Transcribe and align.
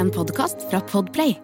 En 0.00 0.10
podkast 0.10 0.62
fra 0.70 0.80
Podplay. 0.80 1.36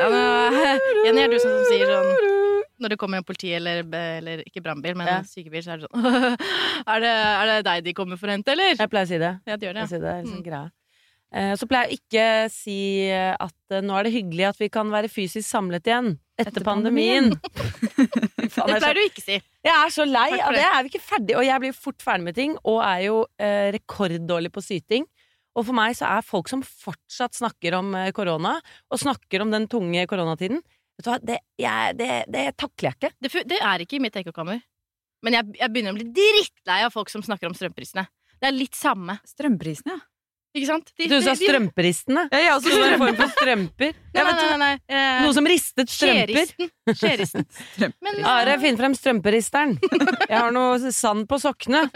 Ja, 0.00 0.08
men, 0.10 0.80
Jenny, 1.06 1.22
er 1.22 1.30
du 1.30 1.36
sånn 1.38 1.54
som 1.60 1.66
sier 1.70 1.88
sånn 1.88 2.30
når 2.82 2.92
det 2.92 2.96
kommer 3.00 3.20
en 3.20 3.24
politi 3.26 3.52
eller, 3.54 3.84
eller 3.86 4.40
ikke 4.44 4.60
brannbil, 4.64 4.96
men 4.98 5.06
Ja. 5.08 5.18
sykebil, 5.24 5.62
så 5.64 5.76
er 5.76 5.80
det 5.80 5.86
sånn 5.86 6.04
er, 6.92 7.04
det, 7.04 7.12
er 7.14 7.50
det 7.52 7.58
deg 7.68 7.84
de 7.86 7.94
kommer 7.96 8.18
for 8.20 8.28
å 8.28 8.34
hente, 8.34 8.52
eller? 8.52 8.74
Jeg 8.74 8.90
pleier 8.92 9.06
å 9.06 9.12
si 9.12 9.20
det. 9.22 9.30
Ja, 9.46 9.56
det 9.56 9.68
gjør 9.68 9.76
det. 9.78 9.84
Jeg 9.86 9.92
det, 9.94 10.00
det 10.08 10.16
liksom 10.24 10.42
Mm. 10.44 10.72
Eh, 11.34 11.54
Så 11.58 11.66
pleier 11.66 11.88
jeg 11.90 11.98
ikke 11.98 12.26
si 12.52 12.76
at 13.10 13.74
eh, 13.74 13.80
nå 13.82 13.96
er 13.98 14.06
det 14.06 14.12
hyggelig 14.14 14.44
at 14.52 14.60
vi 14.60 14.68
kan 14.70 14.90
være 14.92 15.08
fysisk 15.10 15.48
samlet 15.48 15.86
igjen 15.88 16.12
etter, 16.38 16.50
Etter 16.52 16.66
pandemien. 16.66 17.32
Fy 17.34 18.18
faen, 18.54 18.70
Det 18.70 18.76
er 18.76 18.84
pleier 18.84 18.98
du 19.00 19.02
ikke 19.08 19.24
si. 19.24 19.38
jeg 19.66 19.74
er 19.74 19.92
så 19.94 20.06
lei 20.08 20.28
av 20.38 20.54
det. 20.54 20.60
det. 20.60 20.68
Er 20.70 20.86
vi 20.86 20.92
ikke 20.92 21.04
ferdig? 21.08 21.36
Og 21.40 21.44
jeg 21.46 21.62
blir 21.64 21.74
fort 21.76 22.04
ferdig 22.04 22.28
med 22.28 22.38
ting, 22.38 22.54
og 22.62 22.80
er 22.86 23.02
jo 23.08 23.18
eh, 23.42 23.68
rekorddårlig 23.76 24.52
på 24.54 24.62
syting. 24.64 25.06
Og 25.54 25.66
for 25.68 25.76
meg 25.76 25.94
så 25.98 26.08
er 26.10 26.26
folk 26.26 26.48
som 26.50 26.64
fortsatt 26.66 27.36
snakker 27.38 27.76
om 27.78 27.92
eh, 27.98 28.10
korona, 28.16 28.56
og 28.90 29.02
snakker 29.02 29.44
om 29.44 29.52
den 29.54 29.68
tunge 29.70 30.06
koronatiden 30.10 30.62
Vet 30.94 31.06
du 31.06 31.10
hva, 31.10 31.16
det, 31.26 31.36
jeg, 31.58 31.94
det, 31.98 32.08
det 32.30 32.42
takler 32.54 32.92
jeg 32.92 32.94
ikke. 33.00 33.08
Det, 33.18 33.30
det 33.50 33.56
er 33.66 33.82
ikke 33.82 33.96
i 33.98 34.02
mitt 34.04 34.14
ekkokammer. 34.20 34.60
Men 35.26 35.34
jeg, 35.34 35.48
jeg 35.58 35.72
begynner 35.74 35.94
å 35.94 35.98
bli 35.98 36.06
drittlei 36.14 36.76
av 36.86 36.92
folk 36.94 37.10
som 37.10 37.24
snakker 37.24 37.48
om 37.48 37.56
strømprisene. 37.58 38.04
Det 38.38 38.46
er 38.46 38.54
litt 38.54 38.78
samme, 38.78 39.16
Strømprisene, 39.26 39.96
ja. 39.96 40.04
Ikke 40.54 40.66
sant? 40.68 40.92
De- 40.96 41.08
Du 41.10 41.16
sa 41.20 41.34
strømperistene. 41.34 42.28
Ja, 42.32 42.38
ja, 42.38 42.54
Så 42.62 42.70
det 42.70 42.92
en 42.92 42.98
form 43.02 43.16
for 43.18 43.28
strømper. 43.34 43.92
Nei, 44.14 44.22
nei, 44.22 44.32
nei. 44.46 44.56
nei, 44.58 44.74
eh, 44.94 45.22
Noe 45.24 45.34
som 45.34 45.44
ristet 45.50 45.88
strømper. 45.90 46.30
Skjeristen. 46.46 46.68
Skjeristen. 46.94 47.46
Men, 48.04 48.20
Are, 48.30 48.54
finn 48.62 48.76
frem 48.78 48.94
strømperisteren. 48.94 49.72
Jeg 50.28 50.38
har 50.38 50.52
noe 50.54 50.92
sand 50.94 51.26
på 51.28 51.40
sokkene. 51.42 51.82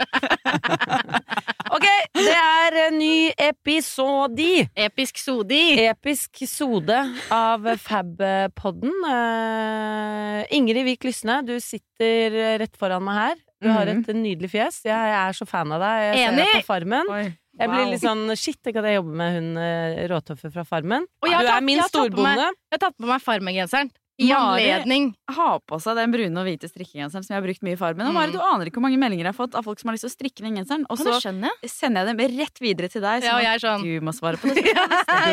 Ok, 1.69 1.85
det 2.17 2.31
er 2.33 2.75
en 2.87 2.95
ny 2.97 3.29
episodi. 3.45 4.63
Episk 4.73 5.19
sodi. 5.21 5.77
Episk 5.85 6.39
sode 6.49 6.97
av 7.31 7.67
Fab-podden. 7.83 8.89
Eh, 9.05 10.47
Ingrid 10.57 10.87
Vik 10.87 11.05
Lysne, 11.05 11.37
du 11.45 11.53
sitter 11.61 12.57
rett 12.63 12.73
foran 12.79 13.05
meg 13.05 13.19
her. 13.21 13.35
Du 13.61 13.69
har 13.69 13.85
Mhm. 13.85 14.01
et 14.09 14.15
nydelig 14.15 14.49
fjes. 14.49 14.81
Jeg 14.83 14.95
er 14.95 15.31
så 15.37 15.45
fan 15.47 15.71
av 15.71 15.79
deg. 15.81 16.01
Jeg 16.01 16.15
ser 16.17 16.33
Enig. 16.33 16.45
deg 16.53 16.63
på 16.63 16.65
Farmen. 16.73 17.09
Oi. 17.11 17.37
Jeg 17.59 17.69
blir 17.69 17.89
litt 17.91 18.01
sånn 18.01 18.25
Shit, 18.39 18.61
tenk 18.63 18.77
at 18.79 18.85
jeg 18.87 18.99
jobber 19.01 19.15
med 19.19 19.33
hun 19.35 19.57
eh, 19.57 20.07
råtøffe 20.07 20.51
fra 20.53 20.63
Farmen. 20.63 21.05
Du 21.21 21.27
har 21.29 21.43
tatt- 21.43 21.57
er 21.57 21.61
min 21.65 21.75
jeg 21.77 21.81
har 21.83 21.89
meg- 21.89 22.11
storbonde. 22.13 22.45
Jeg 22.71 22.77
har 22.79 22.83
tatt 22.87 22.97
på 22.97 23.05
meg 23.09 23.21
Farmen-genseren. 23.21 23.91
I 24.19 24.33
Mari. 24.33 24.65
anledning 24.67 25.15
Ha 25.31 25.59
på 25.63 25.77
seg 25.79 25.95
den 25.95 26.11
brune 26.11 26.35
og 26.41 26.43
hvite 26.43 26.67
strikkegenseren 26.67 27.23
som 27.23 27.31
jeg 27.31 27.37
har 27.39 27.45
brukt 27.45 27.61
mye 27.63 27.71
i 27.71 27.79
Farmen. 27.79 28.03
Og 28.03 28.11
Mm. 28.11 28.17
Mari, 28.19 28.31
du 28.33 28.39
aner 28.43 28.65
ikke 28.67 28.75
hvor 28.81 28.83
mange 28.83 28.99
meldinger 28.99 29.23
jeg 29.23 29.31
har 29.31 29.37
fått 29.47 29.55
av 29.55 29.63
folk 29.63 29.79
som 29.79 29.87
har 29.87 29.95
lyst 29.95 30.03
til 30.03 30.11
å 30.11 30.15
strikke 30.17 30.43
den 30.43 30.57
genseren. 30.59 30.83
Og 30.89 30.97
så 30.99 31.15
sender 31.23 32.03
jeg 32.03 32.17
dem 32.17 32.19
rett 32.37 32.59
videre 32.59 32.89
til 32.91 33.01
deg, 33.01 33.23
Ja, 33.23 33.39
sånn 33.39 33.59
sånn 33.63 33.83
du 33.87 34.01
må 34.03 34.11
svare 34.11 34.35
på 34.35 34.51
det. 34.55 34.65
ja, 34.75 34.83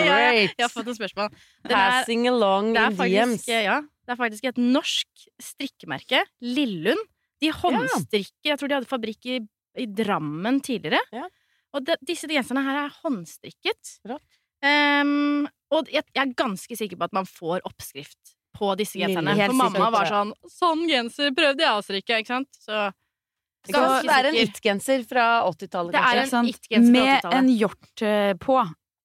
ja. 0.06 0.30
Jeg 0.30 0.54
har 0.62 0.68
fått 0.70 0.86
noen 0.86 0.98
spørsmål. 1.02 1.30
Den 1.66 1.72
er, 1.74 1.90
Passing 1.98 2.28
along 2.30 2.72
det, 2.74 2.82
er 2.86 2.94
faktisk, 2.94 3.48
ja, 3.50 3.80
det 4.06 4.12
er 4.14 4.16
faktisk 4.22 4.44
et 4.44 4.56
norsk 4.62 5.26
strikkemerke, 5.42 6.22
Lillund. 6.42 7.02
De 7.42 7.50
håndstrikker 7.50 8.48
Jeg 8.54 8.58
tror 8.58 8.68
de 8.70 8.74
hadde 8.78 8.88
fabrikk 8.88 9.26
i, 9.28 9.40
i 9.82 9.86
Drammen 9.86 10.62
tidligere. 10.62 11.00
Og 11.76 11.84
de, 11.84 11.96
disse 12.08 12.28
genserne 12.30 12.62
her 12.64 12.78
er 12.86 12.94
håndstrikket. 13.04 13.98
Ehm, 14.64 15.46
og 15.74 15.90
jeg, 15.92 16.04
jeg 16.14 16.22
er 16.22 16.34
ganske 16.38 16.78
sikker 16.78 16.96
på 17.00 17.04
at 17.10 17.16
man 17.16 17.26
får 17.28 17.60
oppskrift 17.68 18.34
på 18.56 18.70
disse 18.80 18.96
genserne. 18.98 19.34
Lille- 19.36 19.50
For 19.52 19.58
mamma 19.60 19.90
var 19.92 20.06
sånn 20.08 20.32
'Sånn 20.48 20.86
genser 20.88 21.34
prøvde 21.36 21.60
jeg 21.60 21.74
å 21.76 21.82
strikke', 21.84 22.20
ikke 22.22 22.32
sant? 22.32 22.48
Så 22.56 22.92
Så 23.66 24.02
det 24.02 24.10
er 24.10 24.26
en 24.26 24.34
sikker. 24.34 24.42
it-genser 24.46 25.04
fra 25.08 25.42
80-tallet, 25.44 25.92
Det 25.92 25.98
er 26.00 26.16
kanskje? 26.22 26.38
en 26.38 26.84
fra 26.86 26.92
Med 26.92 27.22
80-tallet. 27.22 27.34
en 27.34 27.48
hjort 27.58 28.02
eh, 28.02 28.32
på. 28.34 28.58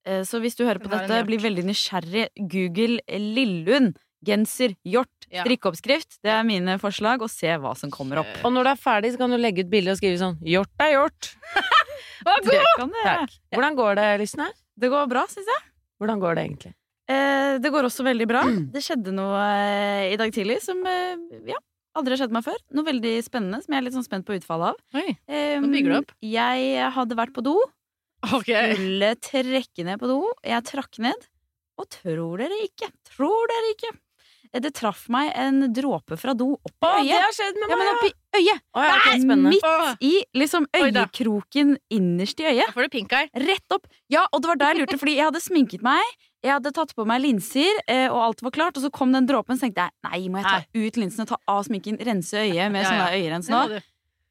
Eh, 0.06 0.22
Så 0.24 0.40
hvis 0.40 0.56
du 0.56 0.64
hører 0.66 0.80
på 0.80 0.90
dette, 0.90 1.26
blir 1.26 1.40
veldig 1.42 1.66
nysgjerrig, 1.66 2.30
google 2.48 3.00
Lillund. 3.10 3.98
Genser, 4.24 4.76
hjort, 4.86 5.21
Ja. 5.32 5.46
strikkeoppskrift. 5.46 6.18
Det 6.24 6.32
er 6.34 6.44
mine 6.44 6.76
forslag, 6.82 7.22
og 7.24 7.30
se 7.32 7.48
hva 7.62 7.72
som 7.80 7.92
kommer 7.94 8.20
opp. 8.20 8.32
Og 8.44 8.52
når 8.52 8.68
det 8.68 8.74
er 8.76 8.82
ferdig, 8.84 9.12
så 9.14 9.22
kan 9.22 9.32
du 9.32 9.38
legge 9.40 9.64
ut 9.64 9.72
bilde 9.72 9.94
og 9.94 9.98
skrive 10.02 10.20
sånn 10.20 10.38
'Hjort 10.44 10.84
er 10.84 10.92
hjort'. 10.98 11.32
Det 12.22 12.36
god! 12.46 12.92
det. 12.92 13.04
Takk. 13.04 13.32
Hvordan 13.56 13.76
går 13.80 13.96
det, 13.98 14.08
Lysne? 14.22 14.46
Det 14.78 14.90
går 14.94 15.08
bra, 15.10 15.24
syns 15.32 15.48
jeg. 15.50 15.64
Hvordan 16.02 16.20
går 16.22 16.36
det 16.38 16.44
egentlig? 16.46 16.74
Eh, 17.10 17.58
det 17.64 17.72
går 17.74 17.88
også 17.88 18.06
veldig 18.06 18.28
bra. 18.30 18.44
Det 18.46 18.84
skjedde 18.86 19.14
noe 19.16 19.40
eh, 19.42 20.14
i 20.14 20.18
dag 20.22 20.32
tidlig 20.34 20.60
som 20.62 20.80
eh, 20.86 21.18
ja, 21.50 21.58
aldri 21.98 22.14
har 22.14 22.22
skjedd 22.22 22.36
meg 22.36 22.46
før. 22.46 22.60
Noe 22.78 22.86
veldig 22.88 23.16
spennende 23.26 23.62
som 23.64 23.74
jeg 23.74 23.82
er 23.82 23.88
litt 23.88 23.98
sånn 23.98 24.06
spent 24.06 24.28
på 24.28 24.38
utfallet 24.38 24.76
av. 24.76 25.02
Oi, 25.02 25.18
Eh, 25.28 25.58
Nå 25.62 25.72
bygger 25.74 25.92
du 25.96 25.98
opp. 26.04 26.14
Jeg 26.22 26.92
hadde 26.96 27.18
vært 27.20 27.34
på 27.36 27.44
do, 27.46 27.58
ok. 28.22 28.52
skulle 28.76 29.12
trekke 29.18 29.88
ned 29.90 30.00
på 30.02 30.12
do. 30.14 30.20
Jeg 30.46 30.68
trakk 30.70 31.02
ned, 31.02 31.28
og 31.82 31.90
tror 31.90 32.38
dere 32.46 32.62
ikke, 32.68 32.92
tror 33.16 33.50
dere 33.50 33.74
ikke 33.76 33.92
Det 34.54 34.74
traff 34.76 35.06
meg 35.08 35.32
en 35.40 35.62
dråpe 35.72 36.18
fra 36.20 36.34
do 36.36 36.50
opp 36.58 36.84
i 36.84 36.88
Å, 36.90 37.04
det 37.08 37.16
har 37.24 37.32
skjedd 37.32 37.56
med 37.62 37.70
Ja, 37.72 37.78
meg! 37.78 37.86
men 37.86 37.92
opp 37.96 38.04
i 38.04 38.42
øyet! 38.42 38.60
Å, 38.76 38.82
ja, 38.84 38.96
ok, 38.98 39.06
spennende. 39.22 39.50
Midt 39.54 39.64
Åh. 39.64 39.94
i 40.04 40.12
liksom 40.36 40.66
øyekroken 40.76 41.78
innerst 41.90 42.40
i 42.44 42.50
øyet. 42.50 42.66
Da 42.68 42.76
får 42.76 42.88
du 42.90 42.90
pink 42.98 43.14
eye. 43.16 43.30
Rett 43.48 43.72
opp! 43.78 43.88
Ja, 44.12 44.26
og 44.32 44.42
det 44.44 44.52
var 44.52 44.60
da 44.60 44.72
jeg 44.74 44.82
lurte, 44.82 45.00
fordi 45.00 45.16
jeg 45.16 45.30
hadde 45.30 45.42
sminket 45.44 45.82
meg. 45.86 46.04
Jeg 46.44 46.56
hadde 46.58 46.72
tatt 46.74 46.92
på 46.98 47.06
meg 47.06 47.22
linser, 47.22 47.80
eh, 47.88 48.08
og 48.10 48.18
alt 48.26 48.42
var 48.42 48.52
klart. 48.52 48.76
Og 48.76 48.84
så 48.84 48.90
kom 48.92 49.12
den 49.14 49.28
dråpen, 49.30 49.56
så 49.56 49.68
tenkte 49.70 49.88
jeg 49.88 49.94
nei, 50.10 50.22
må 50.34 50.42
jeg 50.42 50.50
ta 50.50 50.60
ut 50.84 50.98
linsene, 50.98 51.28
ta 51.30 51.38
av 51.48 51.64
sminken, 51.68 52.00
rense 52.02 52.34
øyet 52.42 52.72
med 52.74 52.82
Ja, 52.84 52.90
ja. 52.90 52.92
sånn 52.92 53.16
øyerens 53.22 53.48
Det 53.48 53.56
nå? 53.56 53.82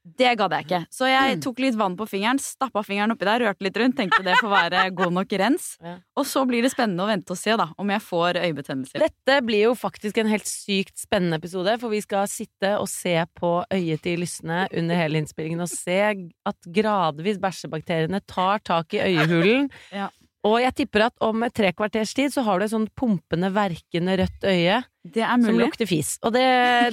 Det 0.00 0.31
gadd 0.41 0.55
jeg 0.56 0.65
ikke. 0.65 0.78
Så 0.97 1.09
jeg 1.11 1.37
tok 1.44 1.59
litt 1.61 1.77
vann 1.77 1.94
på 1.99 2.06
fingeren, 2.09 2.38
stappa 2.41 2.81
fingeren 2.87 3.12
oppi 3.12 3.27
der, 3.28 3.43
rørte 3.44 3.66
litt 3.66 3.77
rundt, 3.77 3.99
tenkte 3.99 4.22
det 4.25 4.38
får 4.41 4.53
være 4.53 4.84
god 4.97 5.12
nok 5.12 5.34
rens. 5.43 5.66
Og 6.19 6.25
så 6.28 6.44
blir 6.49 6.65
det 6.65 6.72
spennende 6.72 7.05
å 7.05 7.11
vente 7.11 7.34
og 7.34 7.41
se 7.41 7.56
da, 7.61 7.69
om 7.81 7.93
jeg 7.93 8.05
får 8.06 8.39
øyebetennelser. 8.41 9.05
Dette 9.05 9.41
blir 9.44 9.66
jo 9.66 9.75
faktisk 9.78 10.21
en 10.22 10.31
helt 10.33 10.49
sykt 10.49 10.97
spennende 11.00 11.37
episode, 11.41 11.77
for 11.83 11.93
vi 11.93 12.00
skal 12.05 12.31
sitte 12.33 12.72
og 12.81 12.89
se 12.91 13.12
på 13.37 13.53
øyet 13.69 14.05
til 14.06 14.25
Lysne 14.25 14.65
under 14.72 15.00
hele 15.03 15.21
innspillingen 15.21 15.65
og 15.65 15.71
se 15.72 15.99
at 16.00 16.71
gradvis 16.72 17.41
bæsjebakteriene 17.43 18.22
tar 18.25 18.65
tak 18.65 18.97
i 18.97 19.05
øyehulen. 19.10 19.69
Ja. 19.91 20.06
Og 20.47 20.56
jeg 20.62 20.72
tipper 20.78 21.06
at 21.09 21.25
om 21.25 21.43
et 21.44 21.53
tre 21.56 21.72
kvarters 21.77 22.12
tid 22.16 22.33
så 22.33 22.44
har 22.47 22.60
du 22.60 22.65
et 22.65 22.72
sånn 22.72 22.87
pumpende, 22.97 23.50
verkende 23.53 24.15
rødt 24.21 24.47
øye 24.49 24.78
Det 25.05 25.27
som 25.27 25.59
lukter 25.59 25.89
fis. 25.89 26.15
Og 26.25 26.33
det, 26.33 26.47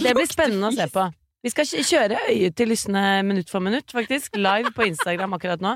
det 0.04 0.16
blir 0.18 0.28
spennende 0.36 0.72
å 0.72 0.76
se 0.76 0.90
på. 0.92 1.06
Vi 1.46 1.52
skal 1.54 1.68
kjøre 1.70 2.18
øyet 2.32 2.56
til 2.58 2.72
lystne 2.72 3.04
minutt 3.26 3.52
for 3.52 3.64
minutt, 3.64 3.92
faktisk. 3.94 4.36
Live 4.40 4.74
på 4.76 4.88
Instagram 4.88 5.36
akkurat 5.38 5.62
nå. 5.64 5.76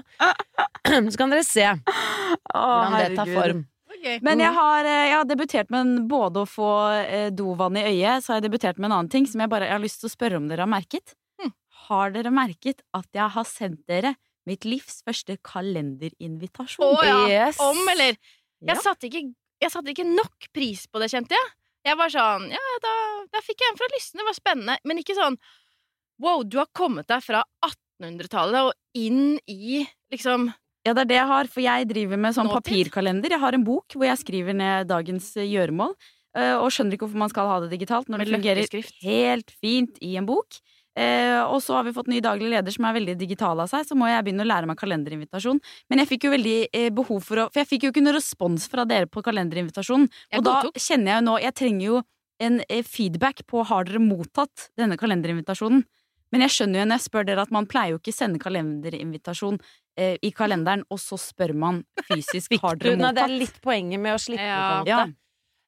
Så 1.11 1.19
kan 1.19 1.31
dere 1.31 1.45
se 1.45 1.67
hvordan 1.67 2.97
det 2.97 3.19
tar 3.19 3.29
form. 3.35 3.67
Men 4.25 4.41
jeg 4.41 4.53
har, 4.55 4.88
eh, 4.88 5.07
jeg 5.11 5.13
har 5.13 5.27
debutert 5.29 5.69
med 5.73 6.07
både 6.09 6.41
å 6.41 6.49
få 6.49 6.69
eh, 7.03 7.27
dovann 7.29 7.77
i 7.77 7.83
øyet, 7.85 8.23
så 8.23 8.33
har 8.33 8.39
jeg 8.39 8.47
debutert 8.47 8.79
med 8.79 8.89
en 8.89 8.95
annen 8.97 9.11
ting 9.13 9.27
som 9.29 9.44
jeg 9.44 9.51
bare 9.51 9.67
jeg 9.67 9.75
har 9.75 9.83
lyst 9.83 10.01
til 10.01 10.09
å 10.09 10.13
spørre 10.16 10.39
om 10.41 10.47
dere 10.49 10.66
har 10.66 10.72
merket. 10.72 11.13
Hm. 11.41 11.53
Har 11.85 12.16
dere 12.16 12.33
merket 12.33 12.81
at 12.97 13.05
jeg 13.13 13.29
har 13.35 13.45
sendt 13.45 13.83
dere 13.91 14.16
mitt 14.49 14.66
livs 14.66 15.03
første 15.05 15.38
kalenderinvitasjon? 15.45 16.81
Å 16.88 17.05
ja. 17.05 17.19
Yes. 17.29 17.61
Om, 17.61 17.83
eller? 17.93 18.17
Ja. 18.63 18.73
Jeg 18.73 18.85
satte, 18.88 19.11
ikke, 19.11 19.23
jeg 19.61 19.73
satte 19.75 19.93
ikke 19.93 20.07
nok 20.09 20.49
pris 20.55 20.88
på 20.89 21.03
det, 21.03 21.11
kjente 21.13 21.38
jeg. 21.38 21.51
Jeg 21.88 21.97
var 21.97 22.12
sånn 22.14 22.47
Ja, 22.53 22.62
da, 22.84 22.94
da 23.34 23.42
fikk 23.46 23.64
jeg 23.64 23.74
en 23.74 23.80
fra 23.80 23.90
listen. 23.96 24.22
Det 24.22 24.28
var 24.28 24.38
spennende. 24.38 24.78
Men 24.88 25.02
ikke 25.02 25.18
sånn 25.18 25.38
Wow, 26.22 26.44
du 26.46 26.59
har 26.59 26.68
kommet 26.78 27.08
deg 27.09 27.24
fra 27.25 27.42
1800-tallet 27.66 28.68
og 28.69 28.74
inn 28.97 29.40
i 29.50 29.81
liksom 30.14 30.52
Ja, 30.86 30.94
det 30.94 31.06
er 31.06 31.09
det 31.09 31.18
jeg 31.18 31.30
har, 31.31 31.50
for 31.50 31.64
jeg 31.66 31.88
driver 31.90 32.20
med 32.22 32.36
sånn 32.38 32.50
Nåtid? 32.50 32.62
papirkalender. 32.70 33.34
Jeg 33.34 33.41
har 33.41 33.58
en 33.58 33.66
bok 33.66 33.96
hvor 33.96 34.06
jeg 34.06 34.22
skriver 34.22 34.58
ned 34.58 34.90
dagens 34.90 35.31
eh, 35.38 35.50
gjøremål, 35.50 35.96
eh, 36.38 36.53
og 36.58 36.70
skjønner 36.74 36.97
ikke 36.97 37.08
hvorfor 37.08 37.22
man 37.22 37.34
skal 37.34 37.50
ha 37.50 37.58
det 37.64 37.72
digitalt 37.74 38.09
når 38.09 38.24
det 38.24 38.36
fungerer 38.36 38.88
helt 39.02 39.53
fint 39.62 39.97
i 40.02 40.16
en 40.22 40.30
bok. 40.30 40.58
Eh, 41.01 41.41
og 41.41 41.59
så 41.63 41.78
har 41.79 41.85
vi 41.88 41.94
fått 41.95 42.09
ny 42.12 42.19
daglig 42.23 42.50
leder 42.51 42.73
som 42.75 42.85
er 42.85 42.96
veldig 42.99 43.16
digital 43.20 43.64
av 43.64 43.70
seg, 43.72 43.85
så 43.87 43.97
må 43.97 44.09
jeg 44.09 44.26
begynne 44.28 44.46
å 44.46 44.49
lære 44.52 44.70
meg 44.70 44.78
kalenderinvitasjon. 44.81 45.61
Men 45.90 46.03
jeg 46.03 46.11
fikk 46.14 46.28
jo 46.28 46.34
veldig 46.35 46.58
eh, 46.78 46.90
behov 46.93 47.23
for 47.26 47.43
å 47.43 47.47
For 47.52 47.64
jeg 47.64 47.70
fikk 47.72 47.87
jo 47.87 47.93
ikke 47.93 48.03
noen 48.05 48.17
respons 48.20 48.67
fra 48.72 48.85
dere 48.90 49.09
på 49.09 49.23
kalenderinvitasjonen. 49.26 50.09
Og 50.37 50.46
da 50.46 50.59
kjenner 50.78 51.16
jeg 51.16 51.22
jo 51.22 51.26
nå 51.29 51.37
Jeg 51.41 51.58
trenger 51.58 51.87
jo 51.87 52.02
en 52.41 52.61
eh, 52.67 52.84
feedback 52.85 53.43
på 53.49 53.66
har 53.70 53.85
dere 53.90 54.02
mottatt 54.03 54.70
denne 54.79 54.97
kalenderinvitasjonen. 54.97 55.84
Men 56.31 56.46
jeg 56.46 56.53
skjønner 56.55 56.81
jo 56.81 56.87
når 56.87 56.99
jeg 56.99 57.08
spør 57.09 57.26
dere 57.28 57.43
at 57.43 57.52
man 57.52 57.67
pleier 57.70 57.93
jo 57.96 57.99
ikke 57.99 58.14
sende 58.16 58.40
kalenderinvitasjon 58.40 59.58
eh, 59.99 60.16
i 60.23 60.31
kalenderen, 60.35 60.85
og 60.90 61.02
så 61.03 61.20
spør 61.20 61.53
man 61.53 61.81
fysisk 62.08 62.55
har 62.64 62.79
Du, 62.79 62.87
dere 62.87 63.02
nei, 63.02 63.11
det 63.17 63.26
er 63.26 63.35
litt 63.43 63.59
poenget 63.64 63.99
med 64.02 64.16
å 64.16 64.22
slippe 64.22 64.46
Ja. 64.47 64.61
på 64.79 64.85
det. 64.87 64.93
Ja. 64.93 65.02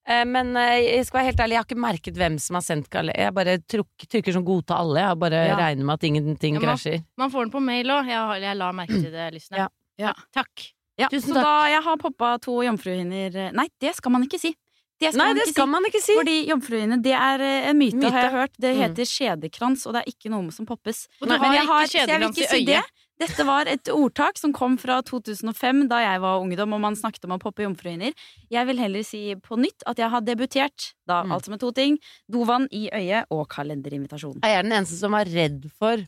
Eh, 0.06 0.26
Men 0.26 0.56
eh, 0.58 0.98
jeg 0.98 1.06
skal 1.08 1.20
være 1.22 1.30
helt 1.32 1.40
ærlig, 1.40 1.56
jeg 1.56 1.62
har 1.62 1.68
ikke 1.70 1.80
merket 1.80 2.18
hvem 2.20 2.40
som 2.40 2.56
har 2.60 2.62
sendt 2.66 2.90
kalender. 2.92 3.20
Jeg 3.24 3.34
bare 3.34 3.58
truk, 3.72 3.88
trykker 4.12 4.34
som 4.36 4.44
godta 4.44 4.76
alle. 4.82 5.00
Jeg 5.00 5.20
bare 5.20 5.44
Ja. 5.48 5.56
regner 5.56 5.86
med 5.86 5.94
at 5.94 6.04
ingenting 6.04 6.56
Ja, 6.56 6.60
krasjer. 6.62 7.04
Man 7.18 7.32
får 7.32 7.46
den 7.46 7.52
på 7.52 7.62
mail 7.64 7.86
òg. 7.88 8.06
Jeg, 8.08 8.42
jeg 8.42 8.58
la 8.58 8.72
merke 8.74 9.00
til 9.02 9.12
det, 9.12 9.34
Lysne. 9.34 9.58
Ja. 9.58 9.68
Ja. 9.98 10.14
Takk. 10.34 10.72
Ja, 11.00 11.08
Tusen 11.10 11.30
så 11.34 11.40
takk. 11.40 11.44
da 11.44 11.68
jeg 11.70 11.82
har 11.84 11.98
poppa 11.98 12.38
to 12.40 12.60
jomfruhinner 12.62 13.52
Nei, 13.54 13.68
det 13.82 13.96
skal 13.96 14.12
man 14.12 14.24
ikke 14.28 14.40
si. 14.40 14.54
det 15.02 15.10
skal 15.14 15.18
Nei, 15.18 15.26
man 15.28 15.36
det 15.36 15.44
ikke 15.48 15.54
skal 15.54 15.66
si. 15.66 15.72
man 15.72 15.84
ikke 15.90 16.02
si. 16.04 16.16
Fordi 16.20 16.36
jomfruhinne, 16.50 16.98
det 17.02 17.14
er 17.18 17.42
eh, 17.42 17.70
en 17.70 17.78
myte, 17.80 17.96
Myte. 17.98 18.12
har 18.12 18.22
jeg 18.28 18.32
hørt. 18.32 18.52
Det 18.60 18.76
Mm. 18.76 18.82
heter 18.84 19.06
skjedekrans, 19.10 19.88
og 19.88 19.94
det 19.94 20.04
er 20.04 20.12
ikke 20.12 20.30
noe 20.30 20.52
som 20.52 20.66
poppes. 20.66 21.08
Og 21.22 21.28
du 21.28 21.34
Nei, 21.34 21.38
har 21.40 21.56
ikke 21.56 21.66
så 21.66 21.98
jeg 21.98 22.08
vil 22.08 22.30
skjedekrans 22.30 22.38
ikke 22.38 22.44
i 22.44 22.48
si 22.48 22.60
øyet. 22.62 22.66
det. 22.68 22.84
Dette 23.24 23.46
var 23.48 23.70
et 23.72 23.88
ordtak 23.94 24.38
som 24.42 24.52
kom 24.56 24.76
fra 24.82 24.98
2005, 25.08 25.86
da 25.92 26.02
jeg 26.04 26.22
var 26.24 26.42
ungdom 26.44 26.74
og 26.76 26.82
man 26.84 26.98
snakket 27.00 27.24
om 27.28 27.36
å 27.38 27.40
poppe 27.42 27.64
jomfruhinner. 27.64 28.12
Jeg 28.52 28.68
vil 28.68 28.82
heller 28.82 29.06
si 29.08 29.22
på 29.40 29.56
nytt 29.62 29.86
at 29.88 30.02
jeg 30.02 30.12
har 30.12 30.22
debutert, 30.28 30.90
da 31.08 31.22
Mm. 31.24 31.32
altså 31.38 31.50
med 31.54 31.60
to 31.64 31.72
ting. 31.72 31.98
Dovann 32.32 32.68
i 32.72 32.90
øyet 32.92 33.26
og 33.32 33.48
kalenderinvitasjon. 33.50 34.42
Jeg 34.44 34.60
Er 34.60 34.64
den 34.64 34.72
eneste 34.76 35.00
som 35.00 35.12
var 35.16 35.26
redd 35.26 35.70
for 35.80 36.04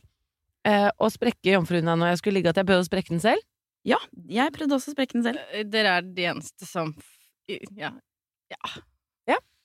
uh, 0.68 0.90
å 1.00 1.08
sprekke 1.14 1.54
jomfruhinna 1.56 1.96
når 1.96 2.08
jeg 2.14 2.18
skulle 2.24 2.40
ligge, 2.42 2.50
at 2.50 2.58
jeg 2.58 2.66
prøvde 2.68 2.84
å 2.84 2.90
sprekke 2.90 3.14
den 3.16 3.24
selv? 3.24 3.42
Ja, 3.86 3.98
jeg 4.28 4.52
prøvde 4.52 4.76
også 4.76 4.92
å 4.92 4.96
sprekke 4.98 5.14
den 5.14 5.24
selv. 5.24 5.40
Eh, 5.54 5.64
Dere 5.64 5.98
er 6.00 6.02
de 6.02 6.24
eneste 6.34 6.66
som 6.68 6.94
Ja. 7.78 7.92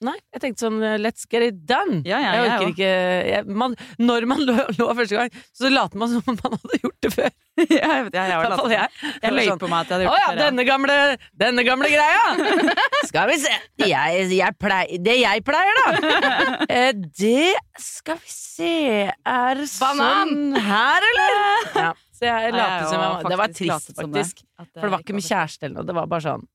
Nei, 0.01 0.15
jeg 0.33 0.41
tenkte 0.41 0.65
sånn 0.65 0.79
eh, 0.81 0.95
let's 0.97 1.27
get 1.29 1.45
it 1.45 1.59
done. 1.69 1.99
Ja, 2.09 2.17
ja, 2.25 2.31
jeg 2.33 2.45
orker 2.47 2.63
ja, 2.65 2.69
ikke 2.73 2.93
jeg, 3.29 3.57
man, 3.61 3.75
Når 4.01 4.27
man 4.31 4.39
lå, 4.49 4.55
lå 4.79 4.87
første 4.97 5.19
gang, 5.19 5.35
så 5.53 5.69
later 5.69 6.01
man 6.01 6.13
som 6.13 6.23
om 6.25 6.39
man 6.41 6.55
hadde 6.57 6.79
gjort 6.81 7.05
det 7.05 7.11
før. 7.13 7.33
ja, 7.61 7.91
jeg, 7.99 8.07
jeg, 8.15 8.31
jeg, 8.33 8.71
jeg. 8.73 9.11
jeg 9.21 9.35
løy 9.37 9.51
på 9.61 9.69
meg 9.69 9.83
at 9.83 9.93
jeg 9.93 9.99
hadde 9.99 10.07
gjort 10.07 10.17
det 10.17 10.23
før. 10.25 10.33
ja. 10.33 10.39
denne 10.41 10.65
gamle, 10.65 10.97
denne 11.43 11.65
gamle 11.69 11.91
greia! 11.93 12.55
Skal 13.11 13.29
vi 13.29 13.37
se. 13.43 13.53
Jeg, 13.85 14.23
jeg 14.39 14.57
pleier, 14.61 15.03
det 15.05 15.17
jeg 15.21 15.45
pleier, 15.45 15.81
da, 15.83 16.31
eh, 16.79 16.93
det 16.97 17.51
skal 17.81 18.17
vi 18.21 18.33
se 18.33 18.73
Er 19.09 19.61
Banan! 19.81 20.33
sånn 20.33 20.57
her, 20.65 21.07
eller? 21.11 21.69
Ja, 21.75 21.91
så 22.17 22.29
jeg 22.29 22.55
jeg 22.55 22.89
som 22.89 23.05
jeg 23.05 23.29
Det 23.33 23.39
var 23.41 23.53
trist, 23.61 23.93
faktisk. 24.01 24.43
det. 24.45 24.67
For 24.73 24.89
det 24.89 24.93
var 24.97 25.05
ikke 25.05 25.17
med 25.17 25.27
kjæreste 25.29 25.69
eller 25.69 25.81
noe. 25.81 25.89
Det 25.89 25.97
var 25.97 26.09
bare 26.11 26.25
sånn 26.25 26.49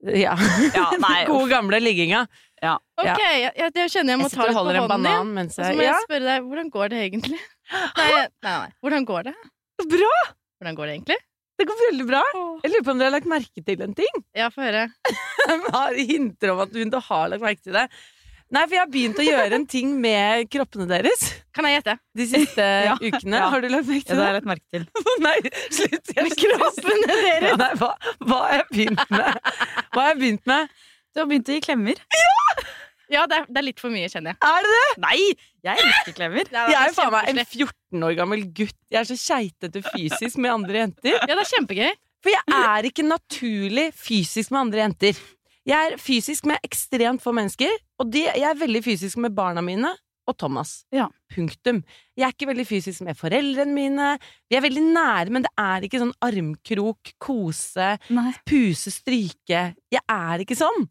Ja. 0.00 0.34
Ja, 0.74 0.86
nei, 1.04 1.24
Gode, 1.28 1.48
gamle 1.52 1.80
ligginga. 1.82 2.24
Ok, 2.60 3.20
jeg, 3.20 3.52
jeg, 3.56 3.72
jeg 3.72 3.90
kjenner 3.92 4.14
jeg 4.14 4.20
må 4.20 4.28
Jeg 4.28 4.36
ta 4.36 4.46
litt 4.46 4.56
på 4.56 4.96
hånden 4.96 5.32
din. 5.36 5.48
så 5.52 5.64
jeg 5.64 5.78
må 5.78 5.84
Ja, 5.84 5.94
jeg 5.94 6.06
spørre 6.08 6.26
deg, 6.28 6.46
hvordan 6.50 6.70
går 6.74 6.92
det 6.92 7.00
egentlig? 7.08 7.40
Nei, 7.96 8.06
nei, 8.44 8.52
nei. 8.52 8.70
Hvordan 8.82 9.04
går 9.08 9.28
det? 9.30 9.34
bra! 9.88 10.14
Hvordan 10.60 10.76
går 10.76 10.88
det 10.90 10.94
egentlig? 10.98 11.16
Det 11.60 11.66
går 11.68 11.78
veldig 11.86 12.06
bra. 12.08 12.20
Jeg 12.64 12.72
lurer 12.72 12.84
på 12.84 12.92
om 12.94 13.00
dere 13.00 13.10
har 13.10 13.14
lagt 13.18 13.28
merke 13.30 13.62
til 13.64 13.82
en 13.84 13.94
ting? 13.96 14.22
Ja, 14.36 14.48
få 14.52 14.64
høre. 14.64 14.86
har 15.76 15.96
hinter 15.98 16.52
om 16.54 16.62
at 16.64 16.74
hun 16.76 16.92
har 17.08 17.30
lagt 17.32 17.44
merke 17.44 17.64
til 17.64 17.76
det. 17.76 17.86
Nei, 18.50 18.64
for 18.66 18.74
jeg 18.74 18.80
har 18.82 18.88
begynt 18.90 19.18
å 19.22 19.24
gjøre 19.24 19.54
en 19.60 19.64
ting 19.70 19.90
med 20.02 20.48
kroppene 20.50 20.86
deres 20.90 21.20
Kan 21.54 21.68
jeg 21.68 21.76
gjette? 21.78 21.94
de 22.18 22.24
siste 22.26 22.64
Ja. 22.88 22.96
ukene. 22.98 23.36
Ja. 23.38 23.48
Har 23.52 23.62
du 23.62 23.68
lagt 23.70 23.86
merke 23.86 24.08
til 24.08 24.18
det 24.18 24.18
Ja, 24.18 24.18
det? 24.18 24.24
har 24.24 24.32
jeg 24.32 24.38
lagt 24.40 24.50
merke 24.50 24.66
til. 24.74 24.86
Nei, 25.26 25.36
slutt! 25.76 26.10
Jeg 26.16 26.26
Med 26.26 26.36
kroppene 26.40 27.10
deres! 27.12 27.46
Ja, 27.46 27.56
nei, 27.62 27.70
hva, 27.78 27.90
hva 28.26 28.40
har 28.48 28.56
jeg 28.58 28.66
begynt 28.74 29.04
med? 29.14 29.54
Hva 29.94 30.02
har 30.02 30.10
jeg 30.14 30.20
begynt 30.24 30.50
med? 30.50 30.74
Du 31.14 31.22
har 31.22 31.30
begynt 31.30 31.48
å 31.50 31.56
gi 31.58 31.62
klemmer. 31.68 32.02
Ja, 33.10 33.24
det 33.26 33.40
er, 33.40 33.46
det 33.50 33.58
er 33.58 33.66
litt 33.66 33.80
for 33.82 33.90
mye, 33.90 34.06
kjenner 34.10 34.36
jeg. 34.36 34.38
Er 34.46 34.66
det 34.66 34.74
det? 34.76 34.90
Nei! 35.02 35.16
Jeg 35.66 35.82
elsker 35.86 36.14
klemmer. 36.14 36.46
Det 36.46 36.60
Jeg 36.70 36.78
er 36.78 36.90
jo 36.92 36.94
faen 36.98 37.10
meg 37.14 37.30
en 37.32 37.40
14 37.42 38.04
år 38.06 38.14
gammel 38.20 38.44
gutt. 38.54 38.76
Jeg 38.94 39.00
er 39.00 39.08
så 39.08 39.16
keitete 39.18 39.82
fysisk 39.88 40.38
med 40.42 40.52
andre 40.54 40.84
jenter. 40.84 41.16
Ja, 41.18 41.26
det 41.34 41.42
er 41.42 41.50
kjempegøy. 41.50 41.90
For 42.22 42.34
jeg 42.34 42.54
er 42.54 42.86
ikke 42.86 43.06
naturlig 43.08 43.88
fysisk 43.98 44.52
med 44.54 44.60
andre 44.66 44.82
jenter. 44.84 45.18
Jeg 45.68 45.76
er 45.92 45.98
fysisk 46.00 46.46
med 46.48 46.62
ekstremt 46.66 47.22
få 47.22 47.34
mennesker, 47.36 47.72
og 48.00 48.08
de, 48.12 48.24
jeg 48.24 48.46
er 48.48 48.60
veldig 48.60 48.80
fysisk 48.84 49.20
med 49.20 49.34
barna 49.36 49.60
mine 49.64 49.92
og 50.30 50.36
Thomas. 50.38 50.84
Ja. 50.94 51.08
Punktum. 51.34 51.82
Jeg 52.18 52.26
er 52.26 52.34
ikke 52.34 52.48
veldig 52.50 52.66
fysisk 52.68 53.02
med 53.06 53.18
foreldrene 53.18 53.74
mine. 53.74 54.10
Vi 54.50 54.56
er 54.58 54.64
veldig 54.64 54.82
nære, 54.94 55.34
men 55.34 55.44
det 55.46 55.52
er 55.58 55.86
ikke 55.86 56.00
sånn 56.02 56.14
armkrok, 56.22 57.12
kose, 57.22 57.92
Nei. 58.14 58.32
puse, 58.48 58.92
stryke. 58.94 59.62
Jeg 59.90 60.04
er 60.06 60.44
ikke 60.44 60.58
sånn. 60.58 60.86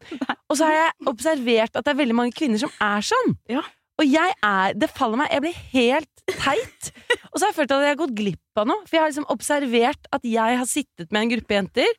Og 0.50 0.58
så 0.58 0.68
har 0.68 0.76
jeg 0.76 1.10
observert 1.12 1.76
at 1.76 1.86
det 1.86 1.94
er 1.94 2.00
veldig 2.02 2.18
mange 2.20 2.36
kvinner 2.36 2.60
som 2.62 2.72
er 2.84 3.06
sånn. 3.06 3.36
Ja. 3.50 3.64
Og 4.00 4.08
jeg 4.08 4.32
er 4.40 4.76
Det 4.80 4.88
faller 4.96 5.20
meg. 5.20 5.28
Jeg 5.34 5.44
blir 5.44 5.58
helt 5.74 6.22
teit. 6.40 6.92
Og 7.30 7.36
så 7.36 7.44
har 7.44 7.50
jeg 7.50 7.58
følt 7.58 7.74
at 7.74 7.84
jeg 7.84 7.92
har 7.92 8.00
gått 8.00 8.16
glipp 8.16 8.60
av 8.60 8.70
noe. 8.70 8.84
For 8.86 8.96
jeg 8.96 9.02
har 9.02 9.10
liksom 9.12 9.28
observert 9.32 10.08
at 10.16 10.24
jeg 10.24 10.56
har 10.62 10.68
sittet 10.68 11.12
med 11.12 11.26
en 11.26 11.32
gruppe 11.34 11.58
jenter. 11.58 11.92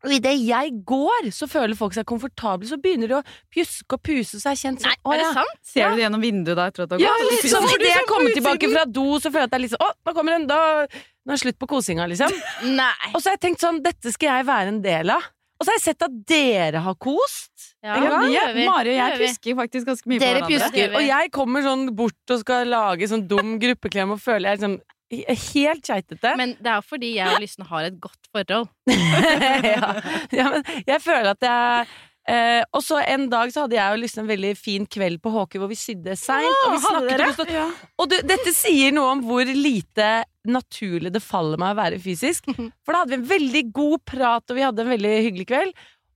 Og 0.00 0.12
idet 0.16 0.32
jeg 0.40 0.70
går, 0.88 1.26
så 1.36 1.44
føler 1.50 1.76
folk 1.76 1.92
seg 1.92 2.06
komfortable. 2.08 2.64
Så 2.68 2.78
begynner 2.80 3.10
de 3.10 3.16
å 3.18 3.22
pjuske 3.52 3.98
og 3.98 4.00
puse, 4.06 4.40
så 4.40 4.54
jeg 4.54 4.60
kjent 4.62 4.80
sånn 4.80 4.94
Nei, 4.94 5.12
er 5.12 5.18
det 5.20 5.26
ja. 5.26 5.32
sant? 5.42 5.58
Ser 5.62 5.80
Ja. 5.82 5.90
du 5.90 5.96
det 6.00 6.04
gjennom 6.06 6.22
vinduet 6.24 6.56
da 6.56 6.68
etter 6.70 6.86
at 6.86 6.88
du 6.88 6.94
har 6.96 7.02
Ja, 7.04 7.12
litt 7.28 7.42
Så 7.44 7.50
sånn 7.58 7.68
idet 7.74 7.90
jeg 7.90 7.98
sånn 7.98 8.08
kommer 8.08 8.32
tilbake 8.32 8.70
fra 8.72 8.84
do, 8.88 9.04
så 9.20 9.28
føler 9.28 9.44
jeg 9.44 9.50
at 9.50 9.52
det 9.52 9.58
er 9.58 9.64
litt 9.66 9.74
sånn 9.74 9.84
Å, 9.84 9.90
nå 10.08 10.14
kommer 10.16 10.32
den! 10.38 10.46
Da 10.48 10.60
Nå 10.88 11.34
er 11.34 11.36
det 11.36 11.42
slutt 11.42 11.58
på 11.60 11.68
kosinga, 11.68 12.06
liksom. 12.08 12.32
Nei. 12.80 13.10
Og 13.12 13.20
så 13.20 13.28
har 13.28 13.36
jeg 13.36 13.42
tenkt 13.44 13.60
sånn 13.60 13.82
Dette 13.84 14.12
skal 14.14 14.38
jeg 14.40 14.46
være 14.48 14.72
en 14.72 14.80
del 14.82 15.10
av. 15.12 15.26
Og 15.60 15.66
så 15.66 15.74
har 15.74 15.76
jeg 15.76 15.84
sett 15.90 16.02
at 16.06 16.14
dere 16.32 16.80
har 16.80 16.94
kost. 16.96 17.50
Ja, 17.84 17.98
Ja, 18.00 18.22
ja. 18.32 18.44
Mari 18.64 18.94
og 18.94 18.96
jeg 18.96 19.18
pjusker 19.20 19.58
faktisk 19.58 19.86
ganske 19.90 20.08
mye 20.08 20.18
Dere 20.22 20.40
på 20.40 20.48
hverandre. 20.48 20.70
Det 20.72 20.72
pjusker, 20.72 20.96
og 20.96 21.04
jeg 21.04 21.30
kommer 21.36 21.62
sånn 21.68 21.84
bort 21.96 22.32
og 22.32 22.40
skal 22.40 22.64
lage 22.72 23.08
sånn 23.12 23.26
dum 23.28 23.58
gruppeklem 23.60 24.16
og 24.16 24.20
føler 24.24 24.48
jeg 24.54 24.62
liksom 24.62 24.78
helt 25.10 25.86
keitete. 25.86 26.34
Men 26.38 26.54
det 26.60 26.70
er 26.70 26.78
jo 26.78 26.86
fordi 26.86 27.14
jeg 27.16 27.34
og 27.34 27.42
Lysne 27.42 27.66
har 27.70 27.88
et 27.88 27.98
godt 28.02 28.30
forhold. 28.30 28.70
ja. 29.74 29.90
ja, 30.34 30.46
men 30.54 30.64
jeg 30.86 31.02
føler 31.02 31.32
at 31.32 31.44
jeg 31.44 31.90
eh, 32.30 32.62
Og 32.76 32.82
så 32.84 33.00
en 33.02 33.26
dag 33.32 33.50
så 33.52 33.64
hadde 33.64 33.78
jeg 33.78 33.96
og 33.96 34.02
liksom 34.04 34.24
en 34.24 34.30
veldig 34.30 34.52
fin 34.58 34.86
kveld 34.86 35.20
på 35.22 35.32
Håke 35.34 35.60
hvor 35.60 35.70
vi 35.70 35.78
sydde 35.78 36.16
seint. 36.18 36.46
og 36.66 36.76
vi 36.76 36.82
snakket 36.84 37.42
om 37.44 37.54
ja. 37.54 37.66
Og 37.98 38.10
du, 38.12 38.16
dette 38.26 38.54
sier 38.56 38.94
noe 38.94 39.16
om 39.16 39.24
hvor 39.26 39.50
lite 39.50 40.10
naturlig 40.48 41.12
det 41.12 41.24
faller 41.24 41.60
meg 41.60 41.74
å 41.74 41.80
være 41.82 42.02
fysisk. 42.02 42.46
For 42.54 42.94
da 42.94 43.02
hadde 43.02 43.16
vi 43.16 43.20
en 43.20 43.30
veldig 43.34 43.64
god 43.76 44.06
prat, 44.08 44.46
og 44.46 44.56
vi 44.56 44.64
hadde 44.64 44.86
en 44.86 44.94
veldig 44.94 45.16
hyggelig 45.26 45.50
kveld. 45.50 45.74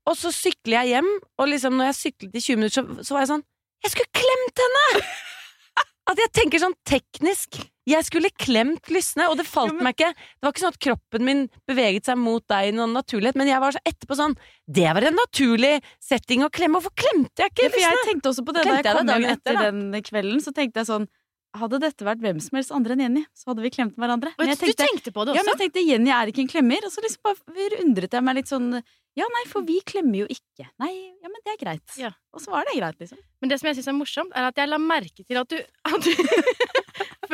Og 0.09 0.17
så 0.21 0.31
sykler 0.35 0.83
jeg 0.83 0.95
hjem, 0.95 1.11
og 1.41 1.49
liksom 1.49 1.77
når 1.79 1.91
jeg 1.91 2.01
syklet 2.01 2.35
i 2.37 2.43
20 2.47 2.61
minutter, 2.61 2.75
så, 2.77 3.07
så 3.09 3.17
var 3.17 3.25
jeg 3.25 3.33
sånn 3.35 3.47
Jeg 3.85 3.95
skulle 3.95 4.23
klemt 4.23 4.65
henne! 4.65 5.05
At 6.11 6.21
jeg 6.21 6.33
tenker 6.37 6.61
sånn 6.61 6.77
teknisk. 6.85 7.63
Jeg 7.87 8.07
skulle 8.07 8.31
klemt 8.41 8.89
Lysne, 8.89 9.27
og 9.29 9.37
det 9.37 9.45
falt 9.45 9.73
Jo, 9.73 9.77
men- 9.77 9.85
meg 9.85 9.97
ikke. 9.99 10.15
Det 10.15 10.47
var 10.47 10.53
ikke 10.55 10.63
sånn 10.65 10.73
at 10.73 10.81
kroppen 10.87 11.25
min 11.25 11.43
beveget 11.69 12.07
seg 12.09 12.17
mot 12.17 12.45
deg 12.49 12.69
i 12.71 12.77
noen 12.77 12.95
naturlighet, 12.97 13.37
men 13.37 13.51
jeg 13.51 13.61
var 13.61 13.73
så 13.77 13.83
etterpå 13.85 14.17
sånn 14.17 14.37
Det 14.65 14.87
var 14.95 15.05
en 15.05 15.19
naturlig 15.21 15.83
setting 16.01 16.41
å 16.47 16.49
klemme. 16.51 16.81
Hvorfor 16.81 16.95
klemte 16.97 17.45
jeg 17.45 17.53
ikke 17.53 17.67
Ja, 17.67 17.69
for 17.75 17.85
jeg 17.85 18.07
tenkte 18.09 18.31
også 18.33 18.45
på 18.47 18.55
det 18.55 18.65
da 18.65 18.77
jeg 18.79 18.85
kom 18.85 18.97
hjem 18.97 19.07
dagen 19.13 19.29
etter 19.29 19.53
etter, 19.53 19.55
da? 19.55 19.71
den 19.71 20.03
kvelden. 20.03 20.41
Så 20.41 20.55
tenkte 20.57 20.81
jeg 20.81 20.87
sånn 20.89 21.07
Hadde 21.55 21.79
dette 21.79 22.03
vært 22.03 22.19
hvem 22.19 22.41
som 22.43 22.57
helst 22.59 22.73
andre 22.75 22.97
enn 22.97 23.03
Jenny, 23.05 23.21
så 23.31 23.53
hadde 23.53 23.63
vi 23.63 23.71
klemt 23.71 23.95
hverandre. 23.95 24.33
Men 24.41 24.49
jeg 24.49 24.59
du 24.59 24.65
tenkte, 24.65 24.87
tenkte 24.89 25.13
på 25.15 25.23
det 25.23 25.37
ja, 25.37 25.39
også? 25.39 25.47
men 25.47 25.53
jeg 25.55 25.61
tenkte 25.71 25.85
Jenny 25.87 26.11
er 26.11 26.27
ikke 26.33 26.43
en 26.43 26.49
klemmer. 26.51 26.83
Og 26.83 26.91
så 26.91 27.05
liksom 27.05 27.23
bare 27.23 27.79
undret 27.85 28.11
jeg 28.11 28.25
meg 28.27 28.35
litt 28.41 28.51
sånn 28.51 28.83
Ja, 29.15 29.29
nei, 29.31 29.45
for 29.47 29.63
vi 29.63 29.79
klemmer 29.87 30.25
jo 30.25 30.27
ikke. 30.27 30.67
Nei, 30.83 30.91
ja, 31.23 31.29
men 31.31 31.39
det 31.47 31.53
er 31.53 31.61
greit. 31.61 31.95
Ja. 31.97 32.11
Og 32.35 32.43
så 32.43 32.51
var 32.51 32.65
det 32.67 32.75
greit, 32.81 32.99
liksom. 32.99 33.21
Men 33.41 33.49
det 33.53 33.61
som 33.61 33.69
jeg 33.71 33.77
syns 33.79 33.87
er 33.87 33.95
morsomt, 33.95 34.33
er 34.35 34.49
at 34.49 34.57
jeg 34.59 34.67
la 34.73 34.79
merke 34.83 35.23
til 35.23 35.39
at 35.39 35.47
du, 35.47 35.61
at 35.87 36.03
du 36.03 36.11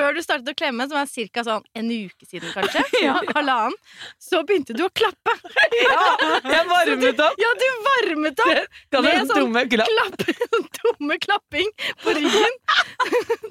Før 0.01 0.17
du 0.17 0.21
startet 0.25 0.49
å 0.53 0.57
klemme, 0.57 0.87
som 0.91 0.99
er 1.01 1.31
ca. 1.37 1.45
sånn 1.47 1.65
en 1.77 1.91
uke 1.93 2.27
siden, 2.29 2.51
kanskje, 2.57 2.83
Ja. 3.05 3.19
halvannen, 3.37 3.77
så 4.21 4.41
begynte 4.49 4.75
du 4.77 4.85
å 4.87 4.91
klappe. 4.97 5.37
Ja, 5.81 6.03
jeg 6.45 6.67
varmet 6.71 7.21
opp! 7.25 7.39
Ja, 7.41 7.51
du 7.61 7.67
varmet 7.87 8.41
opp! 8.45 8.77
Kan 8.93 9.05
Med 9.07 9.21
du 9.21 9.31
sånn 9.31 9.45
dumme 9.45 9.65
klapp? 9.71 9.91
Klapp, 9.93 10.45
dumme 10.81 11.19
klapping 11.23 11.71
på 12.05 12.15
ryggen. 12.17 12.59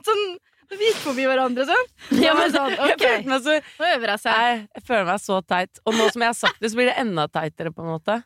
Sånn 0.05 0.23
Vi 0.69 0.85
gikk 0.91 0.99
forbi 1.01 1.23
hverandre 1.25 1.65
sånn. 1.65 1.87
Ja, 2.21 2.35
men 2.37 2.51
sånn, 2.53 2.75
Jeg 2.77 2.99
følte 3.01 3.31
meg 3.31 3.45
så 3.47 3.55
nå 3.57 3.87
øver 3.95 4.11
jeg 4.13 4.21
seg. 4.21 4.41
Jeg, 4.43 4.59
jeg 4.77 4.83
føler 4.89 5.07
meg 5.07 5.23
så 5.23 5.39
teit. 5.49 5.79
Og 5.85 5.95
nå 5.97 6.09
som 6.13 6.21
jeg 6.25 6.29
har 6.29 6.37
sagt 6.37 6.59
det, 6.61 6.69
så 6.69 6.77
blir 6.77 6.91
det 6.91 6.97
enda 7.01 7.25
teitere, 7.33 7.71
på 7.73 7.81
en 7.85 7.89
måte. 7.95 8.19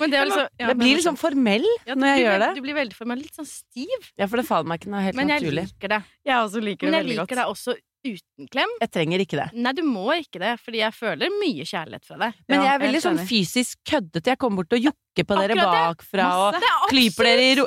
Men 0.00 0.10
det, 0.12 0.18
er 0.18 0.28
liksom, 0.28 0.48
ja, 0.62 0.66
det 0.70 0.76
blir 0.78 1.00
sånn 1.04 1.16
formell 1.20 1.64
ja, 1.86 1.94
når 1.94 2.06
jeg 2.12 2.16
blir 2.18 2.24
gjør 2.24 2.38
det. 2.42 2.50
Du 2.56 2.60
blir 2.64 2.76
veldig 2.78 2.96
formell, 2.96 3.18
litt 3.24 3.34
sånn 3.38 3.48
stiv. 3.48 4.10
Ja, 4.16 4.26
for 4.30 4.40
det 4.40 4.46
faller 4.48 4.68
meg 4.70 4.80
ikke 4.80 4.92
noe 4.94 5.02
helt 5.04 5.18
Men 5.18 5.28
jeg 5.34 5.42
naturlig. 5.42 5.64
liker 5.72 5.92
det. 5.96 5.98
Jeg 6.30 6.36
også 6.46 6.62
liker 6.64 6.86
Men 6.88 6.98
jeg 7.00 7.08
liker 7.10 7.24
godt. 7.26 7.36
det 7.42 7.46
også 7.52 7.74
uten 8.04 8.48
klem. 8.50 8.70
Jeg 8.80 8.90
trenger 8.90 9.22
ikke 9.24 9.38
det. 9.38 9.48
Nei, 9.54 9.72
du 9.78 9.82
må 9.86 10.08
ikke 10.18 10.40
det, 10.42 10.52
fordi 10.60 10.80
jeg 10.82 10.94
føler 10.96 11.30
mye 11.40 11.64
kjærlighet 11.68 12.04
fra 12.08 12.18
deg. 12.22 12.34
Men 12.48 12.64
jeg 12.66 12.72
er 12.74 12.82
veldig 12.82 13.02
sånn 13.04 13.20
fysisk 13.28 13.78
køddete. 13.88 14.32
Jeg 14.32 14.38
kommer 14.42 14.62
bort 14.62 14.72
og 14.78 14.82
jokker 14.88 15.26
på 15.28 15.36
dere 15.38 15.56
bakfra 15.60 16.26
og 16.40 16.56
er 16.56 16.66
klyper 16.88 17.28
dere 17.28 17.44
i 17.44 17.54
ro 17.60 17.66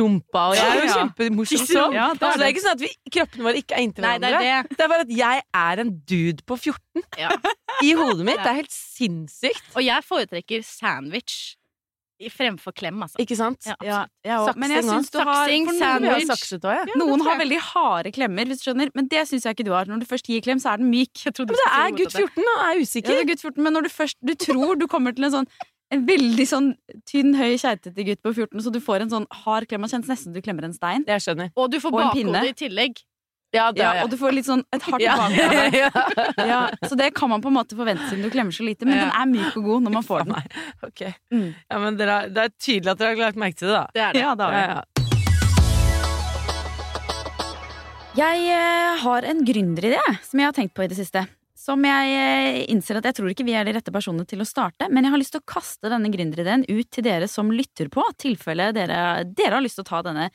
rumpa, 0.00 0.42
og 0.50 0.56
jeg 0.56 0.66
er 0.66 0.80
jo 0.80 0.86
Ja. 0.86 0.94
kjempemorsom 0.96 1.66
sånn. 1.68 1.92
Ja, 1.94 2.08
det 2.14 2.20
Så 2.20 2.32
er 2.32 2.38
det 2.38 2.46
er 2.46 2.52
ikke 2.54 2.64
sånn 2.66 2.76
at 2.76 2.80
vi, 2.80 2.90
kroppene 3.10 3.42
våre 3.44 3.60
ikke 3.62 3.76
er 3.76 3.82
inntil 3.84 4.02
Nei, 4.02 4.18
det 4.18 4.30
hverandre. 4.32 4.46
er 4.46 4.62
det. 4.62 4.76
Det 4.76 4.80
er 4.84 4.88
bare 4.88 5.00
at 5.06 5.14
jeg 5.16 5.42
er 5.54 5.80
en 5.84 5.92
dude 6.06 6.42
på 6.46 6.58
14 6.58 7.02
Ja. 7.18 7.30
i 7.82 7.92
hodet 7.92 8.24
mitt. 8.24 8.36
Det 8.42 8.46
er 8.46 8.60
helt 8.62 8.70
sinnssykt. 8.72 9.76
Og 9.76 9.82
jeg 9.84 10.02
foretrekker 10.04 10.64
sandwich 10.64 11.56
fremfor 12.32 12.72
klem, 12.74 13.02
altså. 13.04 13.18
Ikke 13.20 13.36
sant? 13.36 13.60
Ja, 13.66 13.74
Ja, 13.84 14.06
ja, 14.24 14.38
saksing, 14.46 14.60
Men 14.60 14.70
jeg 14.70 14.84
syns 14.84 15.10
du 15.10 15.18
har 15.18 15.46
Saksing, 15.46 15.66
sandwich. 15.78 16.26
sakset 16.26 16.64
også, 16.64 16.86
ja. 16.88 16.96
noen 16.96 17.20
har 17.26 17.38
veldig 17.38 17.60
harde 17.60 18.12
klemmer, 18.12 18.44
hvis 18.46 18.62
du 18.62 18.70
skjønner. 18.70 18.90
Men 18.94 19.06
det 19.08 19.26
syns 19.28 19.44
jeg 19.44 19.54
ikke 19.56 19.64
du 19.68 19.72
har. 19.72 19.84
Når 19.86 20.00
du 20.00 20.06
først 20.06 20.26
gir 20.26 20.40
klem, 20.40 20.58
så 20.58 20.72
er 20.72 20.76
den 20.78 20.90
myk. 20.90 21.12
Jeg 21.24 21.32
Men 21.38 21.46
det 21.46 21.70
er 21.70 21.90
gutt 22.00 22.12
14 22.12 22.42
og 22.42 22.58
er 22.64 22.74
Ja, 22.74 22.80
usikker. 22.80 23.08
det 23.12 23.20
er 23.20 23.30
gutt 23.34 23.40
14, 23.44 23.62
men 23.62 23.72
når 23.72 23.82
du 23.82 23.88
først 23.90 24.16
Du 24.24 24.34
tror 24.34 24.78
du 24.78 24.86
kommer 24.86 25.14
til 25.14 25.24
en 25.24 25.32
sånn 25.32 25.46
en 25.92 26.04
veldig 26.04 26.46
sånn 26.50 26.74
tynn, 27.06 27.34
høy, 27.38 27.54
keitete 27.62 28.02
gutt 28.04 28.20
på 28.20 28.34
14, 28.34 28.58
så 28.60 28.72
du 28.72 28.80
får 28.80 29.02
en 29.02 29.10
sånn 29.10 29.26
hard 29.44 29.68
klem 29.68 29.84
og 29.84 29.90
kjennes 29.92 30.08
nesten 30.10 30.32
du 30.34 30.40
klemmer 30.42 30.64
en 30.64 30.72
stein. 30.74 31.04
Jeg 31.06 31.20
skjønner. 31.22 31.52
Og 31.56 31.70
du 31.70 31.78
får 31.78 31.92
Og 31.94 32.00
en 32.00 32.10
pinne. 32.10 32.32
bakhode 32.32 32.48
i 32.48 32.52
tillegg. 32.66 32.96
Ja, 33.56 33.70
det 33.72 33.84
Ja, 33.84 33.92
og 34.04 34.12
du 34.12 34.18
får 34.20 34.34
litt 34.36 34.48
sånn 34.48 34.64
et 34.74 34.84
hardt 34.86 35.04
ja. 35.04 35.16
bak 35.16 36.76
så 36.90 36.98
det 36.98 37.12
kan 37.16 37.32
man 37.32 37.44
på 37.44 37.50
en 37.52 37.56
måte 37.58 37.78
forvente 37.78 38.10
siden 38.10 38.26
du 38.26 38.32
klemmer 38.32 38.54
så 38.54 38.66
lite, 38.66 38.88
men 38.88 39.00
den 39.00 39.10
er 39.10 39.30
myk 39.30 39.56
og 39.56 39.70
god 39.70 39.86
når 39.86 39.96
man 39.96 40.06
får 40.06 40.26
den. 40.26 40.60
Okay. 40.90 41.16
Mm. 41.32 41.48
Ja, 41.54 41.80
men 41.82 41.98
dere, 41.98 42.18
det 42.32 42.44
er 42.44 42.52
tydelig 42.54 42.92
at 42.92 43.00
dere 43.02 43.14
har 43.14 43.24
lagt 43.28 43.40
merke 43.40 43.60
til 43.60 43.72
det, 43.72 43.78
da. 43.78 43.86
Det 43.94 44.04
er 44.08 44.16
det. 44.16 44.22
Ja, 44.26 44.36
det 44.36 44.46
har 44.46 44.54
vi. 44.60 44.96
Jeg 48.16 48.46
eh, 48.48 49.00
har 49.02 49.26
en 49.28 49.42
gründeridé 49.44 50.00
som 50.24 50.40
jeg 50.40 50.48
har 50.48 50.54
tenkt 50.56 50.72
på 50.76 50.86
i 50.86 50.88
det 50.88 50.96
siste. 50.96 51.26
Som 51.66 51.82
jeg 51.84 52.12
eh, 52.16 52.62
innser 52.72 52.96
at 53.00 53.08
jeg 53.10 53.18
tror 53.18 53.28
ikke 53.32 53.44
vi 53.44 53.56
er 53.58 53.66
de 53.66 53.74
rette 53.76 53.92
personene 53.92 54.24
til 54.28 54.40
å 54.40 54.46
starte, 54.48 54.88
men 54.88 55.04
jeg 55.04 55.12
har 55.12 55.20
lyst 55.20 55.34
til 55.34 55.42
å 55.42 55.48
kaste 55.52 55.90
denne 55.92 56.08
gründerideen 56.12 56.64
ut 56.64 56.88
til 56.92 57.04
dere 57.04 57.28
som 57.28 57.50
lytter 57.52 57.90
på, 57.92 58.04
tilfelle 58.16 58.70
dere, 58.76 59.24
dere 59.28 59.58
har 59.58 59.64
lyst 59.64 59.76
til 59.80 59.84
å 59.84 59.90
ta 59.90 60.00
denne 60.06 60.30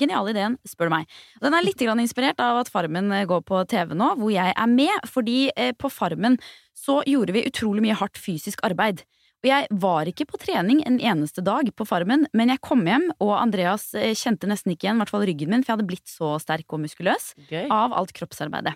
geniale 0.00 0.32
ideen, 0.34 0.56
spør 0.68 0.90
du 0.90 0.96
meg. 0.96 1.12
Den 1.42 1.56
er 1.56 1.66
litt 1.66 1.80
grann 1.82 2.02
inspirert 2.02 2.40
av 2.42 2.62
at 2.62 2.72
Farmen 2.72 3.12
eh, 3.14 3.26
går 3.28 3.44
på 3.48 3.62
TV 3.70 3.94
nå, 3.98 4.14
hvor 4.20 4.32
jeg 4.34 4.54
er 4.54 4.72
med, 4.72 5.06
fordi 5.08 5.38
eh, 5.54 5.74
på 5.76 5.90
Farmen 5.92 6.38
så 6.78 7.00
gjorde 7.08 7.34
vi 7.36 7.46
utrolig 7.48 7.84
mye 7.84 7.98
hardt 7.98 8.20
fysisk 8.20 8.62
arbeid. 8.66 9.04
Og 9.38 9.46
jeg 9.52 9.68
var 9.78 10.08
ikke 10.10 10.26
på 10.26 10.40
trening 10.42 10.80
en 10.86 10.98
eneste 10.98 11.44
dag 11.46 11.68
på 11.78 11.86
Farmen, 11.86 12.26
men 12.34 12.50
jeg 12.50 12.62
kom 12.64 12.82
hjem, 12.86 13.06
og 13.22 13.36
Andreas 13.38 13.92
eh, 13.94 14.16
kjente 14.18 14.50
nesten 14.50 14.74
ikke 14.74 14.88
igjen, 14.88 14.98
i 14.98 15.04
hvert 15.04 15.14
fall 15.14 15.26
ryggen 15.28 15.52
min, 15.52 15.62
for 15.62 15.72
jeg 15.72 15.78
hadde 15.78 15.90
blitt 15.92 16.10
så 16.10 16.34
sterk 16.42 16.74
og 16.74 16.82
muskuløs 16.82 17.32
Gøy. 17.46 17.68
av 17.70 17.94
alt 17.94 18.14
kroppsarbeidet. 18.18 18.74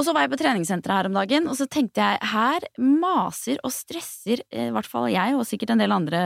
Og 0.00 0.06
så 0.06 0.14
var 0.16 0.24
jeg 0.24 0.32
på 0.32 0.38
treningssenteret 0.40 0.96
her 0.96 1.08
om 1.10 1.16
dagen, 1.18 1.48
og 1.50 1.56
så 1.58 1.66
tenkte 1.68 2.00
jeg 2.00 2.30
her 2.32 2.64
maser 2.80 3.58
og 3.60 3.74
stresser 3.74 4.40
i 4.48 4.70
hvert 4.72 4.88
fall 4.88 5.10
jeg, 5.12 5.36
og 5.36 5.44
sikkert 5.44 5.74
en 5.74 5.82
del 5.84 5.92
andre 5.92 6.22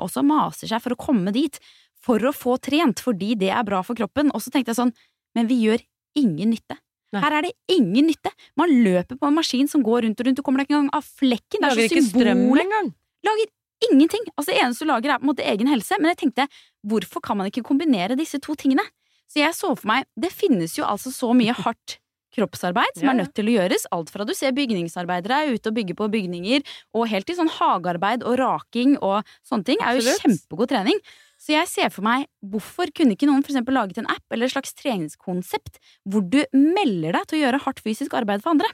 også, 0.00 0.24
maser 0.24 0.70
seg 0.70 0.80
for 0.80 0.96
å 0.96 1.00
komme 1.00 1.34
dit. 1.36 1.60
For 2.06 2.22
å 2.22 2.32
få 2.34 2.56
trent, 2.62 3.02
fordi 3.02 3.34
det 3.38 3.50
er 3.50 3.64
bra 3.66 3.82
for 3.86 3.98
kroppen. 3.98 4.30
Og 4.34 4.42
så 4.44 4.52
tenkte 4.54 4.72
jeg 4.72 4.78
sånn, 4.80 4.92
men 5.36 5.48
vi 5.50 5.58
gjør 5.66 5.82
ingen 6.18 6.52
nytte. 6.54 6.78
Nei. 7.14 7.22
Her 7.22 7.36
er 7.38 7.46
det 7.46 7.52
ingen 7.72 8.08
nytte. 8.10 8.32
Man 8.58 8.72
løper 8.84 9.18
på 9.18 9.28
en 9.28 9.36
maskin 9.36 9.68
som 9.70 9.82
går 9.86 10.04
rundt 10.06 10.22
og 10.22 10.28
rundt, 10.28 10.38
du 10.38 10.44
kommer 10.46 10.62
deg 10.62 10.68
ikke 10.70 10.78
engang 10.78 10.94
av 10.96 11.06
flekken. 11.06 11.60
Det 11.60 11.68
Lager 11.68 11.82
er 11.84 11.90
så 11.90 11.98
ikke 11.98 12.08
strøm 12.08 12.42
symbol. 12.42 12.62
engang. 12.64 12.88
Lager 13.26 13.52
ingenting. 13.90 14.24
Altså 14.36 14.52
Det 14.52 14.58
eneste 14.62 14.86
du 14.86 14.90
lager, 14.90 15.12
er 15.12 15.20
på 15.20 15.26
en 15.26 15.32
måte 15.34 15.46
egen 15.46 15.70
helse. 15.70 15.98
Men 16.00 16.12
jeg 16.14 16.20
tenkte, 16.24 16.48
hvorfor 16.86 17.22
kan 17.22 17.38
man 17.38 17.50
ikke 17.50 17.66
kombinere 17.66 18.18
disse 18.18 18.40
to 18.42 18.56
tingene? 18.58 18.84
Så 19.30 19.42
jeg 19.42 19.54
så 19.58 19.72
for 19.74 19.86
meg, 19.90 20.06
det 20.16 20.30
finnes 20.34 20.76
jo 20.78 20.86
altså 20.86 21.10
så 21.14 21.32
mye 21.34 21.54
hardt 21.54 21.98
kroppsarbeid 22.36 22.98
som 22.98 23.08
er 23.10 23.18
nødt 23.22 23.34
til 23.36 23.48
å 23.48 23.54
gjøres. 23.56 23.86
Alt 23.94 24.10
fra 24.12 24.26
du 24.28 24.34
ser 24.36 24.54
bygningsarbeidere 24.56 25.38
er 25.46 25.54
ute 25.56 25.70
og 25.70 25.76
bygger 25.78 25.96
på 25.98 26.08
bygninger, 26.12 26.64
og 26.94 27.08
helt 27.10 27.26
til 27.28 27.38
sånn 27.38 27.50
hagearbeid 27.52 28.26
og 28.26 28.36
raking 28.40 28.96
og 29.00 29.24
sånne 29.46 29.64
ting 29.70 29.80
er 29.80 29.96
jo 29.96 30.04
Absolutt. 30.04 30.24
kjempegod 30.26 30.72
trening. 30.74 31.00
Så 31.46 31.54
jeg 31.54 31.68
ser 31.70 31.92
for 31.94 32.02
meg, 32.02 32.24
hvorfor 32.42 32.90
kunne 32.96 33.14
ikke 33.14 33.28
noen 33.30 33.44
for 33.46 33.52
eksempel 33.54 33.76
laget 33.78 34.00
en 34.02 34.08
app 34.10 34.24
eller 34.34 34.48
et 34.48 34.54
slags 34.56 34.74
treningskonsept 34.74 35.78
hvor 36.10 36.24
du 36.26 36.40
melder 36.56 37.14
deg 37.20 37.28
til 37.30 37.38
å 37.38 37.42
gjøre 37.44 37.60
hardt 37.66 37.82
fysisk 37.84 38.16
arbeid 38.18 38.42
for 38.42 38.56
andre? 38.56 38.66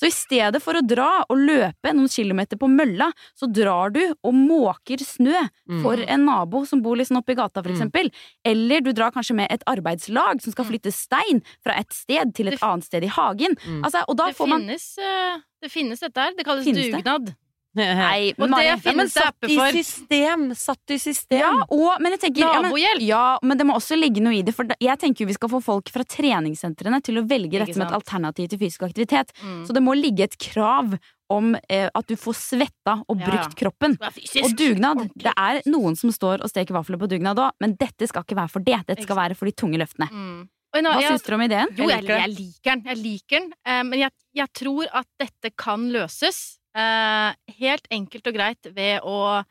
Så 0.00 0.06
i 0.08 0.12
stedet 0.14 0.62
for 0.64 0.78
å 0.78 0.80
dra 0.86 1.08
og 1.28 1.36
løpe 1.36 1.90
noen 1.92 2.08
kilometer 2.08 2.56
på 2.56 2.68
mølla, 2.72 3.10
så 3.36 3.46
drar 3.52 3.92
du 3.92 4.00
og 4.24 4.32
måker 4.32 5.02
snø 5.04 5.42
Mm. 5.68 5.82
for 5.82 6.00
en 6.00 6.24
nabo 6.24 6.64
som 6.66 6.80
bor 6.80 6.96
liksom 6.96 7.18
oppe 7.18 7.34
i 7.34 7.34
gata, 7.36 7.62
for 7.62 7.68
Mm. 7.70 7.76
eksempel. 7.76 8.10
Eller 8.44 8.80
du 8.80 8.92
drar 8.92 9.10
kanskje 9.12 9.34
med 9.34 9.48
et 9.50 9.62
arbeidslag 9.66 10.40
som 10.40 10.52
skal 10.52 10.64
flytte 10.64 10.92
stein 10.92 11.42
fra 11.62 11.74
et 11.78 11.92
sted 11.92 12.34
til 12.34 12.48
et 12.48 12.58
annet 12.62 12.84
sted 12.84 13.04
i 13.04 13.08
hagen. 13.08 13.54
Mm. 13.66 13.84
Altså, 13.84 14.02
og 14.08 14.16
da 14.16 14.26
Det 14.28 14.36
får 14.36 14.48
man 14.48 14.60
finnes, 14.62 14.98
eh, 14.98 15.38
det 15.62 15.70
finnes 15.70 16.00
dette 16.00 16.16
her. 16.16 16.32
Det 16.34 16.46
kalles 16.46 16.64
Finnes 16.64 17.04
det? 17.04 17.36
Nei, 17.78 18.32
Og 18.34 18.48
Mari, 18.50 18.66
det 18.66 18.82
finnes 18.82 19.14
ja, 19.14 19.28
apper 19.30 19.52
i 19.52 19.56
for. 19.60 19.76
system! 19.78 20.48
Satt 20.58 20.90
i 20.90 20.98
system! 20.98 21.38
Ja, 21.38 21.52
og, 21.70 22.00
men 22.02 22.16
jeg 22.16 22.22
tenker 22.24 22.42
ja, 22.42 22.50
men, 22.56 22.66
Nabohjelp. 22.66 23.04
ja, 23.06 23.26
men 23.46 23.60
det 23.60 23.66
må 23.68 23.76
også 23.78 23.98
ligge 23.98 24.22
noe 24.24 24.34
i 24.34 24.42
det. 24.46 24.54
For 24.56 24.66
jeg 24.82 24.98
tenker 24.98 25.28
vi 25.30 25.36
skal 25.36 25.52
få 25.52 25.62
folk 25.62 25.92
fra 25.94 26.02
treningssentrene 26.02 26.98
til 27.06 27.22
å 27.22 27.24
velge 27.30 27.62
dette 27.62 27.76
som 27.76 27.86
et 27.86 27.94
alternativ 27.94 28.50
til 28.50 28.62
fysisk 28.64 28.88
aktivitet. 28.88 29.30
Mm. 29.38 29.62
Så 29.68 29.76
det 29.76 29.84
må 29.86 29.94
ligge 29.94 30.26
et 30.26 30.36
krav 30.40 30.98
om 31.30 31.52
eh, 31.70 31.86
at 31.86 32.10
du 32.10 32.16
får 32.18 32.38
svetta 32.40 32.96
og 33.06 33.20
brukt 33.20 33.52
ja. 33.52 33.58
kroppen. 33.62 33.94
Og 34.02 34.54
dugnad. 34.58 35.06
Det 35.14 35.30
er 35.30 35.62
noen 35.70 35.94
som 35.98 36.10
står 36.10 36.42
og 36.42 36.50
steker 36.50 36.74
vafler 36.74 36.98
på 36.98 37.06
dugnad 37.12 37.38
òg, 37.38 37.54
men 37.62 37.76
dette 37.78 38.10
skal 38.10 38.26
ikke 38.26 38.40
være 38.40 38.50
for 38.50 38.66
det. 38.66 38.80
Dette 38.88 39.06
skal 39.06 39.18
være 39.20 39.38
for 39.38 39.46
de 39.46 39.54
tunge 39.54 39.78
løftene. 39.78 40.10
Mm. 40.10 40.40
En 40.74 40.86
Hva 40.86 41.00
jeg- 41.02 41.10
syns 41.10 41.26
dere 41.26 41.34
om 41.34 41.42
ideen? 41.42 41.70
Jo, 41.74 41.88
jeg, 41.90 42.02
liker 42.02 42.14
den. 42.14 42.20
jeg 42.20 42.34
liker 42.34 42.70
den. 42.70 42.82
Jeg 42.90 42.98
liker 42.98 43.38
den. 43.38 43.52
Uh, 43.66 43.82
men 43.86 43.98
jeg, 43.98 44.10
jeg 44.38 44.52
tror 44.54 44.90
at 45.00 45.08
dette 45.18 45.50
kan 45.58 45.86
løses 45.90 46.59
helt 46.74 47.90
enkelt 47.90 48.30
og 48.30 48.36
greit 48.36 48.70
ved 48.76 49.02
å 49.02 49.42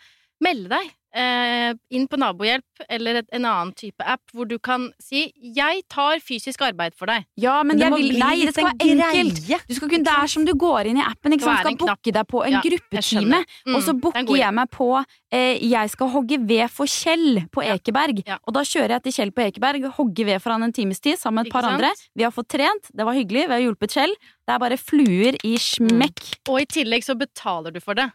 melde 0.44 0.72
deg 0.78 0.94
eh, 1.14 1.74
inn 1.92 2.08
på 2.08 2.18
Nabohjelp 2.20 2.84
eller 2.90 3.16
et, 3.22 3.28
en 3.34 3.46
annen 3.50 3.74
type 3.74 4.04
app 4.06 4.22
hvor 4.34 4.48
du 4.48 4.58
kan 4.60 4.92
si 5.02 5.32
'jeg 5.42 5.84
tar 5.90 6.20
fysisk 6.20 6.62
arbeid 6.62 6.94
for 6.96 7.08
deg'. 7.08 7.26
Ja, 7.38 7.64
men, 7.64 7.78
det 7.80 7.90
vil, 7.92 8.18
nei, 8.20 8.46
det 8.46 8.54
skal 8.54 8.66
være 8.72 8.90
enkelt. 8.90 9.40
greie. 9.48 9.60
Du 9.68 9.74
skal 9.76 9.90
kunne, 9.90 10.04
det 10.06 10.14
er 10.24 10.28
som 10.28 10.46
du 10.46 10.54
går 10.54 10.86
inn 10.88 10.98
i 10.98 11.02
appen, 11.06 11.34
ikke 11.34 11.42
sant? 11.44 11.60
er 11.60 11.64
skal 11.64 11.78
booke 11.78 12.12
deg 12.14 12.28
på 12.28 12.46
en 12.46 12.52
Ja, 12.52 12.62
gruppetime. 12.62 13.46
Mm, 13.66 13.76
Og 13.76 13.82
så 13.82 13.90
er 13.90 14.00
booker 14.00 14.38
jeg 14.38 14.54
meg 14.54 14.70
på 14.70 15.06
eh, 15.32 15.58
Jeg 15.60 15.90
skal 15.90 16.08
hogge 16.10 16.38
ved 16.48 16.70
for 16.70 16.86
Kjell 16.86 17.48
på 17.52 17.64
Ja, 17.64 17.76
Ekeberg. 17.76 18.24
ja. 18.26 18.38
Og 18.48 18.54
da 18.54 18.62
kjører 18.62 18.90
jeg 18.98 19.04
til 19.04 19.12
Kjell 19.14 19.32
på 19.32 19.42
Ekeberg, 19.48 19.84
hogger 19.98 20.26
ved 20.26 20.42
for 20.42 20.52
han 20.52 20.64
en 20.64 20.74
times 20.74 21.00
tid 21.00 21.18
sammen 21.18 21.44
med 21.44 21.48
et 21.48 21.54
par 21.54 21.62
sant? 21.64 21.82
andre. 21.82 21.92
Vi 22.16 22.24
har 22.24 22.32
fått 22.32 22.50
trent, 22.50 22.90
det 22.96 23.06
var 23.06 23.14
hyggelig, 23.14 23.48
vi 23.48 23.54
har 23.54 23.62
hjulpet 23.62 23.92
Kjell. 23.92 24.16
Det 24.48 24.56
er 24.56 24.60
bare 24.60 24.78
fluer 24.78 25.36
i 25.46 25.58
smekk. 25.58 26.22
Og 26.50 26.62
i 26.62 26.66
tillegg 26.66 27.04
så 27.06 27.16
betaler 27.18 27.72
du 27.72 27.80
for 27.80 27.94
det. 27.94 28.10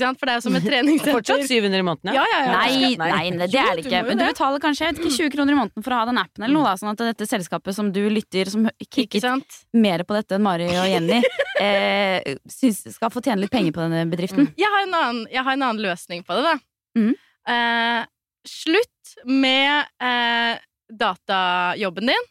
For 0.00 0.28
det 0.28 0.32
er 0.32 0.38
jo 0.40 0.44
som 0.46 0.56
et 0.58 0.64
treningssenter. 0.66 1.14
Fortsatt 1.16 1.44
700 1.48 1.82
i 1.82 1.86
måneden, 1.86 2.14
Ja, 2.16 2.24
ja, 2.30 2.38
ja. 2.46 2.52
Nei, 2.56 2.70
Nei. 2.96 3.10
nei, 3.12 3.30
nei, 3.36 3.48
det 3.52 3.60
er 3.60 3.76
det 3.76 3.84
ikke. 3.86 4.02
Men 4.08 4.20
du 4.20 4.24
betaler 4.26 4.62
kanskje 4.62 4.86
jeg 4.86 4.94
vet 4.96 5.02
ikke, 5.02 5.14
20 5.18 5.34
kroner 5.36 5.56
i 5.56 5.58
måneden 5.58 5.86
for 5.86 5.94
å 5.96 6.00
ha 6.00 6.06
den 6.08 6.20
appen 6.22 6.46
eller 6.46 6.56
noe, 6.56 6.70
da, 6.70 6.74
sånn 6.80 6.92
at 6.94 7.04
dette 7.12 7.28
selskapet 7.30 7.76
som 7.76 7.90
du 7.94 8.00
lytter, 8.12 8.50
som 8.52 8.68
kicket 8.88 9.58
mer 9.76 10.04
på 10.08 10.16
dette 10.16 10.38
enn 10.38 10.44
Mari 10.46 10.70
og 10.72 10.88
Jenny, 10.90 11.20
eh, 11.66 12.34
syns 12.50 12.82
skal 12.96 13.12
få 13.12 13.22
tjene 13.24 13.44
litt 13.44 13.52
penger 13.54 13.74
på 13.76 13.84
denne 13.84 14.04
bedriften. 14.10 14.50
Jeg 14.58 14.70
har 14.72 14.86
en 14.86 14.96
annen, 14.98 15.22
jeg 15.32 15.44
har 15.44 15.58
en 15.58 15.66
annen 15.68 15.84
løsning 15.84 16.24
på 16.26 16.38
det, 16.38 16.42
da. 16.48 16.56
Mm. 16.98 17.12
Eh, 17.52 18.00
slutt 18.48 19.16
med 19.28 19.86
eh, 20.02 20.56
datajobben 20.92 22.10
din. 22.10 22.28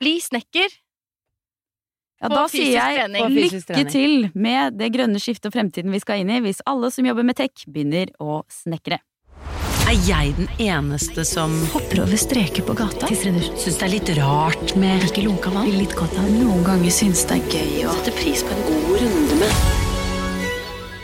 Bli 0.00 0.16
snekker. 0.24 0.72
Ja, 2.20 2.28
da 2.28 2.42
sier 2.52 2.74
jeg 2.76 3.08
lykke 3.32 3.84
til 3.88 4.26
med 4.36 4.74
det 4.76 4.90
grønne 4.92 5.20
skiftet 5.22 5.48
og 5.48 5.54
fremtiden 5.54 5.94
vi 5.94 6.00
skal 6.02 6.20
inn 6.20 6.32
i, 6.34 6.42
hvis 6.44 6.60
alle 6.68 6.90
som 6.92 7.06
jobber 7.08 7.24
med 7.24 7.38
tech, 7.38 7.64
begynner 7.64 8.12
å 8.20 8.42
snekre. 8.52 8.98
Er 9.88 9.96
jeg 10.04 10.34
den 10.36 10.50
eneste 10.60 11.24
som 11.26 11.54
hopper 11.72 12.04
over 12.04 12.20
streker 12.20 12.62
på 12.68 12.76
gata? 12.76 13.08
Syns 13.08 13.80
det 13.80 13.88
er 13.88 13.92
litt 13.94 14.12
rart 14.20 14.76
med 14.78 15.08
ikke 15.08 15.24
lunka 15.24 15.50
vann? 15.54 15.72
Litt 15.72 15.96
godt 15.96 16.14
av 16.20 16.28
Noen 16.28 16.60
ganger 16.68 16.92
syns 16.94 17.24
det 17.26 17.40
er 17.40 17.56
gøy 17.56 17.88
å 17.88 17.96
sette 17.96 18.14
pris 18.20 18.44
på 18.44 18.52
en 18.54 18.62
god 18.68 18.92
runde 19.00 19.40
med 19.40 19.66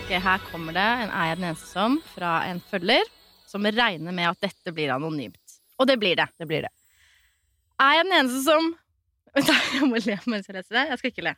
Ok, 0.04 0.12
her 0.22 0.44
kommer 0.52 0.76
det 0.76 0.86
en 0.86 1.10
Er 1.10 1.32
jeg 1.32 1.40
den 1.40 1.48
eneste 1.48 1.72
som 1.72 1.96
fra 2.12 2.38
en 2.46 2.60
følger 2.68 3.08
som 3.48 3.66
regner 3.66 4.14
med 4.14 4.28
at 4.28 4.50
dette 4.50 4.74
blir 4.76 4.92
anonymt. 4.92 5.58
Og 5.80 5.88
det 5.88 5.96
blir 5.98 6.18
det. 6.18 6.28
Det 6.36 6.46
blir 6.46 6.68
det. 6.68 6.74
Er 7.80 7.96
jeg 7.96 8.06
den 8.06 8.18
eneste 8.20 8.44
som 8.44 8.74
Vent, 9.36 9.50
da, 9.50 9.56
Jeg 9.76 9.88
må 9.90 10.00
le 10.00 10.16
mens 10.32 10.48
jeg 10.48 10.56
leser 10.56 10.78
det. 10.80 10.86
Jeg 10.92 10.98
skal 11.02 11.12
ikke 11.12 11.26
le. 11.28 11.34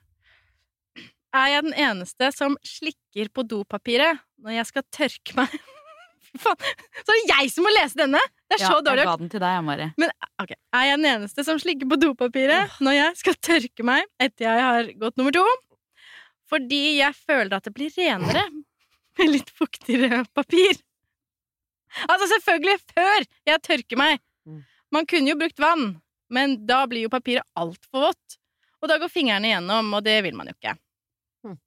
Er 1.39 1.49
jeg 1.53 1.65
den 1.67 1.75
eneste 1.77 2.31
som 2.33 2.55
slikker 2.65 3.29
på 3.37 3.45
dopapiret 3.45 4.23
når 4.41 4.55
jeg 4.61 4.69
skal 4.71 4.87
tørke 4.95 5.35
meg? 5.37 5.57
Faen. 6.43 6.61
Så 7.03 7.13
er 7.13 7.19
det 7.19 7.29
jeg 7.35 7.51
som 7.53 7.65
må 7.67 7.71
lese 7.73 7.97
denne! 7.99 8.21
Det 8.49 8.57
er 8.59 8.63
så 8.63 8.75
Ja, 8.79 8.81
dårlig. 8.85 9.03
jeg 9.05 9.09
ga 9.11 9.17
den 9.21 9.31
til 9.33 9.43
deg, 9.43 9.59
Mari. 9.65 9.87
Ok, 10.41 10.53
Er 10.77 10.85
jeg 10.89 10.99
den 11.01 11.09
eneste 11.11 11.45
som 11.45 11.61
slikker 11.61 11.89
på 11.91 11.99
dopapiret 12.01 12.79
når 12.85 12.97
jeg 12.97 13.19
skal 13.21 13.37
tørke 13.49 13.85
meg 13.89 14.05
etter 14.21 14.47
jeg 14.49 14.65
har 14.69 14.91
gått 15.03 15.17
nummer 15.21 15.35
to? 15.37 15.45
Fordi 16.49 16.83
jeg 17.03 17.17
føler 17.29 17.59
at 17.59 17.67
det 17.69 17.75
blir 17.77 17.93
renere 17.97 18.45
med 19.19 19.33
litt 19.35 19.51
fuktigere 19.53 20.23
papir. 20.37 20.79
Altså 22.09 22.29
selvfølgelig 22.35 22.77
før 22.93 23.27
jeg 23.49 23.63
tørker 23.69 24.01
meg. 24.01 24.21
Mm. 24.49 24.63
Man 24.95 25.09
kunne 25.09 25.33
jo 25.33 25.37
brukt 25.41 25.61
vann, 25.61 25.91
men 26.35 26.59
da 26.69 26.83
blir 26.91 27.07
jo 27.07 27.13
papiret 27.13 27.47
altfor 27.59 28.09
vått. 28.09 28.39
Og 28.79 28.91
da 28.91 28.99
går 29.01 29.11
fingrene 29.11 29.51
igjennom, 29.51 29.89
og 29.97 30.05
det 30.07 30.21
vil 30.27 30.37
man 30.39 30.51
jo 30.51 30.55
ikke. 30.55 30.77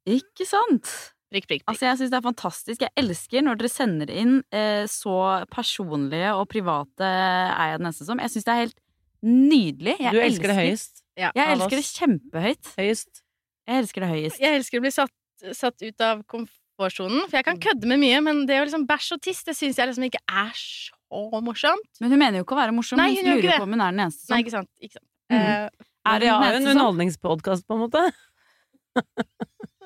Ikke 0.10 0.48
sant? 0.48 0.88
Prikk, 1.32 1.48
prikk, 1.48 1.64
prikk. 1.64 1.66
Altså, 1.72 1.88
jeg 1.88 2.00
syns 2.00 2.12
det 2.12 2.18
er 2.20 2.26
fantastisk. 2.26 2.84
Jeg 2.84 2.92
elsker 3.00 3.44
når 3.46 3.60
dere 3.60 3.72
sender 3.72 4.10
inn 4.12 4.38
eh, 4.52 4.84
så 4.92 5.16
personlige 5.52 6.34
og 6.36 6.48
private 6.52 7.08
er 7.08 7.72
jeg 7.72 7.80
den 7.80 7.88
eneste 7.88 8.08
som. 8.08 8.20
Jeg 8.20 8.34
syns 8.34 8.48
det 8.48 8.54
er 8.54 8.64
helt 8.66 8.80
nydelig. 9.24 9.96
Jeg 10.02 10.16
Du 10.16 10.20
elsker 10.20 10.52
det 10.52 10.58
høyest. 10.58 11.04
Ja. 11.20 11.32
Jeg 11.38 11.56
elsker 11.56 11.78
det 11.78 11.88
kjempehøyt. 11.88 12.72
Høyest. 12.80 13.24
Jeg 13.70 13.84
elsker 13.84 14.04
det 14.04 14.10
høyest. 14.12 14.42
Jeg 14.44 14.60
elsker 14.60 14.82
å 14.82 14.86
bli 14.86 14.94
satt, 14.96 15.16
satt 15.56 15.86
ut 15.86 16.04
av 16.04 16.24
komfortsonen, 16.32 17.24
for 17.28 17.40
jeg 17.40 17.48
kan 17.48 17.62
kødde 17.64 17.92
med 17.92 18.02
mye, 18.02 18.24
men 18.26 18.44
det 18.50 18.60
å 18.60 18.66
liksom 18.66 18.88
bæsj 18.90 19.14
og 19.16 19.24
tiss, 19.24 19.44
det 19.48 19.56
syns 19.56 19.80
jeg 19.80 19.92
liksom 19.92 20.08
ikke 20.08 20.24
er 20.28 20.52
så 20.58 20.98
morsomt. 21.46 21.88
Men 22.00 22.14
hun 22.14 22.20
mener 22.22 22.42
jo 22.42 22.48
ikke 22.48 22.58
å 22.58 22.62
være 22.62 22.76
morsom. 22.76 23.00
Nei, 23.02 23.12
hun 23.14 23.22
hun 23.22 23.24
ikke 23.26 23.38
lurer 23.38 23.52
det. 23.52 23.60
på 23.60 23.68
om 23.68 23.76
hun 23.76 23.86
er 23.86 23.96
den 23.96 24.04
eneste 24.08 24.26
som 24.26 24.36
Nei, 24.36 24.42
ikke 24.46 24.56
sant. 24.56 24.72
Ikke 24.82 24.98
sant. 24.98 25.08
Mm. 25.32 25.38
Uh, 25.40 25.88
Er 26.12 26.20
det 26.22 26.28
jo 26.28 26.36
en 26.42 26.68
underholdningspodkast, 26.72 27.68
på 27.68 27.78
en 27.78 27.86
måte. 27.86 28.04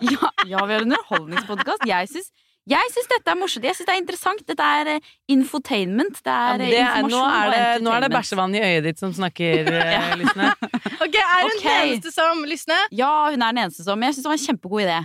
Ja, 0.04 0.28
ja, 0.44 0.66
vi 0.68 0.74
har 0.74 0.82
en 0.82 0.90
underholdningspodkast. 0.90 1.86
Jeg 1.88 2.10
syns 2.12 2.32
Jeg 2.68 2.90
syns 2.92 3.08
dette 3.08 3.32
er 3.32 3.38
morsomt. 3.38 3.64
Jeg 3.64 3.78
synes 3.78 3.88
det 3.88 3.94
er 3.94 4.02
interessant. 4.02 4.42
Dette 4.50 4.68
er 4.80 4.90
eh, 4.96 5.12
infotainment. 5.30 6.18
Det 6.26 6.34
er 6.34 6.58
men 6.58 6.64
eh, 6.66 6.72
det 6.74 6.80
er, 6.80 6.88
informasjon 6.88 7.14
nå, 7.14 7.22
er 7.30 7.46
og 7.46 7.54
det, 7.54 7.84
nå 7.86 7.92
er 7.94 8.04
det 8.04 8.10
bæsjevann 8.16 8.56
i 8.58 8.64
øyet 8.66 8.88
ditt 8.90 9.04
som 9.04 9.14
snakker, 9.14 9.70
ja. 9.96 10.02
Lysne. 10.18 10.50
Ok, 11.06 11.16
Er 11.22 11.44
hun 11.46 11.52
okay. 11.52 11.62
den 11.62 11.92
eneste 11.94 12.12
som 12.16 12.42
lysner? 12.50 12.88
Ja, 12.92 13.12
hun 13.30 13.46
er 13.46 13.54
den 13.54 13.62
eneste 13.68 13.86
som 13.86 14.04
Jeg 14.04 14.18
syns 14.18 14.26
det 14.26 14.32
var 14.34 14.40
en 14.40 14.46
kjempegod 14.48 14.84
idé. 14.84 14.98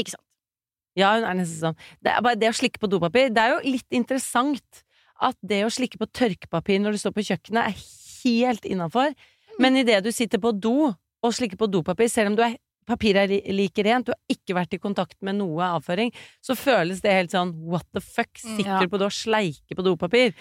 Ikke 0.00 0.14
sant. 0.16 0.24
Ja, 0.96 1.12
hun 1.12 1.20
er 1.20 1.28
den 1.28 1.44
eneste 1.44 1.60
som. 1.60 1.78
Det 2.02 2.16
er 2.16 2.24
bare 2.24 2.40
det 2.40 2.50
å 2.50 2.56
slikke 2.56 2.80
på 2.80 2.90
dopapir. 2.90 3.30
Det 3.36 3.44
er 3.44 3.54
jo 3.54 3.76
litt 3.76 4.00
interessant 4.00 4.84
at 5.22 5.38
det 5.46 5.62
å 5.66 5.72
slikke 5.72 6.00
på 6.00 6.10
tørkepapir 6.10 6.80
når 6.82 6.96
du 6.96 7.02
står 7.02 7.14
på 7.14 7.26
kjøkkenet, 7.28 7.70
er 7.70 8.24
helt 8.24 8.66
innafor. 8.66 9.14
Men 9.62 9.78
idet 9.78 10.02
du 10.04 10.10
sitter 10.14 10.42
på 10.42 10.52
do 10.56 10.90
og 10.90 11.34
slikker 11.34 11.60
på 11.60 11.70
dopapir, 11.70 12.10
selv 12.10 12.32
om 12.32 12.38
du 12.38 12.42
er 12.44 12.58
papiret 12.84 13.30
er 13.32 13.54
like 13.56 13.84
rent, 13.86 14.08
du 14.08 14.12
har 14.12 14.34
ikke 14.34 14.56
vært 14.58 14.76
i 14.76 14.80
kontakt 14.82 15.16
med 15.24 15.38
noe 15.38 15.70
avføring, 15.78 16.12
så 16.44 16.56
føles 16.58 17.00
det 17.04 17.14
helt 17.16 17.32
sånn 17.32 17.54
what 17.70 17.86
the 17.96 18.02
fuck, 18.04 18.32
sitter 18.36 18.84
du 18.84 18.92
på 18.92 19.00
do 19.00 19.08
og 19.08 19.16
sleiker 19.16 19.78
på 19.78 19.86
dopapir? 19.86 20.34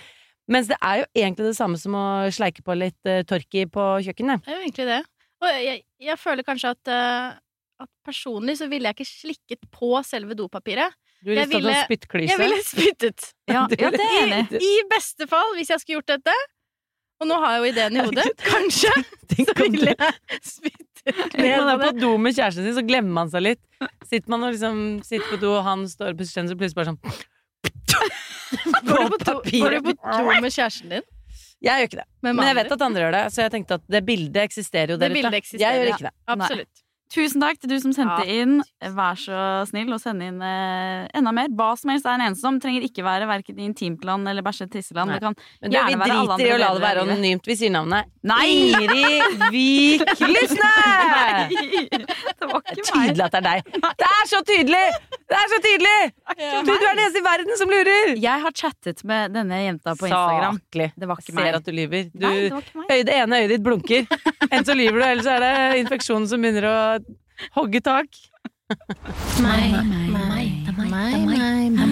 Mens 0.52 0.68
det 0.68 0.76
er 0.84 1.04
jo 1.04 1.08
egentlig 1.16 1.48
det 1.48 1.56
samme 1.56 1.80
som 1.80 1.96
å 1.96 2.06
sleike 2.36 2.66
på 2.66 2.76
litt 2.76 3.00
uh, 3.08 3.22
tørki 3.28 3.64
på 3.72 3.86
kjøkkenet. 4.04 4.44
Det 4.44 4.52
er 4.52 4.58
jo 4.58 4.66
egentlig 4.66 4.88
det. 4.90 5.00
Og 5.44 5.60
jeg, 5.64 5.84
jeg 6.04 6.20
føler 6.20 6.48
kanskje 6.48 6.74
at, 6.76 6.92
uh, 6.92 7.86
at 7.86 7.92
personlig 8.04 8.58
så 8.60 8.68
ville 8.72 8.92
jeg 8.92 9.00
ikke 9.00 9.08
slikket 9.08 9.70
på 9.72 9.96
selve 10.04 10.36
dopapiret. 10.36 11.00
Du 11.24 11.32
ville- 11.32 11.76
spyttklyse? 11.86 12.34
Jeg 12.34 12.40
ville 12.42 12.64
spyttet. 12.68 13.30
Ja, 13.48 13.64
ja 13.84 13.92
det 13.94 14.04
er 14.04 14.18
enig 14.26 14.60
i. 14.60 14.64
I 14.68 14.84
beste 14.92 15.28
fall, 15.32 15.54
hvis 15.58 15.72
jeg 15.72 15.84
skulle 15.84 16.02
gjort 16.02 16.18
dette. 16.18 16.36
Og 17.24 17.30
nå 17.30 17.38
har 17.40 17.56
jeg 17.56 17.62
jo 17.62 17.70
ideen 17.72 17.98
i 18.00 18.04
hodet. 18.04 18.26
Kanskje 18.54 18.92
så 19.48 19.56
ville 19.62 19.94
jeg 19.94 20.42
spyttet 20.44 21.38
Når 21.38 21.46
ned 21.46 21.58
man 21.58 21.72
er 21.72 21.80
på 21.80 21.88
på 21.88 22.02
do 22.02 22.12
med 22.20 22.36
kjæresten 22.36 22.68
sin, 22.68 22.76
så 22.76 22.84
glemmer 22.88 23.16
man 23.22 23.32
seg 23.32 23.46
litt. 23.46 23.64
Sitter 24.10 24.34
man 24.34 24.44
og 24.48 24.56
liksom 24.56 24.84
Sitter 25.08 25.30
på 25.32 25.40
do, 25.42 25.54
og 25.58 25.64
han 25.68 25.88
står 25.90 26.14
og 26.14 26.20
pusser 26.22 26.50
så 26.50 26.60
plutselig 26.60 26.80
bare 26.80 26.94
sånn 26.94 27.02
Går 28.84 29.08
du 29.08 29.16
på 29.16 29.20
do, 29.26 29.36
går 29.48 29.78
du 29.80 29.90
på 29.90 29.96
do 29.98 30.38
med 30.44 30.52
kjæresten 30.54 30.92
din? 30.98 31.08
Jeg 31.64 31.80
gjør 31.80 31.88
ikke 31.88 32.00
det. 32.02 32.08
Men 32.28 32.42
jeg 32.44 32.56
vet 32.60 32.74
at 32.76 32.82
andre 32.84 33.04
gjør 33.06 33.14
det, 33.16 33.24
så 33.32 33.46
jeg 33.46 33.52
tenkte 33.54 33.78
at 33.80 33.84
det 33.96 34.02
bildet 34.04 34.42
eksisterer 34.44 34.94
jo 34.94 34.98
der 35.00 35.14
ute. 35.16 35.44
Jeg 35.56 35.80
gjør 35.80 35.92
ikke 35.94 36.10
det. 36.10 36.16
Absolutt. 36.36 36.83
Tusen 37.14 37.44
takk 37.44 37.60
til 37.62 37.70
du 37.70 37.76
som 37.78 37.92
sendte 37.94 38.24
Ja. 38.26 38.42
inn. 38.42 38.56
Vær 38.82 39.14
så 39.22 39.38
snill 39.70 39.92
å 39.94 40.00
sende 40.02 40.26
inn 40.32 40.40
eh, 40.42 41.06
enda 41.14 41.32
mer. 41.32 41.48
Hva 41.54 41.78
som 41.78 41.92
helst 41.94 42.08
er 42.10 42.16
en 42.18 42.24
ensom. 42.34 42.58
Trenger 42.60 42.82
ikke 42.88 43.04
være 43.06 43.28
verken 43.30 43.60
i 43.62 43.68
intimpland 43.70 44.28
eller 44.28 44.42
bæsje 44.42 44.66
tisseland. 44.74 45.14
Det 45.14 45.22
kan 45.22 45.36
Men 45.62 45.70
du, 45.72 45.78
vi 45.78 45.78
Gjerne 45.78 46.00
være 46.02 46.18
alle 46.24 46.38
driter 46.40 46.50
i 46.50 46.56
å 46.56 46.62
la 46.64 46.72
det 46.74 46.82
være 46.82 47.04
anonymt. 47.06 47.46
Vi 47.46 47.56
sier 47.60 47.70
navnet. 47.76 48.10
Nei! 48.24 48.48
Ingrid 48.74 49.46
Vik 49.54 50.26
Lysne! 50.26 50.74
det 52.40 52.50
var 52.50 52.62
ikke 52.74 52.82
meg. 52.82 52.90
tydelig 52.90 53.26
at 53.28 53.38
det 53.38 53.42
er 53.44 53.48
deg. 53.50 53.74
Det 54.02 54.10
er 54.10 54.26
så 54.34 54.42
tydelig! 54.50 54.86
Det 55.30 55.38
er 55.40 55.48
så 55.52 55.60
tydelig! 55.64 56.00
Du, 56.38 56.68
du 56.68 56.72
er 56.74 56.82
den 56.84 57.00
eneste 57.04 57.20
i 57.22 57.26
verden 57.26 57.58
som 57.60 57.72
lurer! 57.72 58.12
Jeg 58.20 58.44
har 58.44 58.52
chattet 58.60 59.04
med 59.08 59.34
denne 59.34 59.60
jenta 59.64 59.94
på 59.98 60.10
Instagram. 60.10 60.60
Saklig. 60.60 60.90
Det 61.00 61.10
var 61.10 61.22
ikke 61.22 61.32
Ser 61.32 61.40
meg. 61.40 61.56
at 61.60 61.66
du 61.66 61.72
lyver. 61.72 62.04
Du, 62.14 62.26
Nei, 62.28 62.34
det 62.44 62.52
var 62.54 62.66
ikke 62.68 62.82
meg. 62.84 63.06
det 63.08 63.16
ene 63.22 63.40
øyet 63.42 63.54
ditt 63.54 63.64
blunker. 63.66 64.06
Enten 64.50 64.68
så 64.68 64.76
lyver 64.78 65.00
du, 65.00 65.06
eller 65.08 65.24
så 65.26 65.36
er 65.38 65.46
det 65.46 65.54
infeksjonen 65.86 66.28
som 66.30 66.44
begynner 66.44 66.68
å 66.70 66.78
hogge 67.58 67.82
tak. 67.86 68.20
Meg, 69.44 69.74
meg, 69.74 70.12
meg, 70.14 70.48
er 70.68 70.78
meg, 70.78 71.14
er 71.14 71.64
er 71.64 71.88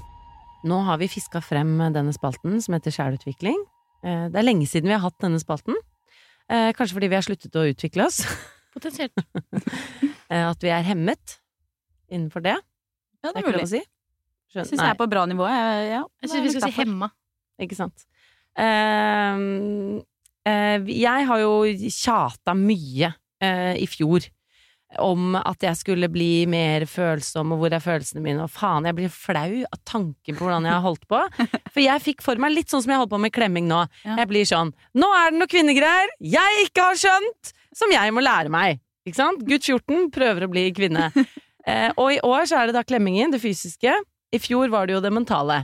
Nå 0.67 0.77
har 0.85 0.97
vi 1.01 1.07
fiska 1.09 1.41
frem 1.41 1.77
denne 1.93 2.13
spalten 2.13 2.59
som 2.61 2.75
heter 2.75 2.93
Sjælutvikling. 2.93 3.57
Eh, 4.03 4.27
Det 4.29 4.37
er 4.37 4.45
lenge 4.45 4.67
siden 4.67 4.89
vi 4.89 4.93
har 4.97 5.01
hatt 5.05 5.17
denne 5.21 5.39
spalten. 5.41 5.75
Eh, 6.51 6.71
Kanskje 6.75 6.97
fordi 6.97 7.07
vi 7.11 7.15
har 7.17 7.23
sluttet 7.25 7.55
å 7.55 7.63
utvikle 7.69 8.05
oss. 8.09 8.21
Potensielt. 8.75 9.15
Eh, 10.31 10.43
At 10.47 10.61
vi 10.63 10.71
er 10.71 10.83
hemmet 10.87 11.37
innenfor 12.11 12.43
det. 12.43 12.57
Ja, 13.23 13.31
Det 13.31 13.35
det 13.35 13.43
er 13.43 13.47
er 13.47 13.57
mulig. 13.57 13.67
si. 13.71 13.81
jeg 14.55 14.65
Syns 14.67 14.81
jeg 14.81 14.89
er 14.91 14.97
på 14.99 15.07
bra 15.11 15.25
nivå. 15.29 15.45
Jeg, 15.47 15.89
ja, 15.93 16.01
Jeg 16.23 16.29
syns 16.33 16.43
vi 16.43 16.53
skal 16.57 16.71
si 16.71 16.77
hemma. 16.81 17.11
Ikke 17.61 17.77
sant. 17.77 18.03
Eh, 18.59 19.43
eh, 20.49 20.91
jeg 20.91 21.27
har 21.29 21.39
jo 21.43 21.51
tjata 21.87 22.55
mye 22.57 23.13
eh, 23.41 23.75
i 23.79 23.87
fjor 23.87 24.25
om 24.99 25.37
at 25.39 25.63
jeg 25.63 25.77
skulle 25.79 26.09
bli 26.11 26.45
mer 26.51 26.83
følsom, 26.89 27.53
og 27.53 27.61
hvor 27.61 27.73
er 27.75 27.83
følelsene 27.83 28.23
mine, 28.23 28.43
og 28.43 28.51
faen, 28.51 28.87
jeg 28.89 28.97
blir 28.97 29.11
flau 29.13 29.61
av 29.63 29.79
tanken 29.87 30.35
på 30.35 30.43
hvordan 30.43 30.67
jeg 30.67 30.75
har 30.75 30.83
holdt 30.83 31.07
på. 31.11 31.21
For 31.71 31.79
jeg 31.83 32.03
fikk 32.03 32.23
for 32.25 32.41
meg 32.41 32.51
litt 32.51 32.71
sånn 32.71 32.83
som 32.83 32.91
jeg 32.91 32.99
holder 32.99 33.13
på 33.13 33.21
med 33.23 33.33
klemming 33.35 33.69
nå. 33.69 33.85
Ja. 34.03 34.17
Jeg 34.19 34.27
blir 34.27 34.47
sånn 34.47 34.73
Nå 34.97 35.07
er 35.15 35.31
det 35.31 35.39
noe 35.39 35.51
kvinnegreier 35.51 36.11
jeg 36.19 36.65
ikke 36.65 36.89
har 36.89 36.99
skjønt, 36.99 37.53
som 37.75 37.93
jeg 37.93 38.11
må 38.11 38.23
lære 38.25 38.51
meg. 38.51 38.81
Ikke 39.07 39.21
sant? 39.21 39.45
Gutt 39.47 39.63
14 39.63 40.09
prøver 40.13 40.45
å 40.45 40.51
bli 40.51 40.67
kvinne. 40.75 41.11
Eh, 41.61 41.91
og 41.93 42.07
i 42.09 42.15
år 42.25 42.47
så 42.49 42.57
er 42.57 42.71
det 42.71 42.73
da 42.73 42.81
klemmingen, 42.81 43.29
det 43.29 43.37
fysiske. 43.37 43.91
I 44.33 44.39
fjor 44.41 44.71
var 44.73 44.87
det 44.89 44.95
jo 44.95 45.01
det 45.03 45.11
mentale. 45.13 45.59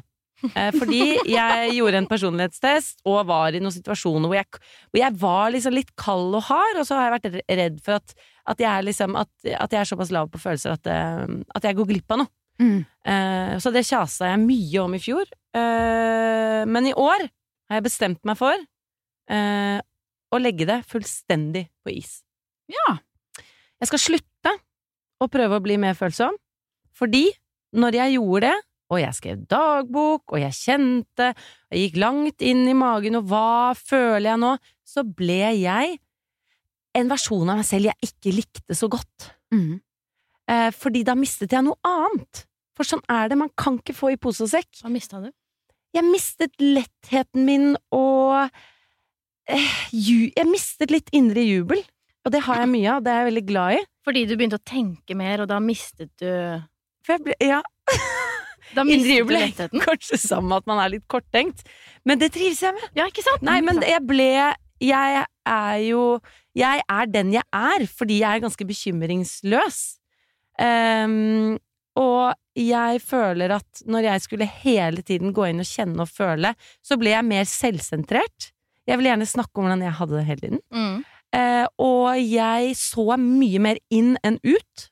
Eh, 0.46 0.70
fordi 0.76 1.02
jeg 1.26 1.72
gjorde 1.80 2.02
en 2.02 2.10
personlighetstest 2.10 3.02
og 3.10 3.24
var 3.30 3.56
i 3.58 3.62
noen 3.62 3.74
situasjoner 3.74 4.30
hvor 4.30 4.38
jeg, 4.38 4.62
hvor 4.92 5.02
jeg 5.02 5.18
var 5.24 5.54
liksom 5.56 5.74
litt 5.74 5.94
kald 5.98 6.38
og 6.38 6.46
hard, 6.50 6.82
og 6.82 6.86
så 6.86 7.00
har 7.00 7.08
jeg 7.08 7.16
vært 7.16 7.48
redd 7.62 7.80
for 7.86 7.98
at, 7.98 8.14
at, 8.54 8.62
jeg, 8.62 8.70
er 8.70 8.86
liksom, 8.86 9.18
at, 9.18 9.32
at 9.50 9.74
jeg 9.74 9.82
er 9.82 9.90
såpass 9.90 10.14
lav 10.14 10.30
på 10.34 10.42
følelser 10.42 10.76
at, 10.78 10.92
eh, 10.94 11.66
jeg 11.66 11.80
går 11.80 11.90
glipp 11.90 12.14
av 12.14 12.22
noe. 12.24 12.34
Mm. 12.62 12.80
Eh, 12.86 13.56
så 13.62 13.74
det 13.74 13.86
kjasa 13.86 14.32
jeg 14.32 14.44
mye 14.46 14.86
om 14.86 14.96
i 14.98 15.02
fjor. 15.02 15.26
Eh, 15.58 16.62
men 16.70 16.90
i 16.90 16.96
år 16.98 17.28
har 17.28 17.80
jeg 17.80 17.88
bestemt 17.90 18.22
meg 18.28 18.40
for 18.40 18.56
eh, 18.58 19.78
å 20.28 20.42
legge 20.42 20.68
det 20.70 20.82
fullstendig 20.90 21.68
på 21.82 21.94
is. 21.98 22.20
Ja. 22.72 22.98
Jeg 23.82 23.92
skal 23.92 24.04
slutte 24.04 24.56
å 25.22 25.30
prøve 25.32 25.58
å 25.58 25.64
bli 25.64 25.78
mer 25.82 25.98
følsom, 25.98 26.36
fordi 26.98 27.28
når 27.78 28.00
jeg 28.00 28.18
gjorde 28.18 28.50
det, 28.50 28.67
og 28.88 29.02
jeg 29.02 29.16
skrev 29.18 29.40
dagbok, 29.52 30.32
og 30.32 30.40
jeg 30.42 30.56
kjente, 30.56 31.32
jeg 31.72 31.88
gikk 31.88 31.98
langt 32.02 32.44
inn 32.46 32.64
i 32.70 32.76
magen, 32.78 33.20
og 33.20 33.28
hva 33.32 33.74
føler 33.76 34.32
jeg 34.32 34.42
nå, 34.44 34.54
så 34.88 35.04
ble 35.04 35.42
jeg 35.60 35.98
en 36.98 37.12
versjon 37.12 37.50
av 37.52 37.60
meg 37.60 37.68
selv 37.68 37.90
jeg 37.92 38.10
ikke 38.10 38.36
likte 38.36 38.78
så 38.78 38.90
godt. 38.92 39.32
Mm. 39.54 39.80
Eh, 40.48 40.70
fordi 40.76 41.04
da 41.08 41.18
mistet 41.20 41.54
jeg 41.54 41.66
noe 41.66 41.78
annet. 41.88 42.46
For 42.78 42.88
sånn 42.88 43.04
er 43.12 43.30
det, 43.30 43.40
man 43.40 43.52
kan 43.58 43.80
ikke 43.82 43.96
få 43.98 44.14
i 44.14 44.22
pose 44.22 44.46
og 44.46 44.52
sekk. 44.52 44.70
Hva 44.82 44.92
mista 44.94 45.22
du? 45.22 45.30
Jeg 45.96 46.06
mistet 46.06 46.56
lettheten 46.62 47.46
min 47.48 47.70
og 47.96 48.50
eh, 49.50 49.78
ju, 49.92 50.30
Jeg 50.36 50.50
mistet 50.50 50.94
litt 50.94 51.12
indre 51.16 51.44
jubel. 51.46 51.82
Og 52.28 52.34
det 52.34 52.44
har 52.44 52.60
jeg 52.60 52.72
mye 52.74 52.92
av, 52.92 53.04
det 53.04 53.12
er 53.12 53.22
jeg 53.22 53.30
veldig 53.30 53.46
glad 53.48 53.78
i. 53.78 53.84
Fordi 54.08 54.26
du 54.28 54.36
begynte 54.36 54.60
å 54.60 54.68
tenke 54.68 55.16
mer, 55.16 55.44
og 55.44 55.52
da 55.52 55.62
mistet 55.64 56.12
du 56.20 56.28
For 57.06 57.16
jeg 57.16 57.24
ble, 57.24 57.38
ja, 57.40 57.62
Da 58.76 58.84
Indre 58.84 59.70
kanskje 59.88 60.20
sammen 60.20 60.52
med 60.52 60.64
at 60.64 60.72
man 60.72 60.82
er 60.84 60.94
litt 60.96 61.06
korttenkt, 61.12 61.64
men 62.08 62.20
det 62.22 62.34
trives 62.36 62.64
jeg 62.64 62.76
med. 62.76 62.90
Ja, 62.98 63.08
ikke 63.10 63.26
sant? 63.26 63.46
Nei, 63.48 63.60
men 63.66 63.82
jeg 63.86 64.04
ble 64.08 64.32
Jeg 64.84 65.24
er 65.48 65.78
jo 65.88 66.20
Jeg 66.58 66.84
er 66.90 67.08
den 67.10 67.32
jeg 67.34 67.46
er, 67.54 67.88
fordi 67.88 68.20
jeg 68.22 68.38
er 68.38 68.44
ganske 68.44 68.68
bekymringsløs. 68.68 69.80
Um, 70.58 71.58
og 71.98 72.34
jeg 72.58 73.02
føler 73.02 73.54
at 73.58 73.82
når 73.86 74.08
jeg 74.12 74.24
skulle 74.26 74.50
hele 74.64 75.04
tiden 75.06 75.34
gå 75.34 75.50
inn 75.50 75.62
og 75.62 75.70
kjenne 75.70 76.02
og 76.02 76.10
føle, 76.10 76.54
så 76.86 76.98
ble 76.98 77.14
jeg 77.14 77.26
mer 77.26 77.46
selvsentrert. 77.50 78.52
Jeg 78.88 78.98
ville 78.98 79.12
gjerne 79.12 79.30
snakke 79.30 79.58
om 79.58 79.68
hvordan 79.68 79.86
jeg 79.86 79.98
hadde 80.00 80.18
det 80.18 80.26
hele 80.28 80.44
tiden. 80.44 80.62
Mm. 80.74 81.00
Uh, 81.36 81.66
og 81.84 82.20
jeg 82.22 82.76
så 82.80 83.18
mye 83.20 83.62
mer 83.62 83.82
inn 83.94 84.16
enn 84.26 84.40
ut. 84.46 84.88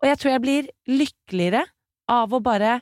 Og 0.00 0.08
jeg 0.10 0.20
tror 0.20 0.34
jeg 0.34 0.44
blir 0.44 0.68
lykkeligere 0.90 1.64
av 2.12 2.32
å 2.36 2.42
bare 2.44 2.78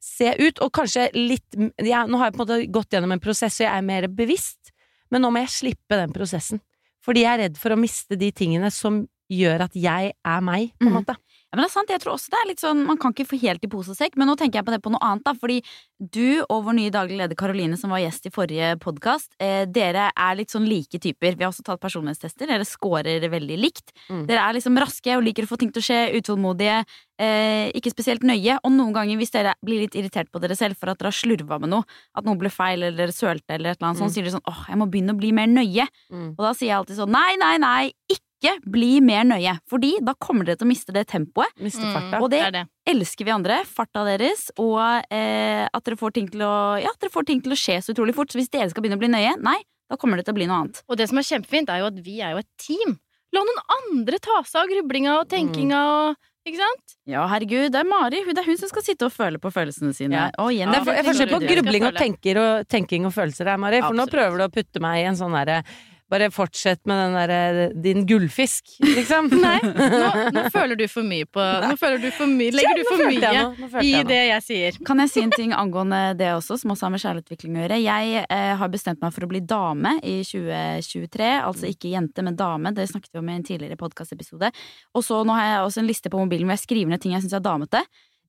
se 0.00 0.34
ut, 0.38 0.58
og 0.62 0.72
kanskje 0.72 1.08
litt 1.14 1.56
ja, 1.84 2.04
Nå 2.06 2.18
har 2.18 2.30
jeg 2.30 2.36
på 2.36 2.42
en 2.42 2.46
måte 2.46 2.70
gått 2.72 2.90
gjennom 2.94 3.12
en 3.12 3.20
prosess, 3.20 3.60
og 3.60 3.66
jeg 3.66 3.72
er 3.74 3.82
mer 3.82 4.06
bevisst, 4.08 4.72
men 5.10 5.22
nå 5.22 5.30
må 5.32 5.38
jeg 5.44 5.48
slippe 5.54 5.96
den 5.98 6.12
prosessen. 6.12 6.60
Fordi 7.04 7.22
jeg 7.22 7.32
er 7.34 7.42
redd 7.48 7.56
for 7.58 7.70
å 7.70 7.78
miste 7.78 8.16
de 8.18 8.30
tingene 8.32 8.70
som 8.74 9.04
gjør 9.30 9.64
at 9.66 9.74
jeg 9.74 10.12
er 10.24 10.40
meg, 10.40 10.72
på 10.78 10.86
en 10.86 10.92
Mhm. 10.92 10.98
måte. 11.04 11.16
Ja, 11.16 11.25
men 11.56 11.64
det 11.64 11.70
er 11.70 11.74
sant, 11.74 11.88
jeg 11.90 12.02
tror 12.04 12.14
også 12.14 12.30
det 12.34 12.38
er 12.42 12.48
litt 12.52 12.60
sånn 12.62 12.84
Man 12.86 12.98
kan 13.00 13.14
ikke 13.16 13.26
få 13.32 13.38
helt 13.40 13.64
i 13.64 13.68
pose 13.72 13.90
og 13.90 13.96
sekk, 13.98 14.14
men 14.20 14.28
nå 14.28 14.36
tenker 14.36 14.60
jeg 14.60 14.66
på 14.68 14.74
det 14.74 14.82
på 14.84 14.92
noe 14.92 15.00
annet, 15.02 15.24
da. 15.24 15.32
Fordi 15.34 15.62
du 15.98 16.44
og 16.52 16.66
vår 16.66 16.76
nye 16.76 16.92
daglig 16.92 17.16
leder 17.16 17.34
Karoline, 17.38 17.78
som 17.80 17.90
var 17.90 18.02
gjest 18.04 18.28
i 18.28 18.32
forrige 18.34 18.74
podkast, 18.82 19.32
eh, 19.40 19.64
dere 19.64 20.10
er 20.12 20.36
litt 20.36 20.52
sånn 20.52 20.68
like 20.68 21.00
typer. 21.00 21.34
Vi 21.34 21.42
har 21.46 21.50
også 21.50 21.64
tatt 21.64 21.80
personlighetstester. 21.80 22.46
Dere 22.46 22.66
scorer 22.68 23.24
veldig 23.32 23.56
likt. 23.58 23.94
Mm. 24.10 24.26
Dere 24.28 24.44
er 24.44 24.52
liksom 24.58 24.76
raske 24.78 25.16
og 25.16 25.24
liker 25.24 25.48
å 25.48 25.48
få 25.48 25.58
ting 25.58 25.72
til 25.72 25.80
å 25.80 25.86
skje, 25.88 26.00
utålmodige, 26.20 26.84
eh, 27.18 27.72
ikke 27.72 27.94
spesielt 27.94 28.20
nøye. 28.28 28.58
Og 28.62 28.70
noen 28.76 28.92
ganger, 28.92 29.16
hvis 29.16 29.32
dere 29.32 29.54
blir 29.64 29.80
litt 29.86 29.96
irritert 29.96 30.28
på 30.30 30.40
dere 30.44 30.54
selv 30.54 30.76
for 30.76 30.90
at 30.92 30.98
dere 31.00 31.08
har 31.08 31.16
slurva 31.16 31.58
med 31.58 31.70
noe, 31.72 31.84
at 32.14 32.24
noe 32.28 32.36
ble 32.36 32.50
feil, 32.52 32.82
eller 32.82 32.96
dere 33.06 33.16
sølte, 33.16 33.56
eller 33.56 33.70
et 33.72 33.78
eller 33.80 33.88
annet 33.94 34.02
Mm. 34.02 34.04
sånt, 34.04 34.12
sier 34.12 34.22
dere 34.24 34.36
sånn 34.36 34.48
åh, 34.52 34.66
jeg 34.68 34.76
må 34.76 34.90
begynne 34.90 35.14
å 35.16 35.18
bli 35.18 35.32
mer 35.32 35.46
nøye. 35.46 35.88
Mm. 36.12 36.30
Og 36.36 36.42
da 36.44 36.52
sier 36.52 36.68
jeg 36.68 36.76
alltid 36.84 36.96
sånn 37.00 37.10
nei, 37.10 37.36
nei, 37.40 37.56
nei, 37.56 37.92
ikke 38.12 38.25
bli 38.66 39.00
mer 39.00 39.24
nøye. 39.24 39.58
Fordi 39.68 39.94
da 40.04 40.14
kommer 40.20 40.44
dere 40.44 40.56
til 40.60 40.66
å 40.66 40.70
miste 40.70 40.92
det 40.92 41.06
tempoet. 41.08 41.48
Miste 41.60 41.82
Mm. 41.82 41.92
farta. 41.94 42.20
Og 42.22 42.30
det 42.30 42.40
det, 42.44 42.52
det. 42.52 42.64
elsker 42.94 43.24
vi 43.24 43.30
andre. 43.30 43.64
Farta 43.64 44.04
deres. 44.04 44.50
Og 44.58 44.78
eh, 45.10 45.66
at 45.72 45.84
dere 45.84 45.96
får 45.96 46.12
ting 46.14 46.28
til 46.28 46.40
å 46.40 46.80
Ja, 46.82 46.90
at 46.90 47.00
dere 47.00 47.10
får 47.10 47.26
ting 47.26 47.40
til 47.40 47.52
å 47.52 47.56
skje 47.56 47.78
så 47.82 47.94
utrolig 47.94 48.14
fort. 48.14 48.28
Så 48.30 48.38
hvis 48.38 48.50
dere 48.50 48.68
skal 48.70 48.82
begynne 48.82 48.96
å 48.98 49.04
bli 49.04 49.08
nøye, 49.08 49.36
nei, 49.40 49.62
Da 49.88 49.94
kommer 49.96 50.16
det 50.16 50.24
til 50.26 50.34
å 50.34 50.38
bli 50.40 50.46
noe 50.46 50.64
annet. 50.64 50.82
Og 50.90 50.96
det 50.98 51.08
som 51.08 51.16
er 51.18 51.22
kjempefint, 51.22 51.68
er 51.70 51.78
jo 51.78 51.86
at 51.86 51.94
vi 52.02 52.20
er 52.20 52.32
jo 52.32 52.38
et 52.38 52.48
team. 52.58 52.98
La 53.32 53.38
noen 53.40 53.60
andre 53.94 54.18
ta 54.18 54.42
seg 54.42 54.62
av 54.64 54.66
grublinga 54.68 55.20
og 55.20 55.28
tenkinga 55.28 55.78
og 56.10 56.16
Ikke 56.46 56.58
sant? 56.58 56.94
Ja, 57.06 57.26
herregud, 57.26 57.72
det 57.72 57.80
er 57.80 57.84
Mari. 57.84 58.22
Det 58.24 58.38
er 58.38 58.44
hun 58.46 58.56
som 58.56 58.68
skal 58.68 58.82
sitte 58.82 59.06
og 59.06 59.12
føle 59.12 59.38
på 59.38 59.50
følelsene 59.50 59.92
sine. 59.94 60.12
Ja. 60.14 60.30
Og 60.38 60.50
igjen, 60.54 60.70
Det 60.70 60.78
Ja, 60.78 60.82
er, 60.82 60.94
jeg 60.94 61.04
det 61.04 61.10
forskjell 61.10 61.30
på 61.30 61.40
grubling 61.42 61.82
og, 61.82 61.94
og 62.38 62.68
tenking 62.68 63.06
og 63.06 63.12
følelser 63.14 63.46
her, 63.50 63.56
Mari. 63.58 63.80
For 63.82 63.94
nå 63.94 64.06
prøver 64.06 64.38
du 64.38 64.44
å 64.44 64.50
putte 64.54 64.80
meg 64.80 65.00
i 65.02 65.08
en 65.08 65.14
sånn 65.18 65.34
derre 65.34 65.64
Bare 66.06 66.28
fortsett 66.30 66.84
med 66.86 67.00
den 67.00 67.14
derre 67.18 67.64
din 67.82 68.04
gullfisk, 68.06 68.76
liksom. 68.78 69.26
Nei, 69.42 69.56
nå, 69.64 70.10
nå 70.36 70.44
føler 70.54 70.78
du 70.78 70.84
for 70.86 71.02
mye 71.06 71.26
på 71.26 71.42
Nå 71.64 71.72
føler 71.80 71.98
du 72.04 72.06
for 72.14 72.30
mye 72.30 72.54
Legger 72.54 72.78
du 72.78 72.84
for 72.86 73.02
mye 73.10 73.32
nå 73.34 73.82
i 73.82 73.90
det 74.06 74.20
jeg 74.28 74.44
sier. 74.46 74.78
Kan 74.86 75.02
jeg 75.02 75.10
si 75.10 75.24
en 75.24 75.34
ting 75.34 75.54
angående 75.56 76.14
det 76.18 76.30
også, 76.36 76.60
som 76.62 76.70
også 76.76 76.86
har 76.86 76.94
med 76.94 77.02
kjærlighetsutvikling 77.02 77.58
å 77.58 77.64
gjøre? 77.64 77.80
Jeg 77.82 78.22
eh, 78.22 78.52
har 78.60 78.70
bestemt 78.70 79.02
meg 79.02 79.16
for 79.16 79.26
å 79.26 79.30
bli 79.32 79.42
dame 79.42 79.96
i 80.06 80.20
2023. 80.26 81.30
Altså 81.42 81.70
ikke 81.72 81.90
jente, 81.90 82.22
men 82.22 82.38
dame. 82.38 82.70
Det 82.76 82.86
snakket 82.90 83.10
vi 83.16 83.22
om 83.24 83.32
i 83.32 83.38
en 83.40 83.46
tidligere 83.46 83.78
podkastepisode. 83.80 84.52
Og 84.94 85.04
så 85.06 85.22
nå 85.26 85.34
har 85.34 85.48
jeg 85.50 85.64
også 85.64 85.82
en 85.82 85.90
liste 85.90 86.12
på 86.12 86.20
mobilen 86.22 86.46
hvor 86.46 86.54
jeg 86.54 86.68
skriver 86.68 86.94
ned 86.94 87.02
ting 87.02 87.16
jeg 87.16 87.26
syns 87.26 87.34
er 87.40 87.42
damete. 87.48 87.82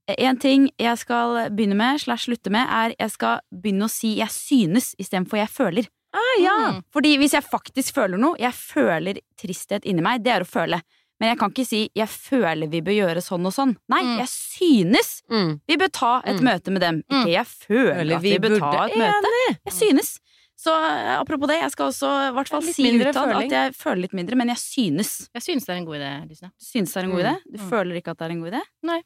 Eh, 0.10 0.18
En 0.26 0.42
ting 0.42 0.72
jeg 0.82 0.98
skal 1.04 1.52
begynne 1.54 1.78
med, 1.78 2.02
slash 2.02 2.26
slutte 2.26 2.50
med, 2.54 2.66
er 2.66 2.98
jeg 2.98 3.13
skal 3.13 3.46
begynne 3.54 3.86
å 3.86 3.92
si 3.92 4.16
jeg 4.18 4.34
synes 4.34 4.96
istedenfor 4.98 5.44
jeg 5.44 5.54
føler. 5.54 5.92
Ah, 6.13 6.36
ja. 6.41 6.58
Mm. 6.72 6.84
Fordi 6.93 7.17
hvis 7.17 7.34
jeg 7.34 7.43
faktisk 7.43 7.93
føler 7.93 8.17
noe, 8.22 8.38
jeg 8.39 8.54
føler 8.54 9.20
tristhet 9.39 9.86
inni 9.86 10.02
meg, 10.02 10.24
det 10.24 10.32
er 10.34 10.41
å 10.46 10.48
føle. 10.48 10.82
Men 11.20 11.30
jeg 11.32 11.39
kan 11.39 11.50
ikke 11.52 11.65
si 11.65 11.89
'jeg 11.96 12.08
føler 12.08 12.70
vi 12.70 12.82
bør 12.82 12.93
gjøre 12.93 13.22
sånn 13.26 13.46
og 13.46 13.52
sånn'. 13.54 13.76
Nei, 13.89 14.04
Mm. 14.04 14.17
jeg 14.20 14.28
synes 14.28 15.22
Mm. 15.30 15.62
vi 15.67 15.76
bør 15.78 15.91
ta 15.91 16.22
et 16.26 16.38
Mm. 16.39 16.43
møte 16.43 16.72
med 16.72 16.82
dem. 16.82 17.04
Ikke 17.10 17.26
Mm. 17.26 17.32
jeg 17.34 17.46
føler 17.46 17.96
Føler 17.96 18.15
at 18.15 18.22
vi, 18.22 18.38
bør 18.38 18.60
ta 18.60 18.86
et 18.86 18.93
møte. 18.93 19.58
Jeg 19.65 19.74
synes. 19.74 20.20
Så 20.58 20.70
eh, 20.74 21.20
apropos 21.20 21.48
det, 21.48 21.62
jeg 21.62 21.72
skal 21.72 21.88
også 21.91 22.30
i 22.30 22.34
hvert 22.34 22.48
fall 22.50 22.62
si 22.62 22.84
utad 23.00 23.43
at 23.43 23.50
jeg 23.52 23.74
føler 23.76 24.02
litt 24.02 24.13
mindre, 24.13 24.36
men 24.36 24.48
jeg 24.48 24.58
synes. 24.58 25.30
Jeg 25.36 25.41
synes 25.43 25.65
det 25.65 25.70
er 25.70 25.78
en 25.78 25.86
god 25.86 25.96
idé, 25.96 26.30
Lise. 26.30 26.41
Du 26.41 26.65
synes 26.65 26.93
det 26.93 26.98
er 26.98 27.06
en 27.06 27.12
god 27.12 27.24
Mm. 27.24 27.26
idé? 27.26 27.41
Du 27.52 27.58
føler 27.70 27.96
ikke 28.02 28.08
at 28.12 28.17
det 28.17 28.26
er 28.26 28.32
en 28.32 28.41
god 28.41 28.52
idé? 28.54 28.62
Nei. 28.84 29.02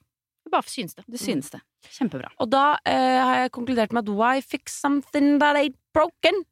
Du 0.45 0.49
bare 0.49 0.63
synes 0.63 0.95
det. 0.95 1.05
Du 1.09 1.17
synes 1.17 1.49
det. 1.51 1.61
Kjempebra. 1.85 2.27
Og 2.39 2.49
da 2.49 2.71
uh, 2.85 3.23
har 3.25 3.35
jeg 3.47 3.51
konkludert 3.51 3.91
med 3.93 4.07
at 4.09 4.15
why 4.15 4.41
fix 4.41 4.73
something 4.81 5.39
that 5.39 5.55
ain't 5.55 5.75
broken? 5.93 6.43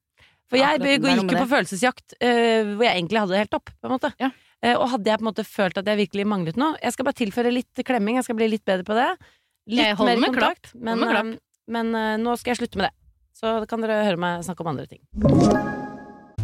For 0.49 0.57
jeg 0.57 0.81
ja, 0.81 0.97
gikk 0.97 1.05
jo 1.05 1.25
på 1.29 1.49
følelsesjakt 1.51 2.15
uh, 2.17 2.75
hvor 2.75 2.85
jeg 2.88 2.93
egentlig 2.95 3.21
hadde 3.21 3.35
det 3.35 3.43
helt 3.43 3.53
topp. 3.53 3.73
På 3.77 3.89
en 3.89 3.95
måte. 3.95 4.13
Ja. 4.21 4.31
Uh, 4.59 4.75
og 4.75 4.88
hadde 4.95 5.12
jeg 5.12 5.21
på 5.21 5.23
en 5.23 5.29
måte 5.29 5.45
følt 5.47 5.77
at 5.79 5.88
jeg 5.88 6.01
virkelig 6.01 6.25
manglet 6.27 6.57
noe 6.59 6.75
Jeg 6.83 6.91
skal 6.91 7.07
bare 7.07 7.15
tilføre 7.15 7.53
litt 7.53 7.83
klemming, 7.88 8.17
jeg 8.19 8.27
skal 8.27 8.39
bli 8.39 8.49
litt 8.51 8.65
bedre 8.67 8.88
på 8.88 8.97
det. 8.97 9.09
Litt 9.69 9.85
Jeg 9.85 9.99
mer 10.01 10.23
kontakt. 10.25 10.73
Men, 10.75 11.03
eh, 11.05 11.35
men 11.69 11.93
uh, 11.95 12.15
nå 12.19 12.35
skal 12.41 12.55
jeg 12.55 12.63
slutte 12.63 12.81
med 12.81 12.89
det. 12.89 12.95
Så 13.39 13.59
kan 13.71 13.85
dere 13.85 14.01
høre 14.03 14.19
meg 14.19 14.43
snakke 14.43 14.65
om 14.65 14.73
andre 14.73 14.89
ting. 14.89 15.78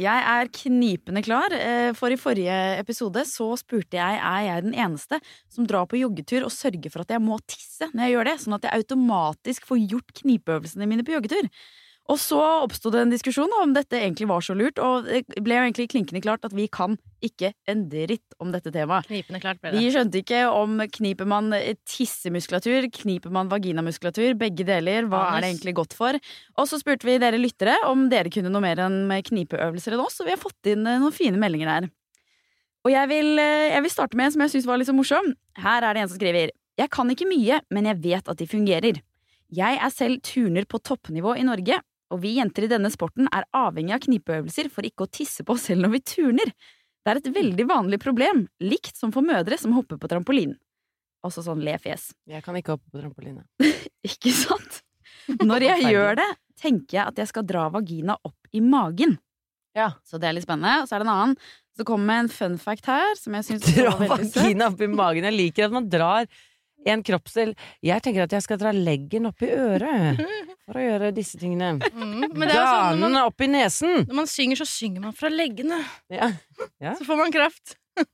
Jeg 0.00 0.22
er 0.32 0.48
knipende 0.54 1.20
klar, 1.24 1.52
eh, 1.52 1.90
for 1.98 2.12
i 2.12 2.18
forrige 2.20 2.54
episode 2.80 3.24
så 3.28 3.50
spurte 3.60 3.98
jeg 3.98 4.20
er 4.22 4.44
jeg 4.46 4.64
den 4.64 4.76
eneste 4.78 5.18
som 5.52 5.66
drar 5.68 5.88
på 5.90 5.98
joggetur 6.00 6.46
og 6.46 6.54
sørger 6.54 6.92
for 6.92 7.04
at 7.04 7.12
jeg 7.12 7.20
må 7.24 7.36
tisse 7.44 7.90
når 7.92 8.06
jeg 8.06 8.14
gjør 8.14 8.30
det, 8.30 8.36
sånn 8.40 8.56
at 8.56 8.66
jeg 8.68 8.84
automatisk 8.84 9.68
får 9.68 9.82
gjort 9.92 10.14
knipeøvelsene 10.22 10.88
mine 10.88 11.04
på 11.04 11.16
joggetur. 11.16 11.50
Og 12.10 12.18
så 12.18 12.38
oppsto 12.64 12.90
det 12.90 13.04
en 13.04 13.12
diskusjon 13.12 13.52
om 13.60 13.70
dette 13.74 13.94
egentlig 13.94 14.26
var 14.26 14.42
så 14.42 14.56
lurt, 14.58 14.80
og 14.82 15.06
det 15.06 15.22
ble 15.46 15.54
jo 15.54 15.66
egentlig 15.68 15.86
klinkende 15.92 16.22
klart 16.24 16.46
at 16.46 16.54
vi 16.56 16.66
kan 16.72 16.96
ikke 17.22 17.52
en 17.70 17.84
dritt 17.92 18.34
om 18.42 18.50
dette 18.50 18.72
temaet. 18.74 19.06
Knipende 19.06 19.40
klart 19.42 19.60
ble 19.62 19.70
det. 19.70 19.78
Vi 19.78 19.92
skjønte 19.94 20.22
ikke 20.22 20.40
om 20.50 20.80
kniper 20.96 21.28
man 21.30 21.54
tissemuskulatur, 21.86 22.88
kniper 22.96 23.34
man 23.34 23.52
vaginamuskulatur, 23.52 24.34
begge 24.40 24.66
deler, 24.66 25.06
hva 25.10 25.22
er 25.36 25.44
det 25.44 25.52
egentlig 25.52 25.76
godt 25.78 25.94
for? 25.94 26.18
Og 26.58 26.70
så 26.70 26.80
spurte 26.80 27.06
vi 27.06 27.20
dere 27.22 27.38
lyttere 27.38 27.76
om 27.86 28.08
dere 28.10 28.32
kunne 28.32 28.50
noe 28.50 28.64
mer 28.64 28.82
enn 28.88 29.04
knipeøvelser 29.30 29.94
enn 29.94 30.02
oss, 30.02 30.18
og 30.18 30.26
vi 30.26 30.34
har 30.34 30.40
fått 30.42 30.72
inn 30.72 30.82
eh, 30.88 30.98
noen 30.98 31.14
fine 31.14 31.38
meldinger 31.38 31.70
der. 31.70 31.90
Og 32.86 32.94
jeg 32.94 33.10
vil, 33.12 33.30
eh, 33.38 33.68
jeg 33.76 33.84
vil 33.84 33.92
starte 33.92 34.18
med 34.18 34.26
en 34.26 34.34
som 34.34 34.44
jeg 34.46 34.54
syns 34.56 34.66
var 34.66 34.80
litt 34.80 34.90
så 34.90 34.96
morsom. 34.96 35.30
Her 35.60 35.84
er 35.84 35.94
det 35.94 36.02
en 36.02 36.10
som 36.10 36.18
skriver 36.18 36.56
Jeg 36.80 36.90
kan 36.90 37.10
ikke 37.12 37.28
mye, 37.28 37.60
men 37.70 37.86
jeg 37.86 38.00
vet 38.02 38.28
at 38.32 38.40
de 38.40 38.48
fungerer. 38.48 38.98
Jeg 39.50 39.78
er 39.82 39.90
selv 39.92 40.22
turner 40.24 40.64
på 40.64 40.78
toppnivå 40.78 41.34
i 41.36 41.44
Norge, 41.44 41.80
og 42.10 42.20
vi 42.24 42.34
jenter 42.38 42.66
i 42.66 42.70
denne 42.70 42.90
sporten 42.92 43.28
er 43.30 43.46
avhengig 43.56 43.94
av 43.94 44.02
knipeøvelser 44.04 44.70
for 44.72 44.86
ikke 44.86 45.06
å 45.06 45.12
tisse 45.12 45.46
på 45.46 45.54
oss 45.54 45.68
selv 45.70 45.84
når 45.84 45.94
vi 45.94 46.02
turner. 46.12 46.52
Det 47.00 47.12
er 47.12 47.20
et 47.20 47.30
veldig 47.32 47.66
vanlig 47.70 48.00
problem, 48.02 48.44
likt 48.60 48.98
som 48.98 49.14
for 49.14 49.24
mødre 49.24 49.56
som 49.60 49.72
hopper 49.76 50.00
på 50.00 50.10
trampolin. 50.10 50.56
Altså 51.24 51.44
sånn 51.44 51.62
le 51.64 51.76
fjes. 51.80 52.10
Jeg 52.28 52.44
kan 52.44 52.56
ikke 52.56 52.76
hoppe 52.76 52.88
på 52.92 53.00
trampoline. 53.00 53.44
Ikke 54.08 54.32
sant? 54.32 54.80
Når 55.44 55.66
jeg 55.66 55.90
gjør 55.92 56.16
det, 56.18 56.28
tenker 56.60 56.96
jeg 56.96 57.12
at 57.12 57.18
jeg 57.20 57.30
skal 57.30 57.44
dra 57.46 57.66
vagina 57.72 58.16
opp 58.24 58.56
i 58.56 58.62
magen. 58.64 59.18
Ja. 59.76 59.92
Så 60.04 60.18
det 60.18 60.30
er 60.30 60.36
litt 60.36 60.46
spennende. 60.46 60.80
Og 60.82 60.88
så 60.88 60.96
er 60.96 61.02
det 61.02 61.06
en 61.08 61.12
annen 61.12 61.36
som 61.76 61.86
kommer 61.88 62.08
med 62.08 62.24
en 62.24 62.32
fun 62.32 62.56
fact 62.60 62.88
her, 62.90 63.12
som 63.20 63.36
jeg 63.36 63.46
synes 63.46 63.68
Dra 63.76 63.92
vagina 64.00 64.70
opp 64.72 64.80
i 64.80 64.88
magen. 64.90 65.28
Jeg 65.28 65.36
liker 65.36 65.68
at 65.68 65.76
man 65.76 65.88
drar 65.92 66.26
en 66.88 67.02
kroppsdel 67.04 67.52
Jeg 67.84 68.02
tenker 68.04 68.24
at 68.24 68.34
jeg 68.34 68.44
skal 68.44 68.60
dra 68.60 68.72
leggen 68.74 69.28
opp 69.28 69.42
i 69.44 69.50
øret 69.52 70.22
for 70.66 70.78
å 70.80 70.84
gjøre 70.84 71.10
disse 71.16 71.40
tingene. 71.40 71.74
Mm, 71.92 72.30
men 72.30 72.46
det 72.46 72.54
jo 72.54 72.62
sånn, 72.64 73.02
Ganen 73.02 73.18
opp 73.24 73.44
i 73.44 73.50
nesen! 73.50 74.06
når 74.06 74.18
man 74.22 74.30
synger, 74.30 74.60
så 74.62 74.68
synger 74.68 75.04
man 75.08 75.16
fra 75.16 75.30
leggene. 75.32 75.80
Ja. 76.12 76.30
Så 76.96 77.06
får 77.08 77.20
man 77.20 77.34
kraft. 77.34 77.76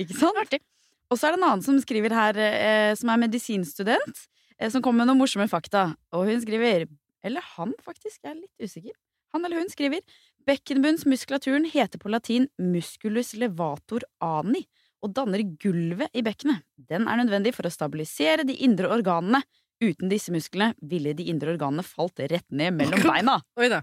Ikke 0.00 0.16
sant? 0.16 0.38
Artig. 0.40 0.62
Og 1.10 1.18
så 1.18 1.28
er 1.28 1.34
det 1.34 1.40
en 1.40 1.48
annen 1.48 1.64
som 1.66 1.78
skriver 1.82 2.14
her, 2.14 2.38
eh, 2.38 2.94
som 2.98 3.10
er 3.10 3.20
medisinstudent, 3.24 4.24
eh, 4.56 4.70
som 4.70 4.82
kommer 4.82 5.02
med 5.02 5.10
noen 5.10 5.22
morsomme 5.24 5.48
fakta. 5.50 5.90
Og 6.14 6.30
hun 6.30 6.42
skriver 6.42 6.86
Eller 7.26 7.44
han, 7.56 7.74
faktisk. 7.84 8.22
Jeg 8.22 8.30
er 8.30 8.40
litt 8.40 8.70
usikker. 8.70 8.94
Han 9.34 9.44
eller 9.44 9.60
hun 9.60 9.70
skriver 9.70 10.00
Bekkenbunnsmuskulaturen 10.48 11.66
heter 11.68 12.00
på 12.00 12.10
latin 12.10 12.48
musculus 12.58 13.34
levator 13.38 14.06
ani 14.24 14.64
og 15.04 15.14
danner 15.16 15.42
gulvet 15.60 16.12
i 16.16 16.24
bekkenet. 16.26 16.64
Den 16.76 17.08
er 17.08 17.20
nødvendig 17.20 17.54
for 17.56 17.68
å 17.68 17.72
stabilisere 17.72 18.46
de 18.48 18.56
indre 18.64 18.90
organene. 18.92 19.42
Uten 19.80 20.10
disse 20.12 20.32
musklene 20.32 20.74
ville 20.84 21.14
de 21.16 21.30
indre 21.32 21.54
organene 21.54 21.84
falt 21.86 22.20
rett 22.20 22.46
ned 22.52 22.76
mellom 22.76 23.06
beina. 23.06 23.38
Oi 23.56 23.70
da. 23.72 23.80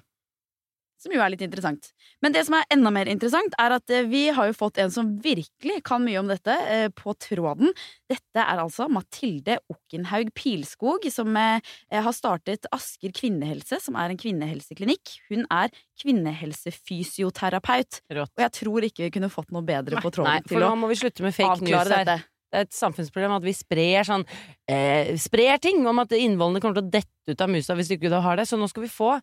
Som 0.97 1.13
jo 1.13 1.21
er 1.21 1.29
litt 1.29 1.43
interessant. 1.45 1.91
Men 2.25 2.33
det 2.33 2.41
som 2.47 2.55
er 2.57 2.63
enda 2.73 2.89
mer 2.93 3.05
interessant, 3.11 3.53
er 3.61 3.75
at 3.75 3.91
eh, 3.93 4.07
vi 4.09 4.23
har 4.33 4.47
jo 4.49 4.55
fått 4.57 4.79
en 4.81 4.89
som 4.93 5.11
virkelig 5.21 5.83
kan 5.85 6.01
mye 6.05 6.17
om 6.23 6.29
dette, 6.31 6.55
eh, 6.73 6.87
på 6.89 7.13
tråden. 7.21 7.69
Dette 8.09 8.41
er 8.41 8.61
altså 8.63 8.87
Mathilde 8.89 9.59
Okkenhaug 9.69 10.31
Pilskog, 10.37 11.05
som 11.13 11.37
eh, 11.37 11.61
har 11.93 12.15
startet 12.17 12.65
Asker 12.73 13.13
kvinnehelse, 13.13 13.77
som 13.83 13.97
er 14.01 14.13
en 14.13 14.21
kvinnehelseklinikk. 14.21 15.05
Hun 15.29 15.45
er 15.53 15.69
kvinnehelsefysioterapeut, 16.01 18.01
Rått. 18.17 18.33
og 18.33 18.41
jeg 18.47 18.55
tror 18.61 18.89
ikke 18.89 19.05
vi 19.05 19.13
kunne 19.19 19.33
fått 19.33 19.53
noe 19.53 19.65
bedre 19.67 20.01
på 20.01 20.09
Nei, 20.09 20.15
tråden 20.17 20.49
for 20.49 20.55
til 20.55 20.65
nå 20.65 20.73
må 20.81 20.89
vi 20.89 20.99
slutte 20.99 21.21
med 21.25 21.33
fake 21.37 21.61
news 21.61 21.77
her. 21.77 21.93
dette. 21.93 22.17
Det 22.47 22.61
er 22.61 22.63
et 22.63 22.77
samfunnsproblem 22.77 23.33
at 23.35 23.43
vi 23.43 23.51
sprer 23.55 24.07
sånn 24.07 24.23
eh, 24.71 25.09
Sprer 25.19 25.59
ting 25.59 25.81
om 25.89 25.99
at 25.99 26.13
innvollene 26.15 26.61
kommer 26.63 26.79
til 26.79 26.87
å 26.87 26.93
dette 26.93 27.27
ut 27.27 27.41
av 27.43 27.51
musa 27.51 27.75
hvis 27.75 27.91
ikke 27.97 28.21
har 28.23 28.39
det. 28.39 28.45
Så 28.47 28.59
nå 28.59 28.69
skal 28.71 28.85
vi 28.85 28.91
få 28.91 29.17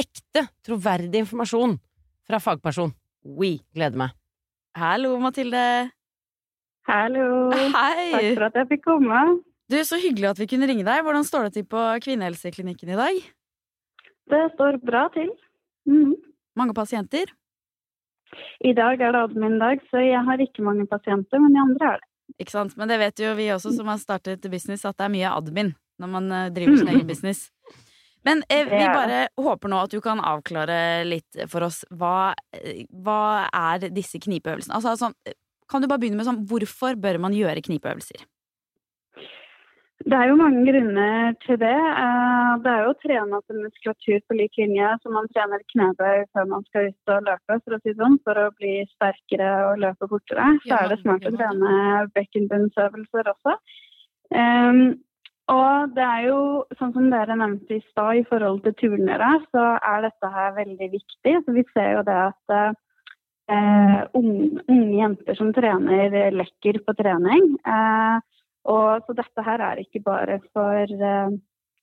ekte, 0.00 0.46
troverdig 0.64 1.22
informasjon 1.24 1.76
fra 2.28 2.40
fagperson. 2.42 2.92
We 3.22 3.58
Gleder 3.74 3.98
meg. 3.98 4.16
Hallo, 4.78 5.14
Mathilde. 5.20 5.90
Hallo. 6.88 7.52
Takk 7.52 8.32
for 8.34 8.46
at 8.48 8.56
jeg 8.58 8.70
fikk 8.72 8.84
komme. 8.88 9.20
Du, 9.70 9.78
Så 9.84 10.00
hyggelig 10.02 10.32
at 10.32 10.40
vi 10.40 10.48
kunne 10.50 10.66
ringe 10.68 10.84
deg. 10.84 11.04
Hvordan 11.04 11.24
står 11.24 11.48
det 11.48 11.52
til 11.58 11.68
på 11.68 11.82
kvinnehelseklinikken 12.04 12.92
i 12.92 12.98
dag? 12.98 13.20
Det 14.32 14.42
står 14.56 14.80
bra 14.82 15.06
til. 15.14 15.30
Mm. 15.88 16.16
Mange 16.58 16.74
pasienter? 16.74 17.30
I 18.64 18.72
dag 18.72 19.00
er 19.00 19.12
det 19.12 19.22
admin-dag, 19.28 19.82
så 19.90 20.00
jeg 20.00 20.24
har 20.24 20.40
ikke 20.40 20.64
mange 20.64 20.86
pasienter, 20.88 21.40
men 21.40 21.52
de 21.52 21.60
andre 21.60 21.88
har 21.90 22.00
det. 22.00 22.08
Ikke 22.40 22.54
sant? 22.54 22.76
Men 22.80 22.88
det 22.88 22.98
vet 23.00 23.20
jo 23.20 23.32
vi 23.36 23.50
også 23.52 23.74
som 23.76 23.90
har 23.92 24.00
startet 24.00 24.46
business, 24.50 24.86
at 24.88 24.96
det 24.96 25.04
er 25.04 25.12
mye 25.12 25.32
admin 25.32 25.74
når 26.00 26.10
man 26.10 26.32
eh, 26.32 26.50
driver 26.54 26.78
sin 26.80 26.92
egen 26.94 27.06
business. 27.06 27.50
Men 28.24 28.42
eh, 28.48 28.66
vi 28.68 28.82
bare 28.86 29.28
håper 29.40 29.72
nå 29.72 29.84
at 29.84 29.94
du 29.94 30.00
kan 30.04 30.20
avklare 30.22 31.04
litt 31.08 31.40
for 31.50 31.66
oss. 31.66 31.82
Hva, 31.90 32.34
eh, 32.54 32.84
hva 33.02 33.48
er 33.48 33.88
disse 33.90 34.20
knipeøvelsene? 34.22 34.78
Altså, 34.78 34.94
sånn, 35.00 35.16
kan 35.68 35.82
du 35.82 35.88
bare 35.90 36.02
begynne 36.02 36.20
med 36.20 36.28
sånn, 36.28 36.44
hvorfor 36.46 36.98
bør 37.00 37.18
man 37.22 37.34
gjøre 37.34 37.64
knipeøvelser? 37.64 38.28
Det 40.02 40.16
er 40.18 40.32
jo 40.32 40.38
mange 40.38 40.64
grunner 40.66 41.34
til 41.44 41.58
det. 41.62 41.76
Eh, 41.78 42.54
Det 42.62 42.70
er 42.70 42.80
jo 42.84 42.90
å 42.92 42.98
trene 43.02 43.38
opp 43.38 43.50
en 43.50 43.62
muskulatur 43.64 44.18
på 44.28 44.36
lik 44.38 44.58
linje 44.58 44.88
som 45.02 45.14
man 45.16 45.28
trener 45.34 45.62
knebøy 45.72 46.24
før 46.34 46.48
man 46.50 46.64
skal 46.68 46.90
ut 46.90 47.12
og 47.14 47.22
løpe, 47.28 47.58
for 47.64 47.76
å 47.76 47.80
si 47.82 47.94
sånn, 47.98 48.18
for 48.26 48.38
å 48.38 48.48
bli 48.58 48.74
sterkere 48.94 49.52
og 49.70 49.78
løpe 49.82 50.08
fortere. 50.10 50.48
Så 50.66 50.74
er 50.78 50.90
det 50.90 50.98
smart 51.02 51.26
å 51.26 51.32
trene 51.38 51.76
bekkenbunnsøvelser 52.18 53.30
også. 53.34 53.56
Og 55.52 55.92
det 55.96 56.04
er 56.04 56.26
jo, 56.28 56.38
sånn 56.78 56.92
som 56.94 57.10
dere 57.12 57.36
nevnte 57.36 57.76
i 57.76 57.84
stad, 57.90 58.20
i 58.20 58.24
forhold 58.28 58.62
til 58.64 58.76
turnere, 58.78 59.34
så 59.52 59.64
er 59.78 60.06
dette 60.06 60.30
her 60.36 60.54
veldig 60.56 60.88
viktig. 60.94 61.34
Så 61.44 61.56
vi 61.56 61.64
ser 61.72 61.98
jo 61.98 62.04
det 62.06 62.18
at 62.28 62.54
eh, 62.56 64.00
unge, 64.18 64.62
unge 64.66 64.98
jenter 65.00 65.38
som 65.38 65.52
trener, 65.56 66.16
lekker 66.32 66.80
på 66.86 66.96
trening. 66.98 67.56
Eh, 67.66 68.18
og 68.72 69.06
så 69.06 69.16
dette 69.18 69.44
her 69.44 69.64
er 69.66 69.82
ikke 69.82 70.04
bare 70.06 70.38
for 70.54 70.94
eh, 71.10 71.34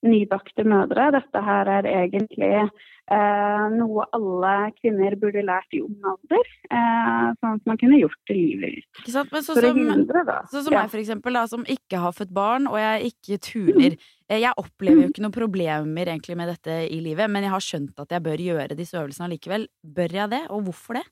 nybakte 0.05 0.63
mødre. 0.67 1.09
Dette 1.15 1.41
her 1.43 1.69
er 1.79 1.87
egentlig 1.89 2.51
eh, 3.09 3.65
noe 3.73 4.05
alle 4.15 4.53
kvinner 4.77 5.15
burde 5.19 5.43
lært 5.45 5.75
i 5.75 5.81
ung 5.83 5.97
alder. 6.07 6.51
Eh, 6.69 7.25
sånn 7.41 7.57
at 7.57 7.67
man 7.69 7.79
kunne 7.81 7.99
gjort 7.99 8.19
det 8.29 8.37
livet 8.37 8.79
ut. 8.79 9.01
Ikke 9.03 9.15
sant? 9.15 9.33
Men 9.33 9.45
sånn 9.45 9.59
som, 9.59 9.81
sånn 10.53 10.63
som 10.63 10.73
Ja. 10.73 10.83
meg, 10.83 10.93
for 10.93 11.01
eksempel, 11.01 11.39
da, 11.39 11.45
som 11.51 11.65
ikke 11.65 11.99
har 12.05 12.15
født 12.15 12.33
barn, 12.33 12.67
og 12.69 12.77
jeg 12.79 13.11
ikke 13.13 13.39
turner. 13.49 13.97
Mm. 13.97 14.39
Jeg 14.39 14.53
opplever 14.61 15.01
jo 15.03 15.09
ikke 15.09 15.25
noen 15.25 15.35
problemer 15.35 16.11
egentlig 16.13 16.37
med 16.37 16.51
dette 16.53 16.75
i 16.87 16.99
livet, 17.01 17.29
men 17.29 17.43
jeg 17.47 17.51
har 17.55 17.65
skjønt 17.65 17.99
at 17.99 18.09
jeg 18.13 18.23
bør 18.23 18.37
gjøre 18.45 18.77
disse 18.77 18.93
øvelsene 18.99 19.25
allikevel. 19.27 19.67
Bør 19.83 20.19
jeg 20.21 20.29
det, 20.29 20.43
og 20.53 20.67
hvorfor 20.69 20.99
det? 21.01 21.07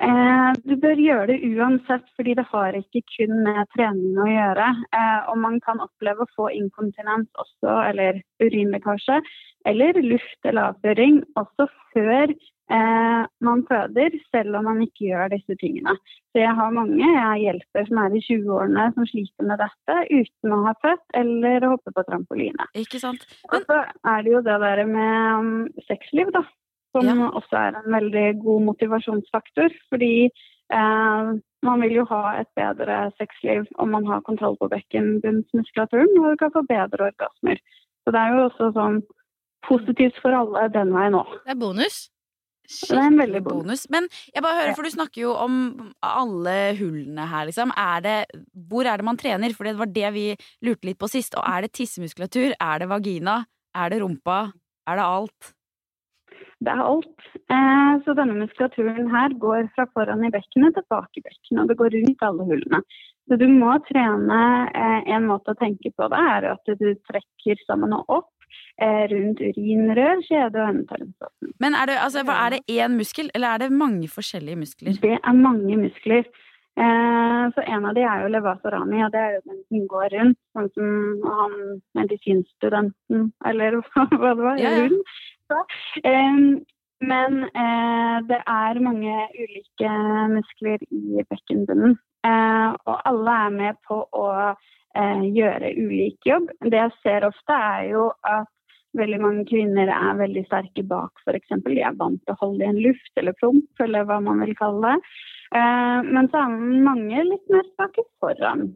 Eh, 0.00 0.52
du 0.64 0.76
bør 0.80 0.96
gjøre 0.96 1.26
det 1.28 1.38
uansett, 1.44 2.06
fordi 2.16 2.34
det 2.38 2.46
har 2.48 2.76
ikke 2.78 3.02
kun 3.12 3.42
med 3.44 3.68
trening 3.74 4.16
å 4.16 4.28
gjøre. 4.30 4.68
Eh, 4.96 5.18
og 5.28 5.36
man 5.42 5.58
kan 5.64 5.82
oppleve 5.84 6.24
å 6.24 6.32
få 6.36 6.48
inkontinens 6.56 7.28
også, 7.42 7.74
eller 7.90 8.22
urinlekkasje, 8.40 9.20
eller 9.68 10.00
luft- 10.00 10.48
eller 10.48 10.70
avføring 10.70 11.20
også 11.36 11.66
før 11.92 12.32
eh, 12.32 13.26
man 13.44 13.64
føder, 13.68 14.16
selv 14.32 14.56
om 14.56 14.70
man 14.70 14.80
ikke 14.86 15.10
gjør 15.10 15.34
disse 15.34 15.56
tingene. 15.60 15.92
Så 16.32 16.40
jeg 16.46 16.54
har 16.56 16.72
mange 16.72 17.04
jeg 17.04 17.44
hjelper 17.44 17.90
som 17.90 18.00
er 18.00 18.16
i 18.16 18.22
20-årene 18.24 18.86
som 18.96 19.08
sliter 19.10 19.48
med 19.50 19.60
dette 19.60 19.98
uten 20.14 20.56
å 20.56 20.62
ha 20.68 20.74
født 20.80 21.18
eller 21.20 21.66
å 21.66 21.74
hoppe 21.74 21.92
på 21.92 22.06
trampoline. 22.08 22.70
Ikke 22.78 23.02
sant? 23.02 23.28
Og 23.50 23.68
så 23.68 23.82
er 23.84 24.24
det 24.24 24.32
jo 24.32 24.40
det 24.48 24.56
der 24.64 24.84
med 24.88 25.44
um, 25.44 25.52
sexliv, 25.90 26.32
da. 26.36 26.46
Som 26.92 27.06
Ja. 27.06 27.30
også 27.30 27.54
er 27.56 27.76
en 27.78 27.92
veldig 27.92 28.42
god 28.42 28.62
motivasjonsfaktor. 28.70 29.70
Fordi 29.90 30.28
eh, 30.72 31.32
man 31.62 31.80
vil 31.82 31.92
jo 32.00 32.04
ha 32.10 32.40
et 32.40 32.48
bedre 32.56 33.12
sexliv 33.18 33.66
om 33.78 33.90
man 33.90 34.06
har 34.06 34.20
kontroll 34.26 34.56
på 34.60 34.68
bekkenbunnsmuskulaturen, 34.72 36.12
og 36.18 36.30
du 36.32 36.36
kan 36.40 36.52
få 36.54 36.62
bedre 36.68 37.10
orgasmer. 37.12 37.58
Så 38.04 38.14
det 38.14 38.20
er 38.20 38.32
jo 38.34 38.46
også 38.48 38.70
sånn 38.76 39.02
positivt 39.68 40.16
for 40.22 40.32
alle 40.34 40.68
den 40.72 40.92
veien 40.94 41.18
òg. 41.18 41.34
Det 41.44 41.52
er 41.54 41.60
bonus. 41.60 41.98
Det 42.70 42.94
er 42.96 43.02
en 43.08 43.18
veldig 43.18 43.42
bonus. 43.42 43.62
bonus. 43.64 43.86
Men 43.90 44.06
jeg 44.32 44.42
bare 44.44 44.60
hører, 44.60 44.74
for 44.78 44.86
du 44.86 44.90
snakker 44.94 45.22
jo 45.24 45.32
om 45.34 45.92
alle 46.06 46.56
hullene 46.78 47.26
her, 47.26 47.48
liksom. 47.48 47.72
Er 47.76 48.00
det, 48.04 48.18
hvor 48.70 48.86
er 48.86 48.96
det 48.96 49.04
man 49.04 49.18
trener? 49.18 49.52
For 49.56 49.66
det 49.66 49.76
var 49.76 49.90
det 49.90 50.12
vi 50.14 50.26
lurte 50.62 50.86
litt 50.86 50.98
på 50.98 51.10
sist. 51.10 51.34
Og 51.34 51.42
er 51.44 51.66
det 51.66 51.72
tissemuskulatur? 51.74 52.54
Er 52.60 52.78
det 52.78 52.88
vagina? 52.88 53.40
Er 53.74 53.90
det 53.90 54.00
rumpa? 54.02 54.52
Er 54.86 54.96
det 54.96 55.04
alt? 55.04 55.52
Det 56.60 56.72
er 56.72 56.82
alt. 56.84 57.28
Eh, 57.52 57.92
så 58.04 58.14
denne 58.18 58.36
muskulaturen 58.42 59.08
her 59.12 59.32
går 59.40 59.70
fra 59.76 59.86
foran 59.94 60.26
i 60.26 60.32
bekkenet 60.34 60.76
til 60.76 60.84
bak 60.92 61.08
i 61.16 61.22
bekkenet, 61.24 61.62
og 61.62 61.70
det 61.70 61.78
går 61.80 61.94
rundt 61.96 62.26
alle 62.26 62.48
hullene. 62.50 62.82
Så 63.30 63.38
du 63.40 63.46
må 63.48 63.76
trene 63.86 64.40
eh, 64.74 65.08
En 65.14 65.28
måte 65.30 65.54
å 65.54 65.58
tenke 65.58 65.92
på 65.94 66.10
det 66.10 66.20
er 66.34 66.50
at 66.50 66.74
du 66.82 66.86
trekker 67.08 67.64
sammen 67.64 67.94
og 67.96 68.12
opp 68.18 68.30
eh, 68.82 69.06
rundt 69.12 69.40
urinrør, 69.40 70.20
kjede 70.26 70.60
og 70.60 70.68
endetarmsåpen. 70.74 71.56
Men 71.62 71.78
er 71.78 71.92
det, 71.92 71.98
altså, 72.04 72.26
er 72.26 72.56
det 72.56 72.62
én 72.76 72.98
muskel, 72.98 73.32
eller 73.34 73.54
er 73.54 73.64
det 73.64 73.80
mange 73.80 74.12
forskjellige 74.12 74.60
muskler? 74.60 75.00
Det 75.00 75.16
er 75.16 75.42
mange 75.46 75.80
muskler. 75.86 76.28
Eh, 76.80 77.44
så 77.54 77.64
en 77.66 77.86
av 77.88 77.96
de 77.96 78.04
er 78.06 78.22
jo 78.24 78.30
levatorani, 78.32 79.02
og 79.04 79.12
det 79.12 79.20
er 79.20 79.32
jo 79.36 79.40
den 79.50 79.60
som 79.64 79.88
går 79.90 80.12
rundt, 80.14 80.38
sånn 80.56 80.68
som 80.76 80.92
han 81.26 81.56
medisinstudenten, 81.98 83.26
eller 83.50 83.80
hva 83.82 84.06
det 84.12 84.44
var, 84.44 84.60
Ja, 84.62 84.76
ja. 84.78 84.88
Eh, 86.04 86.60
men 87.00 87.44
eh, 87.44 88.16
det 88.28 88.38
er 88.44 88.80
mange 88.84 89.16
ulike 89.32 89.92
muskler 90.34 90.82
i 90.92 91.24
bekkenbunnen, 91.30 91.96
eh, 92.28 92.72
og 92.84 92.96
alle 93.08 93.36
er 93.46 93.54
med 93.54 93.78
på 93.88 94.02
å 94.04 94.26
eh, 94.52 95.22
gjøre 95.38 95.72
ulik 95.80 96.28
jobb. 96.28 96.50
Det 96.60 96.76
jeg 96.76 96.96
ser 97.00 97.28
ofte, 97.30 97.56
er 97.56 97.86
jo 97.94 98.10
at 98.28 98.50
veldig 98.98 99.20
mange 99.22 99.46
kvinner 99.48 99.88
er 99.94 100.18
veldig 100.18 100.44
sterke 100.50 100.84
bak, 100.84 101.22
f.eks. 101.24 101.54
De 101.64 101.78
er 101.80 101.96
vant 101.96 102.20
til 102.20 102.34
å 102.34 102.40
holde 102.42 102.66
i 102.66 102.68
en 102.68 102.82
luft 102.84 103.22
eller 103.22 103.36
promp, 103.40 103.70
eller 103.80 104.04
hva 104.04 104.18
man 104.24 104.42
vil 104.44 104.56
kalle 104.58 104.92
det. 104.92 105.14
Men 105.50 106.28
så 106.30 106.42
er 106.42 106.58
mange 106.86 107.22
litt 107.26 107.48
mer 107.54 107.64
svake 107.70 108.04
foran. 108.22 108.68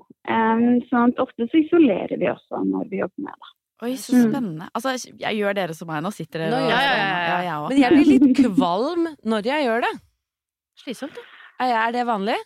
Sånn 0.89 1.13
at 1.13 1.21
ofte 1.23 1.49
så 1.51 1.61
isolerer 1.61 2.15
vi 2.19 2.31
også 2.31 2.63
når 2.67 2.89
vi 2.91 3.03
jobber 3.03 3.27
med 3.27 3.35
det. 3.35 3.51
Oi, 3.83 3.97
så 3.99 4.15
Mm. 4.15 4.31
spennende. 4.31 4.69
Altså, 4.75 4.95
jeg 5.19 5.37
gjør 5.37 5.55
dere 5.55 5.75
som 5.75 5.89
meg 5.89 6.03
nå. 6.03 6.13
Sitter 6.15 6.45
dere 6.45 6.51
Nå 6.51 6.57
og 6.63 6.71
ja, 6.71 6.81
ja, 6.81 6.95
ja. 6.95 7.41
jeg. 7.43 7.69
Men 7.69 7.79
jeg 7.83 7.91
blir 7.93 8.11
litt 8.13 8.55
kvalm 8.57 9.09
når 9.25 9.43
jeg 9.51 9.67
gjør 9.67 9.81
det. 9.83 9.93
Slitsomt, 10.85 11.19
ja. 11.61 11.87
Er 11.87 11.93
det 11.93 12.07
vanlig? 12.07 12.37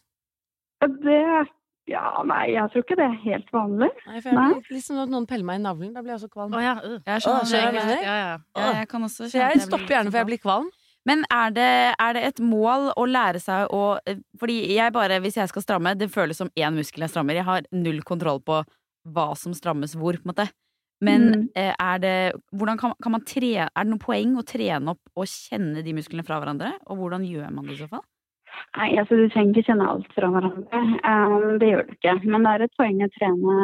Det 0.81 1.49
Ja, 1.89 2.21
nei, 2.23 2.51
jeg 2.53 2.69
tror 2.69 2.83
ikke 2.85 2.97
det 3.01 3.05
er 3.07 3.15
helt 3.23 3.47
vanlig. 3.51 3.89
Nei, 4.07 4.19
for 4.21 4.29
jeg 4.29 4.37
Nei. 4.37 4.49
blir 4.61 4.77
liksom 4.77 4.99
at 5.01 5.09
noen 5.09 5.27
peller 5.27 5.45
meg 5.49 5.57
i 5.57 5.63
navlen. 5.65 5.95
Da 5.95 6.03
blir 6.03 6.13
jeg 6.13 6.21
også 6.21 6.29
kvalm. 6.35 6.53
Å 6.53 6.61
ja. 6.61 6.75
øh. 6.85 6.99
Jeg 7.07 7.23
skjønner 7.25 7.73
mener. 7.73 8.03
ja, 8.03 8.17
ja. 8.19 8.35
Ja, 8.59 8.73
jeg 8.83 8.89
kan 8.89 9.03
også 9.07 9.31
Så 9.31 9.41
jeg 9.41 9.63
stopper 9.65 9.95
gjerne 9.95 10.13
for 10.13 10.19
jeg 10.21 10.27
blir 10.29 10.43
kvalm. 10.43 10.69
Men 11.09 11.25
er 11.33 11.51
det, 11.57 11.95
er 11.97 12.13
det 12.13 12.25
et 12.29 12.41
mål 12.45 12.91
å 12.93 13.07
lære 13.09 13.41
seg 13.41 13.73
å 13.73 13.97
Fordi 14.39 14.75
jeg 14.75 14.93
bare, 14.93 15.21
hvis 15.25 15.39
jeg 15.41 15.49
skal 15.49 15.63
stramme, 15.65 15.95
det 15.97 16.11
føles 16.13 16.37
som 16.37 16.51
én 16.59 16.77
muskel 16.77 17.07
jeg 17.07 17.15
strammer. 17.15 17.39
Jeg 17.41 17.49
har 17.49 17.63
null 17.73 18.03
kontroll 18.03 18.41
på 18.45 18.61
hva 19.09 19.31
som 19.39 19.55
strammes 19.57 19.97
hvor, 19.97 20.13
på 20.21 20.29
en 20.29 20.35
måte. 20.35 20.51
Men 21.01 21.29
Mm. 21.31 21.49
eh, 21.55 21.75
er 21.79 21.99
det 21.99 22.33
Hvordan 22.53 22.79
kan, 22.79 22.93
kan 23.03 23.13
man 23.13 23.21
tre, 23.25 23.55
Er 23.57 23.85
det 23.85 23.87
noe 23.93 23.99
poeng 24.03 24.37
å 24.37 24.43
trene 24.45 24.91
opp 24.91 25.01
og 25.17 25.27
kjenne 25.27 25.85
de 25.85 25.93
musklene 25.95 26.25
fra 26.27 26.41
hverandre? 26.41 26.73
Og 26.91 26.97
hvordan 26.99 27.23
gjør 27.25 27.53
man 27.55 27.67
det 27.67 27.77
i 27.77 27.83
så 27.85 27.89
fall? 27.89 28.03
Nei, 28.77 28.97
altså 28.99 29.15
Du 29.15 29.29
trenger 29.31 29.55
ikke 29.55 29.69
kjenne 29.71 29.87
alt 29.89 30.09
fra 30.17 30.27
hverandre. 30.27 30.67
Um, 31.07 31.59
det 31.61 31.69
gjør 31.71 31.87
du 31.87 31.93
ikke. 31.95 32.15
Men 32.27 32.43
det 32.43 32.51
er 32.57 32.65
et 32.67 32.75
poeng 32.81 32.99
å 33.07 33.09
trene 33.15 33.59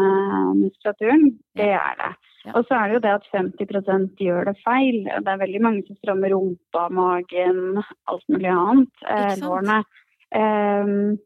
muskulaturen. 0.61 1.25
Det 1.57 1.71
er 1.75 1.97
det. 1.99 2.13
Ja. 2.45 2.53
Og 2.55 2.67
så 2.69 2.77
er 2.79 2.87
det 2.89 2.95
jo 2.95 3.03
det 3.03 3.15
at 3.17 3.27
50% 3.33 4.17
gjør 4.21 4.45
det 4.51 4.57
feil. 4.63 5.03
Det 5.05 5.27
er 5.33 5.41
veldig 5.43 5.61
mange 5.65 5.83
som 5.89 5.97
strammer 5.97 6.31
rumpa, 6.31 6.91
magen, 6.93 7.83
alt 8.07 8.25
mulig 8.31 8.51
annet. 8.53 8.93
Eh, 9.09 9.35
lårene. 9.43 9.83
Eh, 10.31 11.17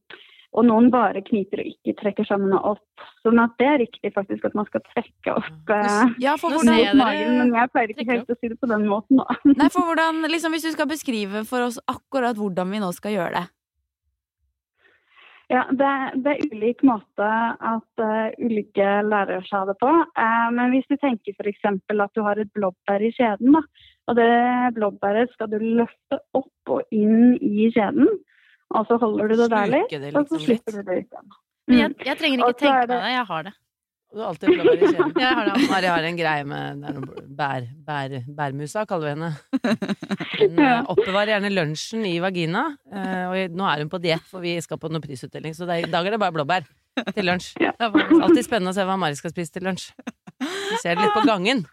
og 0.59 0.67
noen 0.67 0.89
bare 0.91 1.23
kniper 1.27 1.63
og 1.63 1.69
ikke 1.71 1.95
trekker 2.01 2.27
sammen 2.29 2.55
og 2.57 2.73
opp. 2.75 3.05
Sånn 3.23 3.39
at 3.43 3.55
det 3.61 3.69
er 3.69 3.79
riktig 3.85 4.11
faktisk 4.15 4.49
at 4.49 4.57
man 4.59 4.67
skal 4.69 4.83
trekke 4.91 5.35
opp 5.35 5.73
eh, 5.75 6.17
Ja, 6.23 6.35
for 6.41 6.55
hvordan, 6.55 6.75
mot 6.75 6.99
magen. 7.03 7.37
Men 7.43 7.55
jeg 7.61 7.73
pleier 7.75 7.93
ikke 7.95 8.09
helt 8.11 8.33
å 8.33 8.39
si 8.39 8.51
det 8.51 8.59
på 8.59 8.71
den 8.71 8.89
måten, 8.91 9.23
da. 9.23 9.39
nei, 9.61 9.69
for 9.75 9.87
hvordan 9.87 10.25
liksom, 10.27 10.57
Hvis 10.57 10.67
du 10.67 10.75
skal 10.75 10.91
beskrive 10.91 11.45
for 11.49 11.69
oss 11.69 11.79
akkurat 11.91 12.39
hvordan 12.39 12.75
vi 12.75 12.83
nå 12.83 12.91
skal 12.97 13.15
gjøre 13.15 13.39
det. 13.39 13.47
Ja, 15.49 15.63
det, 15.73 15.91
det 16.21 16.33
er 16.35 16.51
ulik 16.53 16.83
måte 16.85 17.27
at 17.65 18.03
uh, 18.05 18.35
ulike 18.37 18.89
lærer 19.09 19.47
seg 19.49 19.71
det 19.71 19.79
på. 19.81 19.89
Uh, 19.89 20.49
men 20.53 20.75
hvis 20.75 20.89
du 20.91 20.99
tenker 21.01 21.33
f.eks. 21.39 21.63
at 21.65 22.19
du 22.19 22.21
har 22.27 22.41
et 22.41 22.51
blåbær 22.53 23.01
i 23.01 23.09
skjeden, 23.17 23.57
da, 23.57 23.63
og 24.09 24.19
det 24.19 24.29
blåbæret 24.77 25.33
skal 25.33 25.49
du 25.53 25.57
løfte 25.63 26.21
opp 26.37 26.75
og 26.75 26.93
inn 26.93 27.39
i 27.41 27.71
skjeden, 27.73 28.11
og 28.75 28.87
så 28.89 28.99
holder 29.01 29.29
du 29.29 29.37
det 29.43 29.49
der 29.51 29.67
litt, 29.73 29.91
det 29.91 30.11
og 30.15 30.27
så 30.29 30.37
liksom 30.37 30.45
slipper 30.45 30.73
litt. 30.73 30.85
du 30.87 30.91
det 30.93 30.99
ut 30.99 31.07
igjen. 31.13 31.33
Men 31.69 31.79
jeg, 31.79 31.97
jeg 32.07 32.19
trenger 32.19 32.39
ikke 32.39 32.49
er 32.49 32.59
tenke 32.59 32.81
det- 32.81 32.89
meg 32.89 32.89
det. 32.99 33.17
Jeg 33.19 33.27
har 33.33 33.43
det. 33.49 33.55
Du 34.09 34.21
har 34.23 34.29
alltid 34.31 34.49
blåbær 34.49 34.73
i 34.73 34.87
kjelen. 34.89 35.11
Jeg 35.21 35.35
har 35.37 35.45
det. 35.51 35.69
Mari 35.69 35.89
har 35.93 36.05
en 36.09 36.17
greie 36.17 36.45
med 36.49 36.79
det 36.81 36.89
er 36.89 37.27
bær, 37.41 37.67
bær, 37.85 38.15
bærmusa, 38.39 38.87
kaller 38.89 39.05
vi 39.05 39.13
henne. 39.13 39.29
Hun 40.39 40.59
eh, 40.65 40.81
oppbevarer 40.89 41.35
gjerne 41.35 41.51
lunsjen 41.53 42.07
i 42.09 42.15
vagina. 42.25 42.63
eh, 42.89 43.27
Og 43.29 43.53
nå 43.59 43.67
er 43.69 43.83
hun 43.85 43.91
på 43.93 44.01
diett, 44.01 44.25
for 44.25 44.41
vi 44.41 44.55
skal 44.65 44.81
på 44.81 44.89
noen 44.89 45.05
prisutdeling, 45.05 45.53
så 45.53 45.69
er- 45.69 45.85
i 45.85 45.91
dag 45.93 46.07
er 46.09 46.17
det 46.17 46.21
bare 46.25 46.33
blåbær 46.33 46.65
til 47.13 47.29
lunsj. 47.29 47.53
Ja. 47.61 47.75
Alltid 47.85 48.47
spennende 48.49 48.73
å 48.73 48.79
se 48.79 48.87
hva 48.89 48.97
Mari 48.99 49.15
skal 49.21 49.31
spise 49.37 49.53
til 49.53 49.69
lunsj. 49.69 49.91
Vi 50.41 50.81
ser 50.81 50.97
det 50.97 51.05
litt 51.05 51.13
på 51.19 51.27
gangen. 51.29 51.67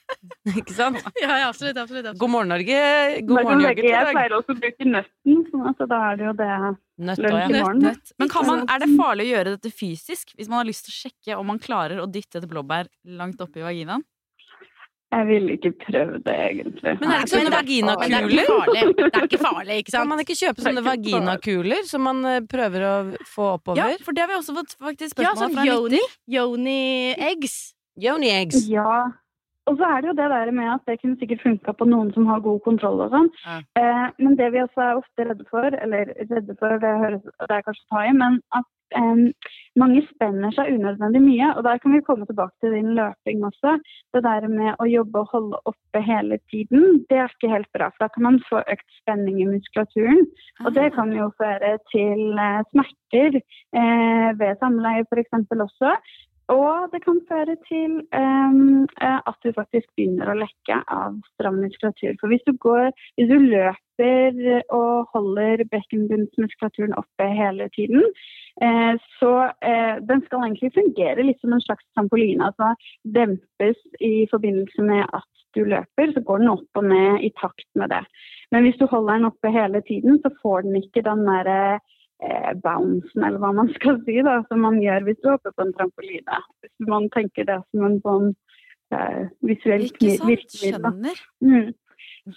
Ikke 0.60 0.74
sant? 0.74 1.00
Ja, 1.20 1.38
ja, 1.40 1.48
absolutt, 1.48 1.76
absolutt, 1.76 2.06
absolutt. 2.06 2.20
God 2.20 2.32
morgen, 2.34 2.52
Norge. 2.52 2.78
God 3.26 3.36
morgen, 3.38 3.64
yoghurt 3.64 3.88
jeg 3.88 4.14
pleier 4.14 4.36
også 4.38 4.54
å 4.54 4.60
bruke 4.62 4.88
nøtten, 4.88 5.42
så 5.78 5.88
da 5.90 6.00
er 6.10 6.20
det 6.20 6.26
jo 6.30 6.34
det 6.38 6.52
Nøtt 7.02 7.24
ja. 7.24 7.48
morgen. 7.64 7.86
Men 8.20 8.30
kan 8.30 8.46
man, 8.46 8.64
er 8.70 8.82
det 8.84 8.90
farlig 8.94 9.26
å 9.26 9.32
gjøre 9.32 9.56
dette 9.56 9.72
fysisk? 9.74 10.34
Hvis 10.38 10.50
man 10.50 10.60
har 10.60 10.68
lyst 10.68 10.86
til 10.86 10.94
å 10.94 10.98
sjekke 11.00 11.38
om 11.40 11.48
man 11.50 11.60
klarer 11.62 12.02
å 12.02 12.06
dytte 12.10 12.42
et 12.42 12.48
blåbær 12.50 12.90
langt 13.18 13.40
oppi 13.42 13.64
vaginaen? 13.64 14.04
Jeg 15.12 15.26
ville 15.28 15.56
ikke 15.58 15.72
prøvd 15.76 16.22
det, 16.24 16.34
egentlig. 16.46 16.92
Men 17.02 17.10
er 17.10 17.18
det 17.18 17.26
ikke 17.26 17.32
sånne 17.34 17.52
vaginakuler? 17.52 18.46
det. 18.72 18.84
Det 18.96 19.08
er 19.10 19.26
ikke 19.26 19.40
farlig, 19.42 19.74
ikke 19.82 19.92
Kan 19.92 20.08
man 20.08 20.22
ikke 20.22 20.36
kjøpe 20.38 20.64
sånne 20.64 20.80
er 20.80 20.86
vaginakuler 20.86 21.82
som 21.88 22.06
man 22.08 22.22
eh, 22.30 22.38
prøver 22.48 22.86
å 22.88 22.94
få 23.28 23.50
oppover? 23.58 23.82
Ja, 23.82 24.04
for 24.06 24.16
det 24.16 24.24
har 24.24 24.30
vi 24.30 24.38
også 24.38 24.56
fått 24.56 24.72
faktisk 24.78 25.20
Ja, 25.20 25.34
spørsmål 25.34 25.42
sånn 25.42 25.58
fra 25.58 25.66
en 25.66 25.72
yoni. 25.74 26.00
lytter. 26.00 26.16
Yoni 26.38 26.78
eggs. 27.28 27.58
Yoni 28.00 28.32
eggs. 28.32 28.64
Ja. 28.72 28.94
Og 29.70 29.78
så 29.78 29.88
er 29.88 30.00
det 30.00 30.10
jo 30.10 30.18
det 30.18 30.28
der 30.30 30.50
med 30.50 30.68
at 30.74 30.86
det 30.90 30.98
kunne 31.00 31.18
sikkert 31.20 31.42
funka 31.46 31.72
på 31.78 31.86
noen 31.86 32.10
som 32.14 32.26
har 32.26 32.42
god 32.42 32.60
kontroll 32.66 33.04
og 33.04 33.14
sånn. 33.14 33.28
Ja. 33.46 33.58
Eh, 33.78 34.06
men 34.18 34.36
det 34.40 34.50
vi 34.54 34.62
også 34.64 34.84
er 34.84 35.00
ofte 35.00 35.26
redde 35.28 35.46
for, 35.50 35.78
eller 35.84 36.14
redde 36.18 36.56
for, 36.58 36.78
det, 36.82 36.94
høres, 37.04 37.26
det 37.46 37.58
er 37.58 37.66
kanskje 37.66 37.84
å 37.86 37.92
ta 37.94 38.02
i, 38.08 38.14
men 38.18 38.40
at 38.58 38.66
eh, 38.98 39.52
mange 39.78 40.02
spenner 40.08 40.54
seg 40.56 40.72
unødvendig 40.74 41.22
mye. 41.22 41.52
Og 41.54 41.62
der 41.68 41.78
kan 41.82 41.94
vi 41.94 42.02
komme 42.08 42.26
tilbake 42.26 42.58
til 42.58 42.74
din 42.74 42.90
løping 42.98 43.44
også. 43.46 43.76
Det 44.16 44.24
der 44.26 44.48
med 44.50 44.82
å 44.82 44.88
jobbe 44.90 45.22
og 45.22 45.30
holde 45.36 45.62
oppe 45.70 46.02
hele 46.10 46.40
tiden, 46.50 47.04
det 47.06 47.22
er 47.22 47.30
ikke 47.30 47.52
helt 47.54 47.70
bra. 47.76 47.92
For 47.94 48.08
da 48.08 48.10
kan 48.16 48.26
man 48.26 48.42
få 48.48 48.64
økt 48.66 48.98
spenning 48.98 49.38
i 49.44 49.48
muskulaturen. 49.52 50.26
Og 50.66 50.74
det 50.74 50.90
kan 50.98 51.14
jo 51.14 51.30
føre 51.38 51.76
til 51.94 52.34
eh, 52.34 52.60
smerter 52.74 53.38
eh, 53.38 54.28
ved 54.42 54.58
samleie 54.58 55.06
f.eks. 55.06 55.32
også. 55.68 55.94
Og 56.50 56.88
det 56.92 57.02
kan 57.04 57.20
føre 57.28 57.54
til 57.68 58.00
eh, 58.18 59.18
at 59.30 59.38
du 59.44 59.52
faktisk 59.54 59.88
begynner 59.96 60.32
å 60.32 60.38
lekke 60.40 60.78
av 60.90 61.18
stram 61.34 61.60
muskulatur. 61.62 62.16
For 62.20 62.32
hvis 62.32 62.44
du, 62.48 62.52
går, 62.64 62.90
hvis 63.16 63.30
du 63.30 63.38
løper 63.38 64.40
og 64.74 65.12
holder 65.14 65.62
bekkenbunnsmuskulaturen 65.70 66.96
oppe 66.98 67.28
hele 67.30 67.68
tiden, 67.76 68.02
eh, 68.64 68.94
så 69.20 69.32
eh, 69.62 70.02
den 70.08 70.24
skal 70.26 70.48
egentlig 70.48 70.74
fungere 70.74 71.28
litt 71.28 71.40
som 71.40 71.54
en 71.54 71.64
slags 71.64 71.86
trampoline. 71.94 72.50
Altså 72.50 72.74
dempes 73.18 73.78
i 74.00 74.26
forbindelse 74.32 74.88
med 74.88 75.06
at 75.06 75.28
du 75.54 75.64
løper, 75.68 76.12
så 76.12 76.20
går 76.26 76.42
den 76.42 76.52
opp 76.52 76.80
og 76.80 76.86
ned 76.88 77.24
i 77.26 77.32
takt 77.38 77.68
med 77.78 77.92
det. 77.92 78.04
Men 78.52 78.66
hvis 78.66 78.78
du 78.80 78.86
holder 78.88 79.20
den 79.20 79.28
oppe 79.30 79.52
hele 79.52 79.80
tiden, 79.86 80.18
så 80.24 80.32
får 80.42 80.66
den 80.66 80.80
ikke 80.80 81.04
den 81.06 81.26
derre 81.28 81.58
eh, 81.76 81.98
bouncen, 82.62 83.24
eller 83.24 83.42
hva 83.42 83.52
man 83.56 83.70
skal 83.76 84.00
si, 84.06 84.18
da, 84.24 84.40
som 84.48 84.64
man 84.66 84.80
gjør 84.82 85.06
hvis 85.08 85.20
du 85.22 85.30
hopper 85.32 85.54
på 85.56 85.66
en 85.66 85.76
trampoline. 85.76 86.40
Hvis 86.62 86.90
man 86.90 87.08
tenker 87.14 87.48
det 87.48 87.60
som 87.70 87.86
en 87.88 88.00
sånn 88.06 88.32
eh, 88.94 89.22
visuell 89.46 89.88
virkemiddel. 90.00 91.14
Mm. 91.44 91.72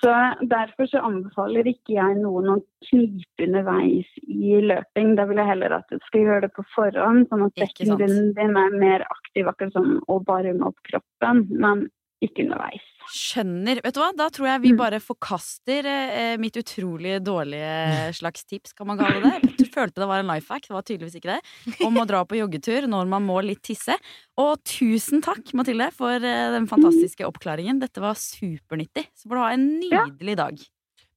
Så 0.02 0.12
Derfor 0.50 0.90
så 0.90 1.02
anbefaler 1.06 1.68
ikke 1.70 1.94
jeg 1.94 2.18
noen 2.18 2.56
å 2.56 2.58
knipe 2.88 3.46
underveis 3.46 4.08
i 4.26 4.58
løping. 4.64 5.14
Da 5.20 5.28
vil 5.30 5.42
jeg 5.42 5.52
heller 5.52 5.76
at 5.78 5.92
du 5.94 6.00
skal 6.08 6.26
gjøre 6.26 6.48
det 6.48 6.56
på 6.56 6.66
forhånd, 6.74 7.28
sånn 7.30 7.46
at 7.46 7.62
dekken 7.62 7.94
din 8.00 8.34
er 8.42 8.80
mer 8.80 9.06
aktiv, 9.06 9.46
akkurat 9.52 9.78
som 9.78 10.00
å 10.10 10.18
varme 10.26 10.72
opp 10.72 10.82
kroppen, 10.90 11.46
men 11.54 11.86
ikke 12.24 12.46
underveis. 12.46 12.84
Skjønner. 13.12 13.80
Vet 13.86 13.94
du 13.94 14.00
hva, 14.02 14.08
da 14.18 14.30
tror 14.34 14.48
jeg 14.50 14.62
vi 14.64 14.72
Mm. 14.74 14.78
bare 14.80 15.00
forkaster 15.04 15.86
eh, 15.86 16.38
mitt 16.42 16.56
utrolig 16.58 17.20
dårlige 17.22 18.14
slags 18.20 18.46
tips, 18.50 18.74
kan 18.74 18.88
man 18.88 18.98
kalle 18.98 19.22
det. 19.22 19.52
Jeg 19.60 19.70
følte 19.74 20.02
det 20.02 20.08
var 20.10 20.24
en 20.24 20.32
life 20.32 20.50
hack, 20.52 20.66
det 20.66 20.74
var 20.74 20.82
tydeligvis 20.88 21.18
ikke 21.20 21.36
det. 21.36 21.78
Om 21.86 22.00
å 22.02 22.06
dra 22.10 22.24
på 22.26 22.40
joggetur 22.40 22.88
når 22.90 23.06
man 23.12 23.26
må 23.28 23.42
litt 23.46 23.62
tisse. 23.68 23.98
Og 24.42 24.58
tusen 24.66 25.22
takk, 25.22 25.54
Mathilde, 25.54 25.92
for 25.94 26.16
eh, 26.16 26.50
den 26.56 26.66
fantastiske 26.72 27.28
oppklaringen. 27.28 27.80
Dette 27.84 28.02
var 28.02 28.16
supernyttig. 28.18 29.06
Så 29.14 29.30
får 29.30 29.36
du 29.36 29.44
ha 29.44 29.52
en 29.54 29.68
nydelig 29.84 30.38
dag. 30.40 30.66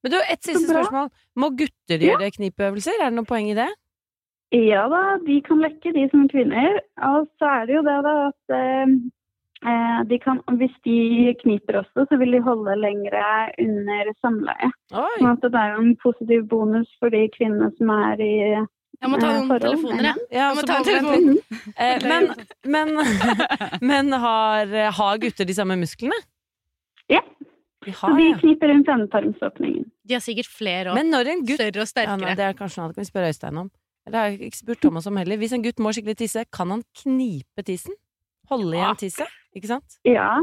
Men 0.03 0.13
du, 0.13 0.17
et 0.21 0.43
siste 0.45 0.67
spørsmål. 0.69 1.09
Må 1.41 1.49
gutter 1.59 1.99
gjøre 2.05 2.29
knipøvelser? 2.37 3.01
Er 3.01 3.09
det 3.09 3.17
noe 3.17 3.27
poeng 3.27 3.49
i 3.51 3.57
det? 3.57 3.69
Ja 4.55 4.85
da, 4.89 5.17
de 5.25 5.35
kan 5.45 5.59
lekke, 5.61 5.91
de 5.93 6.05
som 6.09 6.23
er 6.25 6.29
kvinner. 6.31 6.77
Og 7.05 7.27
så 7.37 7.49
er 7.59 7.67
det 7.69 7.75
jo 7.75 7.81
det 7.85 7.97
da 8.05 8.13
at 8.29 8.53
eh, 8.55 8.85
eh, 8.85 8.93
de 10.09 10.17
kan, 10.23 10.39
hvis 10.59 10.75
de 10.87 11.33
kniper 11.41 11.81
også, 11.81 12.05
så 12.07 12.17
vil 12.21 12.31
de 12.31 12.39
holde 12.45 12.75
lengre 12.79 13.23
under 13.59 14.11
samleie. 14.23 14.69
Oi! 14.95 15.15
Sånn 15.19 15.33
at 15.33 15.43
det 15.43 15.59
er 15.59 15.73
jo 15.73 15.81
en 15.83 15.95
positiv 15.99 16.45
bonus 16.51 16.91
for 17.01 17.11
de 17.11 17.25
kvinnene 17.33 17.67
som 17.75 17.91
er 17.91 18.23
i 18.23 18.31
Jeg 18.39 19.11
må 19.11 19.19
ta 19.19 19.27
eh, 19.29 19.35
noen 19.35 19.49
forhold. 19.51 19.65
telefoner, 19.65 20.07
jeg. 20.09 20.23
Ja, 20.31 20.45
Jeg 20.47 20.55
må 20.55 20.63
ta 20.69 20.77
en 20.79 20.87
telefon. 20.87 21.27
Eh, 21.75 22.05
men 22.11 22.29
men, 22.63 22.93
men 23.91 24.15
har, 24.23 24.73
har 25.01 25.19
gutter 25.25 25.47
de 25.49 25.57
samme 25.59 25.75
musklene? 25.81 26.15
Ja. 27.11 27.21
De 27.85 27.91
Så 27.95 28.07
har, 28.07 28.15
de 28.19 28.29
ja. 28.29 28.37
kniper 28.39 28.71
rundt 28.71 28.89
endetarmsåpningen. 28.95 29.85
De 30.07 30.15
har 30.15 30.23
sikkert 30.23 30.49
flere 30.51 30.91
òg. 30.93 30.97
Men 30.99 31.11
når 31.11 31.33
en 31.33 31.43
gutt 31.47 31.59
Større 31.59 31.79
og 31.79 31.85
ja, 31.85 31.91
sterkere. 31.91 32.35
Det 32.39 32.47
er 32.47 32.57
kanskje 32.59 32.81
noe 32.83 32.91
vi 32.91 32.97
kan 32.99 33.05
vi 33.05 33.11
spørre 33.11 33.31
Øystein 33.33 33.61
om. 33.65 33.69
Det 34.09 34.17
har 34.17 34.31
jeg 34.31 34.49
ikke 34.49 34.57
spurt 34.63 34.81
Thomas 34.81 35.07
om 35.07 35.19
heller. 35.19 35.37
Hvis 35.37 35.53
en 35.53 35.63
gutt 35.63 35.79
må 35.83 35.91
skikkelig 35.93 36.17
tisse, 36.23 36.43
kan 36.55 36.71
han 36.73 36.81
knipe 37.03 37.63
tissen? 37.67 37.93
Holde 38.49 38.79
igjen 38.79 38.97
tisset? 39.03 39.35
Ikke 39.57 39.69
sant? 39.71 39.97
Ja, 40.05 40.39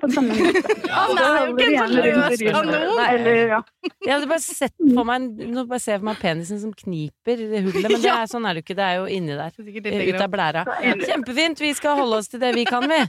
på 0.00 0.08
samme 0.12 0.34
måte. 0.36 0.60
Han 0.92 1.18
er 1.20 1.36
jo 1.46 1.54
ikke 1.56 1.84
en 1.84 1.94
løs 1.94 2.42
kanon! 2.44 2.98
Eller, 3.06 3.38
ja. 3.54 3.60
Jeg 4.04 4.12
hadde 4.12 4.28
bare 4.28 4.42
sett 4.44 4.74
for 4.80 5.08
meg 5.08 5.26
Nå 5.52 5.64
bare 5.68 5.80
ser 5.80 5.96
jeg 5.96 6.02
for 6.02 6.08
meg 6.10 6.20
penisen 6.20 6.60
som 6.60 6.74
kniper 6.76 7.40
i 7.40 7.62
hullet, 7.64 7.88
men 7.88 8.04
det 8.04 8.12
er, 8.16 8.28
sånn 8.30 8.48
er 8.48 8.56
det 8.56 8.62
jo 8.62 8.66
ikke. 8.66 8.76
Det 8.76 8.86
er 8.86 9.00
jo 9.00 9.08
inni 9.16 9.38
der. 9.38 9.56
Ut 9.56 10.20
av 10.20 10.30
blæra. 10.32 10.66
Kjempefint! 11.04 11.64
Vi 11.64 11.72
skal 11.78 12.00
holde 12.00 12.20
oss 12.20 12.32
til 12.32 12.42
det 12.44 12.52
vi 12.56 12.66
kan, 12.68 12.84
vi. 12.90 13.02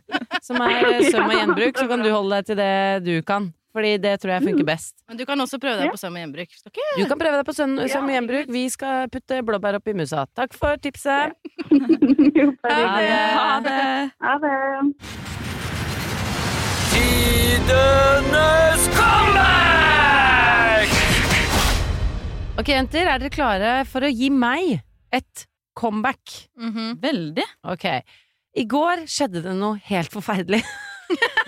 Som 0.43 0.63
er 0.63 0.79
eh, 0.93 1.07
søm 1.11 1.27
og 1.27 1.35
gjenbruk. 1.35 1.79
Så 1.79 1.87
kan 1.91 2.03
du 2.03 2.11
holde 2.13 2.39
deg 2.39 2.51
til 2.51 2.59
det 2.61 2.73
du 3.07 3.15
kan. 3.27 3.51
Fordi 3.77 3.91
det 4.01 4.15
tror 4.23 4.31
jeg 4.33 4.45
funker 4.47 4.65
best. 4.65 4.95
Men 5.05 5.19
du 5.19 5.25
kan 5.29 5.43
også 5.43 5.59
prøve 5.61 5.83
deg 5.83 5.91
på 5.93 5.99
søm 6.01 6.15
og 6.15 6.23
gjenbruk. 6.23 6.55
Okay. 6.71 6.87
Du 6.97 7.03
kan 7.11 7.19
prøve 7.19 7.37
deg 7.37 7.45
på 7.45 7.53
søm, 7.53 7.75
og 7.83 8.13
gjenbruk. 8.15 8.49
Vi 8.55 8.63
skal 8.73 9.11
putte 9.13 9.43
blåbær 9.45 9.77
oppi 9.77 9.93
musa. 9.93 10.25
Takk 10.39 10.57
for 10.57 10.81
tipset. 10.81 11.35
Ha 12.65 13.57
det. 13.67 13.81
Ha 14.23 14.37
det! 14.47 15.36
Tidenes 16.97 18.85
comeback! 18.97 20.89
Ok, 22.57 22.71
jenter, 22.73 23.05
er 23.05 23.21
dere 23.21 23.29
klare 23.33 23.73
for 23.85 24.01
å 24.07 24.09
gi 24.09 24.29
meg 24.33 24.79
et 25.13 25.43
comeback? 25.77 26.23
Mhm. 26.57 26.95
Veldig. 27.03 27.45
Ok. 27.69 27.85
I 28.57 28.65
går 28.65 29.03
skjedde 29.05 29.43
det 29.45 29.53
noe 29.59 29.77
helt 29.91 30.09
forferdelig. 30.13 30.63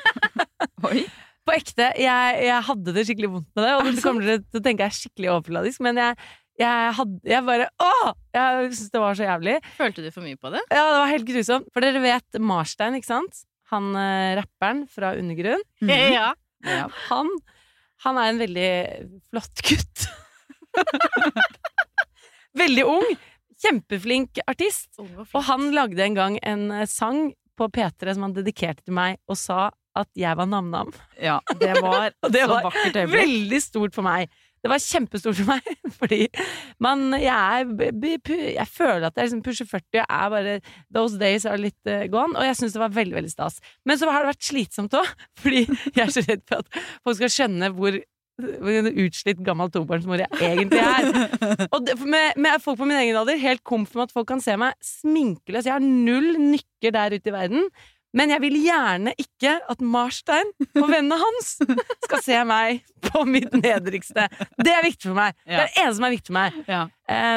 Oi. 0.91 1.01
På 1.47 1.55
ekte. 1.57 1.88
Jeg, 1.97 2.38
jeg 2.45 2.62
hadde 2.69 2.93
det 2.93 3.07
skikkelig 3.09 3.31
vondt 3.39 3.49
med 3.57 3.65
det, 3.65 3.73
og 3.79 3.89
så 3.89 4.05
kommer 4.05 4.21
til 4.29 4.62
å 4.62 4.63
tenke 4.67 4.85
jeg 4.85 4.91
er 4.93 4.99
skikkelig 4.99 5.31
overfladisk, 5.33 5.81
men 5.88 5.97
jeg, 5.97 6.13
jeg 6.62 6.93
hadde 6.99 7.17
Jeg 7.33 7.41
bare 7.47 7.65
Åh! 7.81 8.09
Jeg 8.38 8.69
syntes 8.75 8.93
det 8.93 9.01
var 9.01 9.17
så 9.17 9.25
jævlig. 9.25 9.57
Følte 9.81 10.05
du 10.05 10.12
for 10.13 10.21
mye 10.29 10.38
på 10.38 10.53
det? 10.53 10.62
Ja, 10.69 10.85
det 10.93 10.99
var 11.01 11.09
helt 11.15 11.27
grusomt. 11.33 11.65
For 11.73 11.81
dere 11.81 12.05
vet 12.05 12.29
Marstein, 12.53 12.93
ikke 13.01 13.09
sant? 13.15 13.33
Han 13.69 13.93
eh, 13.95 14.36
rapperen 14.39 14.86
fra 14.91 15.13
Undergrunn. 15.19 15.63
Ja. 16.65 16.88
Han, 17.10 17.29
han 18.03 18.19
er 18.19 18.32
en 18.32 18.41
veldig 18.41 18.69
flott 19.29 19.62
gutt. 19.67 20.08
veldig 22.63 22.86
ung. 22.89 23.12
Kjempeflink 23.60 24.39
artist. 24.47 24.89
Og 24.99 25.43
han 25.49 25.69
lagde 25.75 26.03
en 26.05 26.17
gang 26.17 26.39
en 26.43 26.69
eh, 26.71 26.88
sang 26.89 27.29
på 27.60 27.67
P3 27.75 28.15
som 28.15 28.29
han 28.29 28.36
dedikerte 28.38 28.86
til 28.86 28.95
meg, 28.95 29.19
og 29.27 29.36
sa 29.39 29.67
at 29.99 30.10
jeg 30.17 30.38
var 30.39 30.47
nam-nam. 30.47 30.93
Ja, 31.19 31.39
det 31.60 31.73
var 31.84 32.13
det 32.34 32.45
var 32.47 32.62
så 32.62 32.69
vakkert 32.69 32.99
øyeblikk. 33.01 33.17
Veldig 33.19 33.62
stort 33.63 33.97
for 33.97 34.08
meg. 34.08 34.32
Det 34.63 34.72
var 34.72 34.84
kjempestort 34.84 35.39
for 35.39 35.50
meg, 35.54 35.72
fordi 36.02 36.22
man, 36.84 37.10
jeg, 37.19 37.32
er, 37.32 38.30
jeg 38.58 38.67
føler 38.72 39.10
at 39.10 39.17
jeg 39.17 39.30
liksom 39.30 39.43
pusher 39.45 39.69
40 39.69 40.02
og 40.02 40.06
er 40.06 40.30
bare 40.36 40.60
Those 40.93 41.19
days 41.22 41.45
are 41.50 41.60
litt 41.60 41.89
eh, 41.89 42.08
gone. 42.12 42.36
Og 42.38 42.48
jeg 42.48 42.60
syns 42.60 42.76
det 42.76 42.84
var 42.84 42.95
veldig 42.95 43.19
veldig 43.19 43.34
stas. 43.34 43.60
Men 43.88 44.00
så 44.00 44.10
har 44.10 44.24
det 44.24 44.34
vært 44.34 44.48
slitsomt 44.52 44.95
òg, 45.00 45.12
fordi 45.41 45.65
jeg 45.67 46.06
er 46.06 46.15
så 46.15 46.26
redd 46.28 46.45
for 46.50 46.63
at 46.63 46.82
folk 47.04 47.22
skal 47.22 47.36
skjønne 47.36 47.74
hvor 47.78 48.00
utslitt 48.39 49.41
gammel 49.43 49.67
tobarnsmor 49.74 50.22
jeg 50.24 50.30
egentlig 50.39 50.80
er. 50.80 51.67
Og 51.74 51.84
det, 51.86 51.98
med, 52.00 52.38
med 52.39 52.62
folk 52.63 52.80
på 52.80 52.88
min 52.88 53.00
egen 53.02 53.17
alder, 53.19 53.39
helt 53.41 53.63
komf 53.67 53.95
med 53.95 54.08
at 54.08 54.15
folk 54.15 54.30
kan 54.30 54.43
se 54.43 54.56
meg 54.60 54.78
sminkeløs. 54.86 55.67
Jeg 55.67 55.76
har 55.76 55.84
null 55.84 56.38
nykker 56.39 56.95
der 56.95 57.17
ute 57.17 57.32
i 57.32 57.36
verden. 57.36 57.67
Men 58.17 58.32
jeg 58.34 58.41
vil 58.41 58.56
gjerne 58.63 59.12
ikke 59.22 59.52
at 59.69 59.82
Marstein 59.86 60.50
og 60.82 60.88
vennene 60.89 61.17
hans 61.22 61.52
skal 62.08 62.24
se 62.26 62.39
meg 62.50 62.80
på 63.06 63.22
mitt 63.30 63.54
nedrigste. 63.54 64.26
Det 64.58 64.74
er 64.74 64.86
viktig 64.88 65.12
for 65.12 65.17
meg. 65.19 65.36
Det 65.45 65.60
er 65.60 65.67
det 65.69 65.84
eneste 65.84 65.98
som 66.00 66.08
er 66.08 66.15
viktig 66.15 66.32
for 66.32 66.39
meg. 66.39 66.58
Ja. 66.69 66.82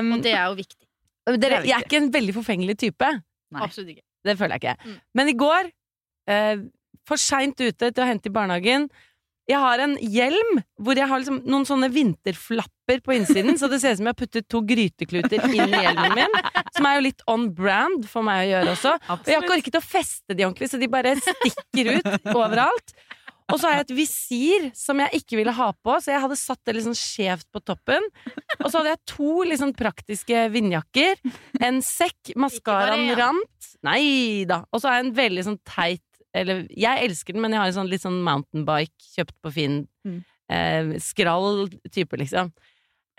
Um, 0.01 0.13
Og 0.17 0.25
det 0.25 0.33
er 0.33 0.47
jo 0.47 0.57
viktig. 0.63 0.81
dere, 1.29 1.37
viktig. 1.37 1.69
jeg 1.69 1.77
er 1.77 1.87
ikke 1.87 2.01
en 2.01 2.11
veldig 2.17 2.37
forfengelig 2.39 2.79
type. 2.87 3.11
Nei. 3.53 3.67
Absolutt 3.67 3.93
ikke. 3.93 4.07
Det 4.25 4.37
føler 4.39 4.57
jeg 4.57 4.63
ikke. 4.65 4.89
Mm. 4.89 4.99
Men 5.19 5.29
i 5.29 5.37
går, 5.45 5.71
eh, 6.33 6.65
for 7.09 7.21
seint 7.21 7.59
ute 7.61 7.91
til 7.91 8.05
å 8.05 8.09
hente 8.09 8.31
i 8.31 8.35
barnehagen 8.35 8.89
Jeg 9.53 9.61
har 9.61 9.83
en 9.85 9.95
hjelm 10.01 10.61
hvor 10.81 10.99
jeg 10.99 11.09
har 11.11 11.23
liksom 11.23 11.43
noen 11.45 11.67
sånne 11.69 11.91
vinterflapper 11.93 13.03
på 13.05 13.17
innsiden, 13.19 13.59
så 13.61 13.69
det 13.71 13.83
ser 13.83 13.95
ut 13.95 14.01
som 14.01 14.09
jeg 14.09 14.17
har 14.17 14.21
puttet 14.23 14.49
to 14.51 14.63
grytekluter 14.67 15.45
inn 15.51 15.75
i 15.77 15.83
hjelmen 15.85 16.17
min. 16.17 16.39
Som 16.73 16.89
er 16.89 16.99
jo 16.99 17.07
litt 17.09 17.25
on 17.31 17.49
brand 17.55 18.07
for 18.11 18.25
meg 18.27 18.47
å 18.47 18.51
gjøre 18.55 18.77
også. 18.77 18.95
Og 19.13 19.29
jeg 19.29 19.39
har 19.39 19.45
ikke 19.45 19.59
orket 19.59 19.81
å 19.81 19.85
feste 19.85 20.37
de 20.39 20.47
ordentlig, 20.49 20.73
så 20.73 20.81
de 20.81 20.93
bare 20.93 21.17
stikker 21.21 21.99
ut 21.99 22.33
overalt. 22.33 22.97
Og 23.53 23.59
så 23.61 23.69
har 23.69 23.75
jeg 23.77 23.85
et 23.85 23.95
visir 23.97 24.69
som 24.79 25.01
jeg 25.03 25.21
ikke 25.21 25.37
ville 25.37 25.53
ha 25.53 25.69
på, 25.75 25.97
så 26.01 26.15
jeg 26.15 26.23
hadde 26.23 26.39
satt 26.41 26.71
det 26.71 26.85
sånn 26.87 26.97
skjevt 26.97 27.49
på 27.53 27.61
toppen. 27.61 28.07
Og 28.63 28.69
så 28.71 28.79
hadde 28.79 28.95
jeg 28.95 29.03
to 29.13 29.33
sånn 29.61 29.75
praktiske 29.77 30.47
vindjakker, 30.55 31.19
en 31.61 31.83
sekk, 31.85 32.33
maskaraen 32.41 33.13
rant 33.19 33.49
Nei 33.83 34.45
da. 34.47 34.63
Og 34.71 34.79
så 34.79 34.89
har 34.89 35.01
jeg 35.01 35.09
en 35.09 35.17
veldig 35.17 35.45
sånn 35.49 35.61
teit 35.67 36.05
Eller 36.35 36.65
jeg 36.71 37.05
elsker 37.09 37.35
den, 37.37 37.43
men 37.45 37.53
jeg 37.53 37.61
har 37.61 37.71
en 37.73 37.77
sånn 37.81 37.91
litt 37.93 38.05
sånn 38.05 38.21
mountainbike 38.25 39.11
kjøpt 39.17 39.35
på 39.45 39.53
Finn. 39.53 39.83
Mm. 40.09 40.21
Eh, 40.53 40.93
skrall 41.01 41.67
type, 41.93 42.17
liksom. 42.21 42.53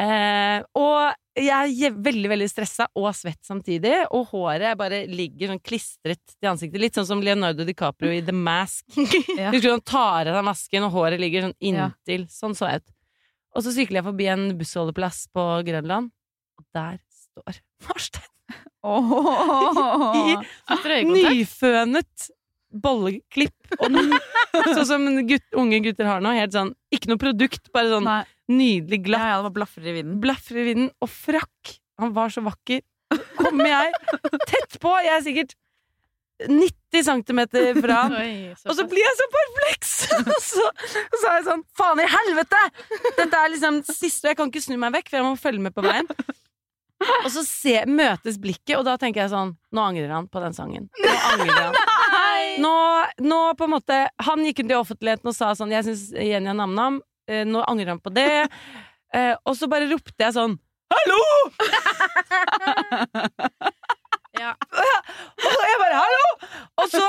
Eh, 0.01 0.63
og 0.75 1.13
jeg 1.37 1.75
er 1.87 1.93
veldig, 2.05 2.29
veldig 2.31 2.47
stressa 2.49 2.87
og 2.97 3.07
svett 3.17 3.39
samtidig, 3.45 3.93
og 4.13 4.27
håret 4.33 4.77
bare 4.77 5.03
ligger 5.09 5.51
sånn 5.53 5.61
klistret 5.65 6.21
til 6.33 6.49
ansiktet. 6.51 6.81
Litt 6.81 6.97
sånn 6.97 7.07
som 7.09 7.21
Leonardo 7.25 7.65
DiCaprio 7.65 8.11
i 8.13 8.23
The 8.25 8.33
Mask. 8.35 8.85
Ja. 9.37 9.49
Husker 9.53 9.69
du 9.69 9.71
han 9.75 9.85
tar 9.85 10.29
av 10.29 10.37
seg 10.37 10.45
masken, 10.49 10.85
og 10.89 10.93
håret 10.97 11.21
ligger 11.21 11.47
sånn 11.47 11.55
Ja. 11.61 11.89
inntil. 11.93 12.27
Sånn 12.33 12.57
så 12.57 12.69
jeg 12.69 12.81
ut. 12.83 12.91
Og 13.53 13.65
så 13.65 13.73
sykler 13.75 14.01
jeg 14.01 14.07
forbi 14.09 14.27
en 14.33 14.45
bussholdeplass 14.57 15.27
på 15.33 15.43
Grønland, 15.69 16.09
og 16.57 16.65
der 16.73 16.97
står 17.13 17.59
Marstein 17.85 18.29
i 20.19 20.33
Sitter 20.67 20.93
i 20.97 21.03
nyfønet 21.07 22.29
bolleklipp. 22.73 23.73
Sånn 24.73 24.85
som 24.89 25.05
gutt, 25.29 25.45
unge 25.57 25.79
gutter 25.85 26.09
har 26.09 26.23
nå. 26.23 26.33
Helt 26.37 26.53
sånn, 26.55 26.73
ikke 26.93 27.11
noe 27.11 27.21
produkt, 27.21 27.71
bare 27.73 27.89
sånn 27.93 28.05
Nei. 28.07 28.21
nydelig 28.51 29.03
glatt. 29.07 29.29
ja, 29.31 29.39
det 29.39 29.47
var 29.49 29.55
blaffer 29.57 29.87
i 29.89 29.95
vinden. 29.99 30.19
Blaffer 30.23 30.59
i 30.61 30.67
vinden 30.71 30.91
og 31.01 31.09
frakk. 31.11 31.75
Han 32.01 32.13
var 32.15 32.33
så 32.33 32.43
vakker. 32.45 32.81
Kommer 33.37 33.69
jeg 33.69 33.93
tett 34.49 34.79
på, 34.81 34.93
jeg 35.05 35.13
er 35.13 35.25
sikkert 35.25 35.51
90 36.43 37.03
cm 37.05 37.41
fra 37.81 37.97
han. 38.03 38.15
Og 38.65 38.73
så 38.77 38.85
blir 38.89 39.03
jeg 39.05 39.17
så 39.19 39.27
perpleks! 39.35 39.91
Og 40.33 40.39
så, 40.43 40.65
så 41.13 41.27
er 41.29 41.35
jeg 41.37 41.45
sånn 41.47 41.61
Faen 41.77 42.01
i 42.03 42.07
helvete! 42.09 42.61
Dette 43.19 43.37
er 43.39 43.53
liksom 43.53 43.79
siste, 43.87 44.25
og 44.27 44.31
jeg 44.33 44.39
kan 44.41 44.51
ikke 44.51 44.63
snu 44.65 44.75
meg 44.81 44.95
vekk, 44.97 45.11
for 45.11 45.19
jeg 45.21 45.25
må 45.27 45.37
følge 45.39 45.63
med 45.63 45.75
på 45.77 45.85
veien. 45.85 46.09
Og 47.23 47.29
så 47.33 47.43
se, 47.45 47.73
møtes 47.89 48.37
blikket, 48.41 48.75
og 48.79 48.85
da 48.87 48.93
tenker 48.99 49.23
jeg 49.25 49.31
sånn 49.33 49.53
Nå 49.75 49.81
angrer 49.83 50.11
han 50.13 50.27
på 50.31 50.39
den 50.43 50.55
sangen. 50.55 50.89
Nå 51.03 51.15
angrer 51.33 51.69
han. 51.69 51.79
Nå, 52.61 52.73
nå 53.25 53.39
på 53.57 53.63
en 53.65 53.73
måte 53.73 53.97
Han 54.27 54.43
gikk 54.45 54.59
ut 54.63 54.71
i 54.71 54.75
offentligheten 54.77 55.29
og 55.31 55.35
sa 55.35 55.53
sånn 55.57 55.71
Jeg 55.73 55.85
syns 55.87 56.03
Jenny 56.13 56.51
er 56.51 56.57
nam-nam. 56.57 57.01
Eh, 57.29 57.45
Nå 57.47 57.63
angrer 57.67 57.95
han 57.95 58.03
på 58.03 58.13
det. 58.13 58.29
Eh, 59.13 59.35
og 59.45 59.53
så 59.53 59.67
bare 59.69 59.85
ropte 59.91 60.17
jeg 60.17 60.33
sånn 60.33 60.55
Hallo! 60.89 61.19
Ja. 64.41 64.49
Og 64.57 65.65
jeg 65.69 65.77
bare 65.79 65.99
'hallo!' 65.99 66.31
Og 66.81 66.87
så, 66.89 67.03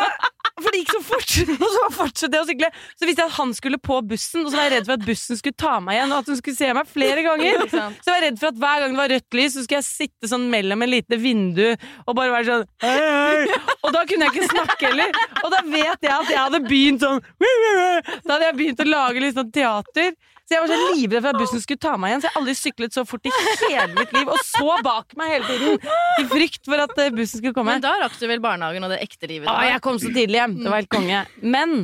for 0.62 0.70
det 0.70 0.80
gikk 0.84 0.92
så 0.94 1.00
fort, 1.02 1.32
og 1.64 1.70
så 1.74 1.86
fortsatte 1.96 2.38
jeg 2.38 2.44
å 2.44 2.48
sykle. 2.48 2.68
Så 2.94 3.08
visste 3.08 3.24
jeg 3.24 3.30
at 3.32 3.36
han 3.38 3.54
skulle 3.56 3.80
på 3.82 3.98
bussen, 4.06 4.44
og 4.44 4.52
så 4.52 4.58
var 4.58 4.68
jeg 4.68 4.74
redd 4.76 4.88
for 4.88 4.94
at 4.98 5.06
bussen 5.08 5.40
skulle 5.40 5.58
ta 5.58 5.72
meg 5.82 5.98
igjen, 5.98 6.14
og 6.14 6.22
at 6.22 6.30
hun 6.30 6.38
skulle 6.38 6.58
se 6.60 6.68
meg 6.78 6.90
flere 6.90 7.24
ganger. 7.26 7.64
Så 7.74 7.80
jeg 7.80 8.12
var 8.12 8.22
redd 8.26 8.38
for 8.40 8.50
at 8.52 8.60
hver 8.62 8.82
gang 8.84 8.94
det 8.94 9.00
var 9.00 9.12
rødt 9.14 9.36
lys, 9.38 9.54
så 9.56 9.64
skulle 9.64 9.80
jeg 9.80 9.86
sitte 9.88 10.30
sånn 10.30 10.44
mellom 10.52 10.84
en 10.84 10.90
lite 10.92 11.18
vindu 11.20 11.64
og 11.64 12.12
bare 12.16 12.32
være 12.34 12.46
sånn 12.48 12.64
hei, 12.84 12.94
hei. 13.00 13.58
Og 13.80 13.94
da 13.94 14.04
kunne 14.08 14.28
jeg 14.28 14.34
ikke 14.34 14.50
snakke 14.52 14.90
heller. 14.90 15.18
Og 15.42 15.50
da 15.54 15.60
vet 15.66 16.06
jeg 16.06 16.12
at 16.14 16.30
jeg 16.30 16.40
hadde 16.40 16.60
begynt 16.68 17.04
sånn 17.04 17.20
Da 17.24 18.36
hadde 18.36 18.46
jeg 18.48 18.56
begynt 18.60 18.84
å 18.84 18.88
lage 18.88 19.24
litt 19.24 19.38
sånn 19.38 19.52
teater. 19.54 20.14
Så 20.44 20.52
jeg 20.58 20.60
var 20.60 20.68
så 20.68 20.78
livredd 20.92 21.24
for 21.24 21.30
at 21.32 21.40
bussen 21.40 21.62
skulle 21.62 21.80
ta 21.80 21.94
meg 21.96 22.10
igjen, 22.12 22.20
så 22.20 22.28
jeg 22.28 22.34
har 22.34 22.42
aldri 22.42 22.54
syklet 22.58 22.96
så 22.96 23.04
fort 23.08 23.24
i 23.24 23.32
hele 23.62 23.86
mitt 23.96 24.10
liv. 24.12 24.28
Og 24.28 24.42
så 24.44 24.74
bak 24.84 25.14
meg 25.16 25.32
hele 25.32 25.46
tiden, 25.48 25.86
i 26.20 26.24
frykt 26.28 26.68
for 26.68 26.82
at 26.84 26.92
eh, 27.00 27.12
bussen 27.16 27.40
skulle 27.40 27.54
komme. 27.56 27.78
Men 27.78 27.84
da 27.84 27.94
rakk 28.02 28.18
du 28.20 28.26
vel 28.28 28.42
barnehagen 28.44 28.84
og 28.84 28.92
det 28.92 29.00
ekte 29.06 29.30
livet? 29.30 29.48
Å, 29.48 29.56
jeg 29.64 29.80
kom 29.86 29.96
så 30.02 30.12
tidlig 30.12 30.42
hjem! 30.42 30.58
Det 30.60 30.68
var 30.68 30.82
helt 30.82 30.92
konge. 30.92 31.22
Men 31.40 31.74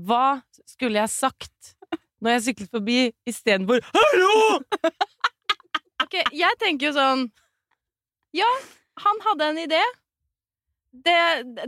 hva 0.00 0.24
skulle 0.64 1.02
jeg 1.02 1.12
sagt 1.12 1.74
når 2.24 2.38
jeg 2.38 2.44
syklet 2.48 2.72
forbi 2.72 2.98
istedenfor 3.28 3.84
'hallo'? 3.84 4.64
Ok, 6.06 6.16
jeg 6.32 6.58
tenker 6.60 6.88
jo 6.88 6.96
sånn 6.96 7.28
Ja, 8.36 8.48
han 9.04 9.22
hadde 9.28 9.52
en 9.52 9.60
idé. 9.60 9.80
Det, 11.04 11.16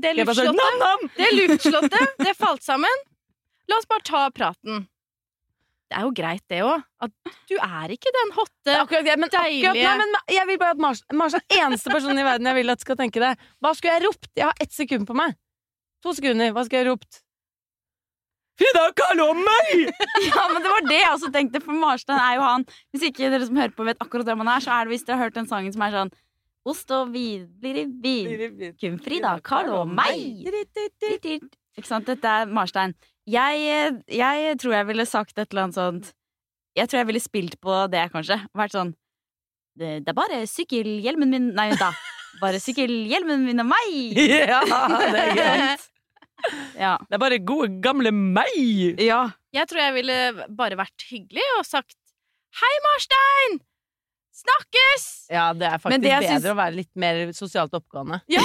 det 0.01 0.13
sånn, 0.17 0.53
luftslottet! 0.57 1.09
Det 1.17 1.31
luftslottet, 1.37 2.21
det 2.25 2.35
falt 2.37 2.65
sammen. 2.65 3.05
La 3.69 3.77
oss 3.77 3.89
bare 3.89 4.05
ta 4.09 4.29
praten. 4.33 4.87
Det 5.89 5.97
er 5.97 6.05
jo 6.05 6.11
greit, 6.13 6.43
det 6.53 6.59
òg. 6.67 6.83
At 7.01 7.13
du 7.49 7.55
er 7.57 7.95
ikke 7.95 8.11
den 8.13 8.33
hotte 8.37 8.75
Akkurat, 8.77 9.07
ja, 9.09 9.15
men, 9.17 9.31
akkurat, 9.33 9.79
nei, 9.79 9.95
men 10.03 10.35
jeg 10.35 10.49
vil 10.51 10.59
bare 10.61 10.77
at 10.77 10.83
Mars, 10.85 11.01
Mars 11.17 11.37
er 11.39 11.45
den 11.47 11.63
eneste 11.63 11.93
personen 11.93 12.21
i 12.21 12.27
verden 12.27 12.51
jeg 12.51 12.59
vil 12.59 12.75
at 12.75 12.85
skal 12.85 12.99
tenke 13.01 13.23
det. 13.23 13.31
Hva 13.65 13.73
skulle 13.77 13.95
jeg 13.97 14.05
ropt? 14.05 14.29
Jeg 14.37 14.51
har 14.51 14.61
ett 14.61 14.75
sekund 14.77 15.09
på 15.09 15.17
meg. 15.17 15.33
To 16.05 16.13
sekunder. 16.15 16.53
Hva 16.53 16.67
skulle 16.67 16.83
jeg 16.85 16.91
ropt? 16.91 17.23
Frida 18.59 18.85
Kahlo 18.99 19.33
meg! 19.39 19.91
Ja, 20.29 20.45
men 20.53 20.65
det 20.65 20.71
var 20.73 20.87
det 20.91 20.99
jeg 20.99 21.11
også 21.15 21.31
tenkte, 21.35 21.61
for 21.63 21.79
Marstein 21.79 22.19
er 22.19 22.37
jo 22.37 22.43
han 22.43 22.65
Hvis 22.93 23.05
ikke 23.07 23.29
dere 23.31 23.47
som 23.47 23.59
hører 23.59 23.75
på 23.77 23.87
vet 23.87 24.01
akkurat 24.03 24.27
hvem 24.27 24.43
han 24.43 24.51
er, 24.57 24.65
så 24.65 24.73
er 24.75 24.89
det 24.89 24.97
hvis 24.97 25.07
dere 25.07 25.21
har 25.21 25.29
hørt 25.29 25.37
den 25.39 25.47
sangen 25.51 25.75
som 25.75 25.85
er 25.87 25.95
sånn 25.95 26.11
Ost 26.69 26.91
og 26.93 27.13
vin 27.15 27.47
blir 27.63 27.79
i 27.81 27.85
vin. 28.03 28.75
Kun 28.77 28.99
Frida, 29.01 29.39
kall 29.47 29.71
om 29.73 29.95
meg. 29.97 30.19
Ikke 31.79 31.87
sant? 31.89 32.05
Dette 32.11 32.29
er 32.29 32.51
Marstein. 32.51 32.93
Jeg, 33.29 33.99
jeg 34.09 34.55
tror 34.63 34.73
jeg 34.79 34.89
ville 34.89 35.05
sagt 35.09 35.37
et 35.37 35.51
eller 35.51 35.67
annet 35.67 35.77
sånt 35.77 36.07
Jeg 36.79 36.89
tror 36.89 37.03
jeg 37.03 37.09
ville 37.11 37.21
spilt 37.21 37.59
på 37.61 37.75
det, 37.93 38.07
kanskje. 38.15 38.39
Vært 38.57 38.77
sånn 38.77 38.95
Det, 39.79 39.99
det 40.07 40.13
er 40.13 40.17
bare 40.17 40.41
sykkelhjelmen 40.49 41.33
min 41.35 41.51
Nei, 41.59 41.71
da. 41.77 41.91
Bare 42.41 42.61
sykkelhjelmen 42.63 43.45
min 43.47 43.65
og 43.65 43.71
meg. 43.71 44.19
Ja, 44.53 44.63
det 45.13 45.23
er 45.27 45.33
greit. 45.37 45.87
Ja. 46.79 46.93
Det 47.09 47.17
er 47.17 47.21
bare 47.21 47.41
gode, 47.43 47.81
gamle 47.83 48.13
meg! 48.15 49.01
ja. 49.03 49.25
Jeg 49.51 49.67
tror 49.67 49.81
jeg 49.81 49.95
ville 49.97 50.47
bare 50.55 50.77
vært 50.79 51.05
hyggelig 51.11 51.43
og 51.57 51.65
sagt 51.67 51.97
Hei, 52.61 52.75
Marstein! 52.85 53.59
Snakkes! 54.39 55.05
Ja, 55.33 55.49
det 55.53 55.67
er 55.67 55.81
faktisk 55.83 56.03
det 56.05 56.11
bedre 56.13 56.29
synes... 56.29 56.45
å 56.47 56.55
være 56.57 56.75
litt 56.77 56.91
mer 57.01 57.17
sosialt 57.35 57.73
oppgående. 57.75 58.21
Ja, 58.31 58.43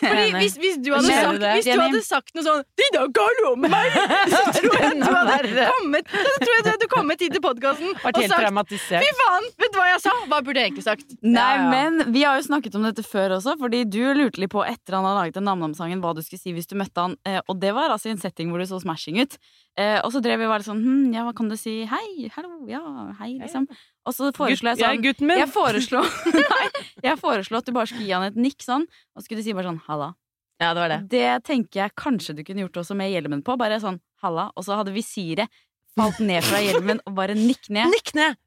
Fordi 0.00 0.24
hvis, 0.40 0.56
hvis, 0.58 0.78
du 0.82 0.90
hadde 0.96 1.12
sagt, 1.14 1.38
du 1.38 1.46
hvis 1.46 1.68
du 1.68 1.78
hadde 1.78 2.00
sagt 2.04 2.32
noe 2.34 2.44
sånn 2.46 2.64
Frida 2.80 3.04
Kahlo 3.14 3.52
meg! 3.62 3.98
Så 4.32 4.40
tror 4.56 4.74
jeg 4.82 4.96
du 4.98 5.06
hadde 5.06 5.68
kommet, 5.70 6.10
så 6.10 6.34
tror 6.42 6.52
jeg 6.56 6.64
du 6.66 6.70
hadde 6.72 6.88
kommet 6.90 7.22
hit 7.22 7.36
til 7.36 7.44
podkasten 7.44 7.92
og 7.94 8.18
sagt. 8.32 8.74
Fy 8.74 9.12
faen! 9.20 9.46
Vet 9.62 9.76
du 9.76 9.78
hva 9.78 9.86
jeg 9.92 10.02
sa? 10.08 10.16
Hva 10.32 10.40
burde 10.42 10.64
jeg 10.64 10.72
egentlig 10.72 10.86
sagt? 10.88 11.14
Nei, 11.22 11.36
Ja, 11.38 11.62
ja. 11.62 11.70
men 11.70 12.12
vi 12.14 12.26
har 12.26 12.40
jo 12.40 12.48
snakket 12.48 12.74
om 12.80 12.88
dette 12.88 13.04
før 13.06 13.36
også, 13.38 13.54
fordi 13.62 13.84
du 13.86 14.00
lurte 14.18 14.42
litt 14.42 14.52
på 14.52 14.64
etter 14.66 14.98
han 14.98 15.06
hadde 15.06 15.22
laget 15.22 15.38
den 15.38 15.46
Nam-Nam-sangen 15.48 16.02
hva 16.02 16.16
du 16.18 16.24
skulle 16.26 16.42
si 16.42 16.56
hvis 16.56 16.68
du 16.70 16.74
møtte 16.80 17.06
han, 17.06 17.14
eh, 17.28 17.38
og 17.46 17.62
det 17.62 17.70
var 17.78 17.94
altså 17.94 18.10
i 18.10 18.16
en 18.16 18.22
setting 18.22 18.50
hvor 18.50 18.62
du 18.62 18.66
så 18.68 18.80
smashing 18.82 19.22
ut. 19.22 19.38
Eh, 19.78 20.00
og 20.02 20.10
så 20.10 20.22
drev 20.24 20.40
vi 20.42 20.48
og 20.48 20.50
var 20.56 20.66
sånn 20.66 20.82
hm, 20.82 21.14
ja, 21.14 21.22
hva 21.22 21.32
kan 21.38 21.50
du 21.50 21.54
si? 21.58 21.84
Hei, 21.86 22.26
hallo, 22.34 22.64
ja, 22.66 22.82
hei, 23.20 23.36
liksom. 23.38 23.68
Og 24.08 24.14
så 24.16 24.30
foreslo 24.36 24.72
jeg 24.72 24.80
sånn 24.80 24.94
Jeg, 24.96 25.02
gutten 25.04 25.28
min! 25.28 25.40
jeg 25.42 25.50
foreslo, 25.52 26.00
nei, 26.38 26.64
jeg 27.04 27.20
foreslo 27.20 27.60
at 27.60 27.68
du 27.68 27.74
bare 27.76 27.90
skulle 27.90 28.06
gi 28.08 28.14
han 28.16 28.24
et 28.30 28.38
nikk 28.40 28.64
sånn, 28.64 28.86
og 29.14 29.24
skulle 29.26 29.44
si 29.44 29.52
bare 29.56 29.68
sånn 29.68 29.82
halla. 29.88 30.14
Ja, 30.58 30.72
det 30.74 30.82
var 30.82 30.90
det. 30.90 31.00
Det 31.12 31.26
tenker 31.46 31.84
jeg 31.84 31.94
kanskje 32.00 32.34
du 32.38 32.42
kunne 32.46 32.64
gjort 32.64 32.80
også 32.82 32.96
med 32.98 33.12
hjelmen 33.12 33.44
på, 33.46 33.54
bare 33.60 33.78
sånn 33.82 34.00
halla, 34.24 34.48
og 34.56 34.64
så 34.66 34.80
hadde 34.80 34.94
visiret 34.96 35.52
falt 35.98 36.18
ned 36.24 36.42
fra 36.46 36.60
hjelmen 36.62 37.02
og 37.06 37.14
bare 37.18 37.36
nikk 37.38 37.68
ned 37.74 37.92
Nikk 37.92 38.14
ned! 38.18 38.38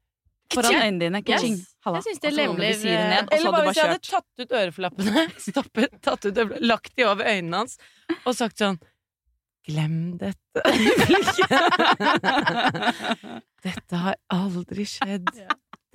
foran 0.52 0.74
øynene 0.76 1.00
dine. 1.00 1.20
Kaching. 1.24 1.54
halla. 1.86 2.02
Jeg 2.02 2.04
synes 2.10 2.20
det 2.20 2.28
er 2.28 2.34
lemler, 2.36 2.66
ned, 2.66 2.80
så 2.82 3.36
Eller 3.38 3.54
bare 3.54 3.68
hvis 3.70 3.78
jeg 3.78 3.88
hadde 3.88 4.08
tatt 4.10 4.42
ut 4.42 4.54
øreflappene, 4.58 5.22
stoppet, 5.46 5.94
tatt 6.04 6.26
ut 6.26 6.32
øreflappene, 6.42 6.68
lagt 6.68 6.92
de 6.98 7.06
over 7.08 7.30
øynene 7.30 7.62
hans 7.62 7.78
og 8.26 8.34
sagt 8.36 8.60
sånn 8.60 8.76
Glem 9.68 10.18
dette. 10.18 10.62
Dette 13.62 13.94
har 14.04 14.16
aldri 14.34 14.84
skjedd. 14.88 15.28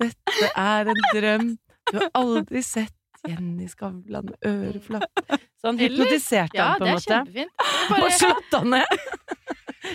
Dette 0.00 0.46
er 0.56 0.88
en 0.92 1.02
drøm. 1.14 1.48
Du 1.90 1.96
har 2.00 2.08
aldri 2.16 2.62
sett 2.64 2.94
Jenny 3.28 3.66
Skavlan 3.68 4.24
med 4.30 4.36
øreflapp. 4.46 5.10
Så 5.58 5.64
han 5.72 5.78
hypnotiserte 5.80 6.56
Ja, 6.56 6.64
han 6.74 6.80
på 6.80 6.84
det 6.86 6.88
en 6.88 6.92
er 6.92 6.96
måte. 6.96 7.12
kjempefint. 7.12 7.52
Bare 7.90 8.10
slått 8.14 8.52
han 8.56 8.68
ned! 8.76 8.90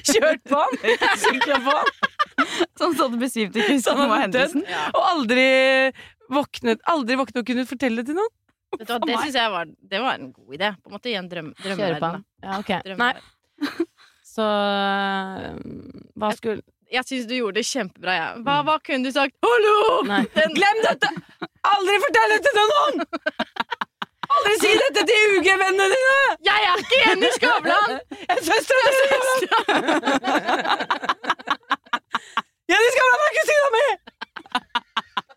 Kjørt 0.10 0.44
på 0.50 0.56
han! 0.60 0.74
Sykla 1.24 1.58
på 1.64 1.72
han! 1.78 1.90
Sånn 2.80 2.96
så 2.98 3.04
du 3.14 3.18
besvimte 3.22 3.58
ikke 3.62 3.78
Så 3.82 3.90
han 3.94 4.00
noe 4.04 4.10
av 4.10 4.14
hadde 4.26 4.38
dødd. 4.38 4.52
hendelsen. 4.58 4.64
ja. 4.70 4.84
Og 4.98 5.04
aldri 5.14 5.48
våknet, 6.34 6.80
aldri 6.94 7.14
våknet 7.20 7.42
og 7.44 7.48
kunne 7.52 7.66
fortelle 7.70 7.98
det 8.02 8.08
til 8.12 8.18
noen. 8.20 8.34
Vet 8.74 8.88
du 8.90 8.94
hva, 8.96 9.00
det 9.06 9.16
syns 9.22 9.38
jeg 9.38 9.50
var, 9.54 9.66
det 9.94 10.00
var 10.02 10.14
en 10.18 10.32
god 10.34 10.50
idé. 10.58 10.70
På 10.82 10.88
en 10.92 10.96
måte 10.98 11.10
i 11.12 11.16
en 11.20 11.30
drøm, 11.30 11.50
drømmeverden. 11.62 12.10
han. 12.18 12.24
Ja, 12.44 12.52
okay. 12.60 12.80
Nei. 13.00 13.14
så 14.36 14.46
øh, 14.46 15.58
Hva 16.20 16.30
skulle 16.38 16.62
Jeg 16.94 17.04
syns 17.08 17.26
du 17.30 17.34
gjorde 17.36 17.58
det 17.58 17.66
kjempebra. 17.66 18.14
Ja. 18.14 18.28
Hva, 18.46 18.60
hva 18.68 18.76
kunne 18.86 19.08
du 19.08 19.12
sagt? 19.16 19.34
Hallo! 19.42 19.78
Den, 20.36 20.54
Glem 20.58 20.78
dette! 20.86 21.10
Aldri 21.66 21.96
fortell 22.04 22.34
dette 22.36 22.52
til 22.54 22.68
noen! 22.74 22.96
Aldri 24.34 24.54
si 24.62 24.72
dette 24.78 25.02
til 25.10 25.34
UG-vennene 25.38 25.88
dine! 25.94 26.18
jeg 26.50 26.70
er 26.70 26.84
ikke 26.84 27.00
Jenny 27.04 27.30
Skavlan! 27.36 27.98
Jeg 28.30 28.38
er 28.38 28.44
søstera 28.46 28.84
di! 28.94 29.02
Jenny 32.72 32.90
Skavlan 32.96 33.26
er 33.28 33.34
kusina 33.40 33.70
mi! 33.78 33.86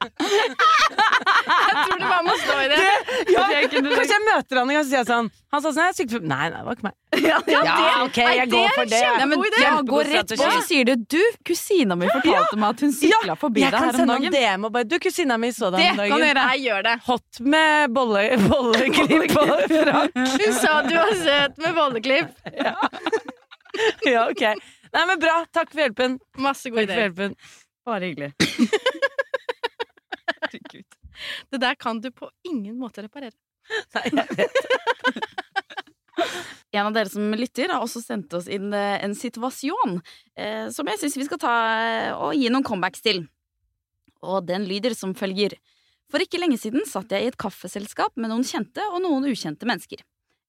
Jeg 0.06 1.74
tror 1.86 1.98
du 2.00 2.04
bare 2.06 2.22
må 2.26 2.34
stå 2.40 2.56
i 2.62 2.68
det. 2.70 2.76
Det, 2.80 3.32
Ja, 3.32 3.42
Kanskje 3.46 4.14
jeg 4.14 4.22
møter 4.26 4.58
han 4.60 4.68
en 4.70 4.74
gang 4.76 4.80
og 4.80 4.86
sier 4.88 4.98
jeg 5.00 5.08
sånn 5.08 5.28
Han 5.52 5.62
sa 5.64 5.70
sånn, 5.74 5.88
jeg 5.96 6.06
er 6.16 6.20
Nei, 6.26 6.46
nei, 6.52 6.58
det 6.60 6.66
var 6.66 6.76
ikke 6.76 6.86
meg. 6.86 6.94
Ja, 7.26 7.38
ja, 7.50 7.60
Ja, 7.66 8.04
ok, 8.04 8.18
jeg 8.20 8.48
går 8.52 8.68
for 8.76 8.90
det. 8.90 9.00
Nei, 9.06 9.26
men, 9.30 9.44
idé. 9.46 9.60
ja, 9.62 9.70
Kjempegod 9.70 9.90
gå 9.90 10.00
rett 10.10 10.32
på, 10.32 10.38
så 10.40 10.62
sier 10.68 10.88
du 10.88 10.94
Du, 11.16 11.22
kusina 11.48 11.96
mi 11.98 12.08
fortalte 12.12 12.58
meg 12.60 12.68
at 12.76 12.84
hun 12.86 12.94
sykla 12.96 13.36
forbi 13.40 13.64
Jeg 13.64 13.72
deg 13.72 13.78
kan 13.78 13.88
her 13.88 13.94
om 13.94 14.00
sende 14.02 14.16
en 14.16 14.26
dagen. 14.26 14.36
DM 14.36 14.68
og 14.68 14.74
bare 14.76 14.88
Du, 14.90 14.96
kusina 15.06 15.38
mi 15.42 15.50
så 15.56 15.70
deg 15.74 15.80
om 15.90 16.00
dagen. 16.02 16.16
du 16.16 16.26
gjøre. 16.26 16.46
Jeg 16.52 16.64
gjør 16.68 16.86
det. 16.88 16.94
Hot 17.10 17.42
med 17.56 17.96
bolle, 17.96 18.24
bolleklipp 18.46 19.36
og 19.42 19.54
frakk. 19.74 20.22
Hun 20.36 20.56
sa 20.60 20.76
du 20.86 20.94
var 20.96 21.14
søt 21.24 21.60
med 21.64 21.76
bolleklipp. 21.76 22.32
Ja, 24.06 24.22
ok. 24.30 24.42
Nei, 24.96 25.02
men 25.10 25.18
bra. 25.20 25.40
Takk 25.52 25.68
for 25.72 25.82
hjelpen. 25.84 26.18
Masse 26.40 26.70
Takk 26.70 26.86
idé. 26.86 27.34
Bare 27.86 28.08
hyggelig. 28.08 28.32
Det 31.50 31.60
der 31.62 31.76
kan 31.80 32.00
du 32.02 32.10
på 32.12 32.28
ingen 32.44 32.76
måte 32.78 33.04
reparere. 33.06 33.36
Nei, 33.96 34.04
jeg 34.12 34.36
vet. 34.36 34.62
En 36.76 36.88
av 36.88 36.94
dere 36.96 37.08
som 37.08 37.34
lytter, 37.36 37.70
har 37.72 37.84
også 37.84 38.02
sendt 38.02 38.34
oss 38.36 38.48
inn 38.52 38.72
eh, 38.74 38.98
en 39.04 39.14
situasjon 39.16 39.98
eh, 40.36 40.66
som 40.74 40.88
jeg 40.90 41.00
syns 41.00 41.16
vi 41.16 41.26
skal 41.28 41.40
ta 41.40 41.54
eh, 41.76 42.10
og 42.12 42.36
gi 42.36 42.50
noen 42.52 42.66
comebacks 42.66 43.04
til. 43.04 43.22
Og 44.24 44.44
den 44.48 44.66
lyder 44.68 44.96
som 44.96 45.14
følger. 45.16 45.56
For 46.12 46.22
ikke 46.22 46.40
lenge 46.40 46.58
siden 46.60 46.84
satt 46.88 47.12
jeg 47.12 47.24
i 47.24 47.30
et 47.30 47.38
kaffeselskap 47.40 48.14
med 48.20 48.32
noen 48.32 48.44
kjente 48.46 48.84
og 48.92 49.00
noen 49.04 49.28
ukjente 49.30 49.68
mennesker. 49.68 50.02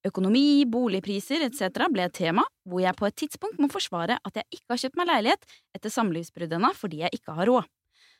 Økonomi, 0.06 0.62
boligpriser 0.70 1.42
etc. 1.48 1.88
ble 1.90 2.06
et 2.06 2.14
tema, 2.14 2.44
hvor 2.68 2.84
jeg 2.84 2.96
på 2.98 3.08
et 3.08 3.16
tidspunkt 3.18 3.58
må 3.58 3.70
forsvare 3.72 4.20
at 4.22 4.38
jeg 4.38 4.60
ikke 4.60 4.74
har 4.74 4.82
kjøpt 4.84 5.00
meg 5.00 5.10
leilighet 5.10 5.56
etter 5.74 5.92
samlivsbruddet 5.92 6.58
ennå 6.60 6.70
fordi 6.76 7.02
jeg 7.02 7.18
ikke 7.18 7.34
har 7.34 7.50
råd. 7.50 7.66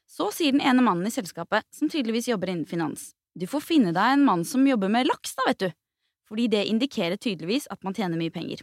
Så 0.09 0.31
sier 0.33 0.55
den 0.57 0.65
ene 0.65 0.83
mannen 0.85 1.07
i 1.07 1.13
selskapet, 1.13 1.67
som 1.75 1.91
tydeligvis 1.93 2.31
jobber 2.31 2.51
innen 2.53 2.69
finans, 2.69 3.13
du 3.39 3.47
får 3.47 3.63
finne 3.63 3.93
deg 3.95 4.15
en 4.17 4.25
mann 4.25 4.47
som 4.49 4.65
jobber 4.67 4.91
med 4.91 5.07
laks, 5.07 5.37
da, 5.37 5.51
vet 5.51 5.67
du 5.67 5.71
fordi 6.29 6.49
det 6.53 6.67
indikerer 6.69 7.17
tydeligvis 7.17 7.69
at 7.73 7.81
man 7.87 7.97
tjener 7.97 8.21
mye 8.21 8.33
penger. 8.33 8.61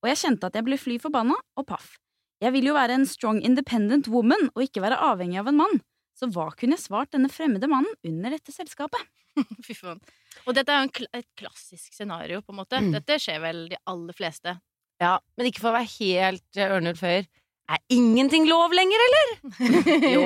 Og 0.00 0.10
jeg 0.12 0.20
kjente 0.22 0.48
at 0.48 0.56
jeg 0.56 0.66
ble 0.66 0.78
fly 0.80 0.96
forbanna 1.02 1.36
og 1.58 1.66
paff. 1.68 1.96
Jeg 2.40 2.54
vil 2.54 2.70
jo 2.70 2.76
være 2.76 2.96
en 2.96 3.06
strong 3.08 3.40
independent 3.44 4.08
woman 4.08 4.48
og 4.54 4.64
ikke 4.64 4.82
være 4.84 5.00
avhengig 5.10 5.40
av 5.42 5.50
en 5.50 5.58
mann, 5.60 5.80
så 6.16 6.28
hva 6.32 6.48
kunne 6.56 6.76
jeg 6.76 6.86
svart 6.86 7.12
denne 7.12 7.30
fremmede 7.32 7.68
mannen 7.68 7.92
under 8.06 8.36
dette 8.36 8.54
selskapet? 8.54 9.02
Fy 9.66 9.76
faen. 9.76 10.00
Og 10.46 10.56
dette 10.56 10.72
er 10.72 10.86
jo 10.86 10.94
kl 11.00 11.08
et 11.16 11.26
klassisk 11.38 11.92
scenario, 11.92 12.40
på 12.44 12.54
en 12.54 12.60
måte. 12.62 12.80
Mm. 12.80 12.94
Dette 12.96 13.18
skjer 13.20 13.42
vel 13.42 13.66
de 13.72 13.78
aller 13.90 14.16
fleste. 14.16 14.56
Ja, 15.00 15.14
men 15.36 15.48
ikke 15.48 15.62
for 15.64 15.72
å 15.72 15.78
være 15.78 15.90
helt 15.98 16.60
eh, 16.60 16.72
Ørnulf 16.76 17.02
Høyer. 17.04 17.28
Er 17.70 17.82
ingenting 17.92 18.48
lov 18.48 18.72
lenger, 18.74 19.04
eller? 19.08 19.34
Jo. 20.14 20.22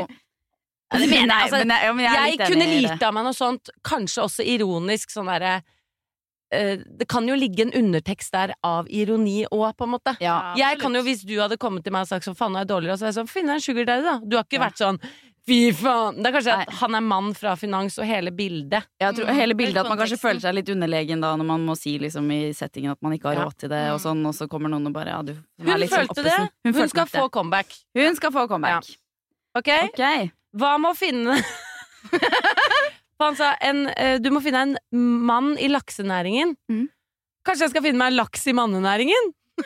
Ja, 0.95 1.01
det 1.03 1.11
mener 1.11 1.35
jeg, 1.35 1.43
altså, 1.43 1.59
men 1.65 1.75
jeg, 1.75 1.85
ja, 1.85 1.93
men 1.93 2.05
jeg, 2.07 2.39
Jeg 2.39 2.49
kunne 2.53 2.67
lite 2.71 3.07
av 3.09 3.15
meg 3.19 3.25
noe 3.27 3.35
sånt, 3.37 3.71
kanskje 3.83 4.23
også 4.25 4.47
ironisk, 4.55 5.11
sånn 5.11 5.27
derre 5.33 5.57
uh, 6.55 6.77
Det 7.03 7.09
kan 7.11 7.27
jo 7.29 7.35
ligge 7.39 7.67
en 7.67 7.75
undertekst 7.83 8.33
der 8.33 8.55
av 8.65 8.87
ironi 8.89 9.43
òg, 9.51 9.75
på 9.77 9.85
en 9.89 9.95
måte. 9.97 10.17
Ja. 10.23 10.55
Jeg 10.59 10.79
kan 10.83 10.95
jo, 10.95 11.03
Hvis 11.07 11.27
du 11.27 11.35
hadde 11.41 11.59
kommet 11.61 11.85
til 11.85 11.93
meg 11.93 12.07
og 12.07 12.13
sagt 12.15 12.25
sånn, 12.29 12.39
faen 12.39 12.55
nå 12.55 12.63
er 12.63 12.67
jeg 12.67 12.73
dårligere, 12.77 12.99
så 13.01 13.09
er 13.09 13.13
jeg 13.13 13.21
sånn, 13.21 13.31
finn 13.35 13.47
deg 13.51 13.59
en 13.61 13.65
sugar 13.69 13.85
daddy, 13.91 14.05
da. 14.07 14.19
Du 14.25 14.37
har 14.39 14.45
ikke 14.47 14.61
Ja. 14.61 14.69
vært 14.69 14.79
sånn 14.83 15.01
Fy 15.45 15.75
faen! 15.77 16.23
Det 16.25 16.31
er 16.31 16.33
kanskje 16.39 16.53
at 16.57 16.71
han 16.81 16.95
er 16.97 17.03
mann 17.05 17.35
fra 17.37 17.51
finans 17.61 17.99
og 18.01 18.07
hele 18.09 18.31
bildet. 18.33 18.87
Jeg 18.99 19.13
tror 19.19 19.27
Mm, 19.29 19.35
hele 19.37 19.55
bildet 19.55 19.77
at 19.83 19.89
man 19.91 19.99
kanskje 20.01 20.17
føler 20.17 20.41
seg 20.41 20.55
litt 20.57 20.71
underlegen 20.73 21.21
da 21.21 21.35
når 21.37 21.45
man 21.45 21.67
må 21.67 21.77
si 21.77 21.99
liksom 22.01 22.31
i 22.33 22.49
settingen 22.57 22.93
at 22.93 23.03
man 23.05 23.13
ikke 23.13 23.29
har 23.29 23.35
Ja. 23.35 23.45
råd 23.45 23.59
til 23.59 23.69
det, 23.69 23.83
og 23.93 23.99
Mm. 24.01 24.05
sånn, 24.07 24.27
og 24.27 24.33
så 24.33 24.49
kommer 24.49 24.71
noen 24.73 24.87
og 24.87 24.95
bare 24.95 25.09
ja, 25.13 25.21
du 25.21 25.35
Hun 25.61 25.69
er 25.69 25.77
litt 25.77 25.91
sånn 25.91 26.07
følte 26.09 26.23
det. 26.25 26.33
Hun, 26.39 26.49
Hun, 26.65 26.73
følte 26.73 26.89
skal 26.89 27.07
få 27.13 27.31
comeback. 27.31 27.67
Hun 27.95 28.17
skal 28.17 28.31
få 28.31 28.49
comeback. 28.49 28.85
Ok? 29.55 29.71
okay. 29.93 30.31
Hva 30.55 30.75
med 30.83 30.95
å 30.95 30.99
finne 30.99 31.39
Han 33.23 33.37
sa 33.39 33.53
en, 33.63 33.87
eh, 33.95 34.19
du 34.21 34.29
må 34.35 34.43
finne 34.43 34.65
en 34.67 34.75
mann 35.25 35.55
i 35.63 35.69
laksenæringen. 35.71 36.57
Mm. 36.71 36.89
Kanskje 37.47 37.69
jeg 37.69 37.73
skal 37.73 37.85
finne 37.87 38.01
meg 38.01 38.13
en 38.13 38.19
laks 38.19 38.47
i 38.51 38.55
mannenæringen? 38.57 39.31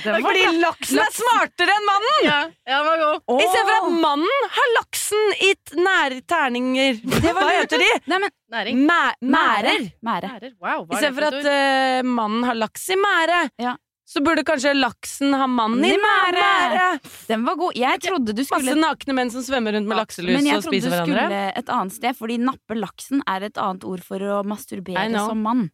Fordi 0.00 0.44
laksen 0.62 1.00
er 1.02 1.12
smartere 1.12 1.74
enn 1.76 1.86
mannen! 1.86 2.18
Ja, 2.24 2.38
ja 2.72 2.80
var 2.86 3.00
god. 3.02 3.24
For 3.28 3.72
at 3.74 3.88
mannen 3.92 4.48
har 4.56 4.72
laksen 4.78 5.34
i 5.44 5.50
nærterninger. 5.76 7.00
Hva 7.04 7.46
heter 7.50 7.82
de? 7.82 7.90
Nei, 8.08 8.20
men 8.24 8.34
Næring. 8.50 8.80
Mæ 8.86 9.00
mærer. 9.20 9.84
mærer. 10.02 10.32
mærer. 10.32 10.54
Wow, 10.58 10.86
hva 10.88 10.96
I 10.96 10.96
er 10.96 11.02
stedet 11.04 11.14
for 11.14 11.26
for 11.26 11.38
at 11.38 12.02
uh, 12.02 12.08
mannen 12.08 12.46
har 12.48 12.58
laks 12.58 12.88
i 12.90 12.98
mære, 12.98 13.44
Ja. 13.62 13.76
Så 14.10 14.18
burde 14.26 14.42
kanskje 14.46 14.72
laksen 14.74 15.34
ha 15.38 15.46
mannen 15.46 15.84
i 15.86 15.92
I 15.94 15.98
mære. 16.02 16.40
mære. 16.42 16.86
Den 17.28 17.44
var 17.46 17.58
god. 17.60 17.76
Jeg 17.78 18.00
trodde 18.02 18.34
du 18.34 18.40
Masse 18.50 18.74
nakne 18.78 19.14
menn 19.14 19.30
som 19.30 19.44
svømmer 19.46 19.76
rundt 19.76 19.86
med 19.90 20.00
lakselus 20.00 20.34
Men 20.34 20.48
jeg 20.48 20.64
trodde 20.64 20.80
du 20.82 20.94
skulle 20.96 21.42
et 21.60 21.70
annet 21.76 21.94
sted, 21.94 22.16
fordi 22.18 22.38
nappe 22.42 22.74
laksen 22.78 23.22
er 23.30 23.46
et 23.46 23.60
annet 23.62 23.86
ord 23.86 24.02
for 24.02 24.18
å 24.18 24.40
masturbere 24.42 25.06
som 25.14 25.38
mann. 25.46 25.68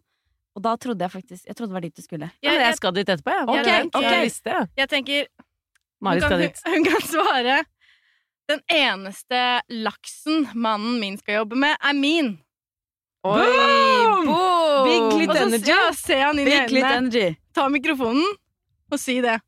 Og 0.57 0.62
da 0.64 0.72
trodde 0.80 1.05
jeg 1.05 1.12
faktisk 1.12 1.49
Jeg 1.49 1.57
trodde 1.57 1.72
det 1.72 1.76
var 1.78 1.84
dit 1.84 1.97
du 1.97 2.05
skulle. 2.05 2.28
Ja, 2.45 2.53
jeg, 2.53 2.61
jeg 2.66 2.76
skal 2.78 2.93
dit 2.97 3.09
etterpå, 3.09 3.32
jeg. 3.39 3.49
Okay, 3.49 3.72
Jeg 3.72 3.89
okay. 3.93 4.12
Jeg 4.12 4.28
visste 4.28 4.53
det. 4.53 4.62
Jeg 4.82 4.89
tenker 4.93 5.26
Mari 6.05 6.20
hun 6.20 6.28
kan, 6.28 6.28
skal 6.28 6.45
dit. 6.45 6.62
hun 6.74 6.84
kan 6.91 7.07
svare 7.09 7.57
Den 8.53 8.61
eneste 8.72 9.43
laksen 9.72 10.49
mannen 10.55 11.01
min 11.01 11.16
skal 11.20 11.41
jobbe 11.43 11.57
med, 11.57 11.76
er 11.80 11.97
min. 11.97 12.34
Boom! 13.24 14.28
Boom! 14.28 14.56
Big 14.87 15.18
litt 15.22 15.37
energy. 15.43 15.70
ja, 15.72 15.82
se 15.97 16.16
han 16.22 16.39
inn 16.39 16.47
i 16.47 16.51
Big 16.51 16.68
clit 16.70 16.82
øynene, 16.84 16.97
energy. 17.03 17.37
ta 17.55 17.68
mikrofonen 17.72 18.24
og 18.93 18.99
si 19.03 19.18
det. 19.24 19.39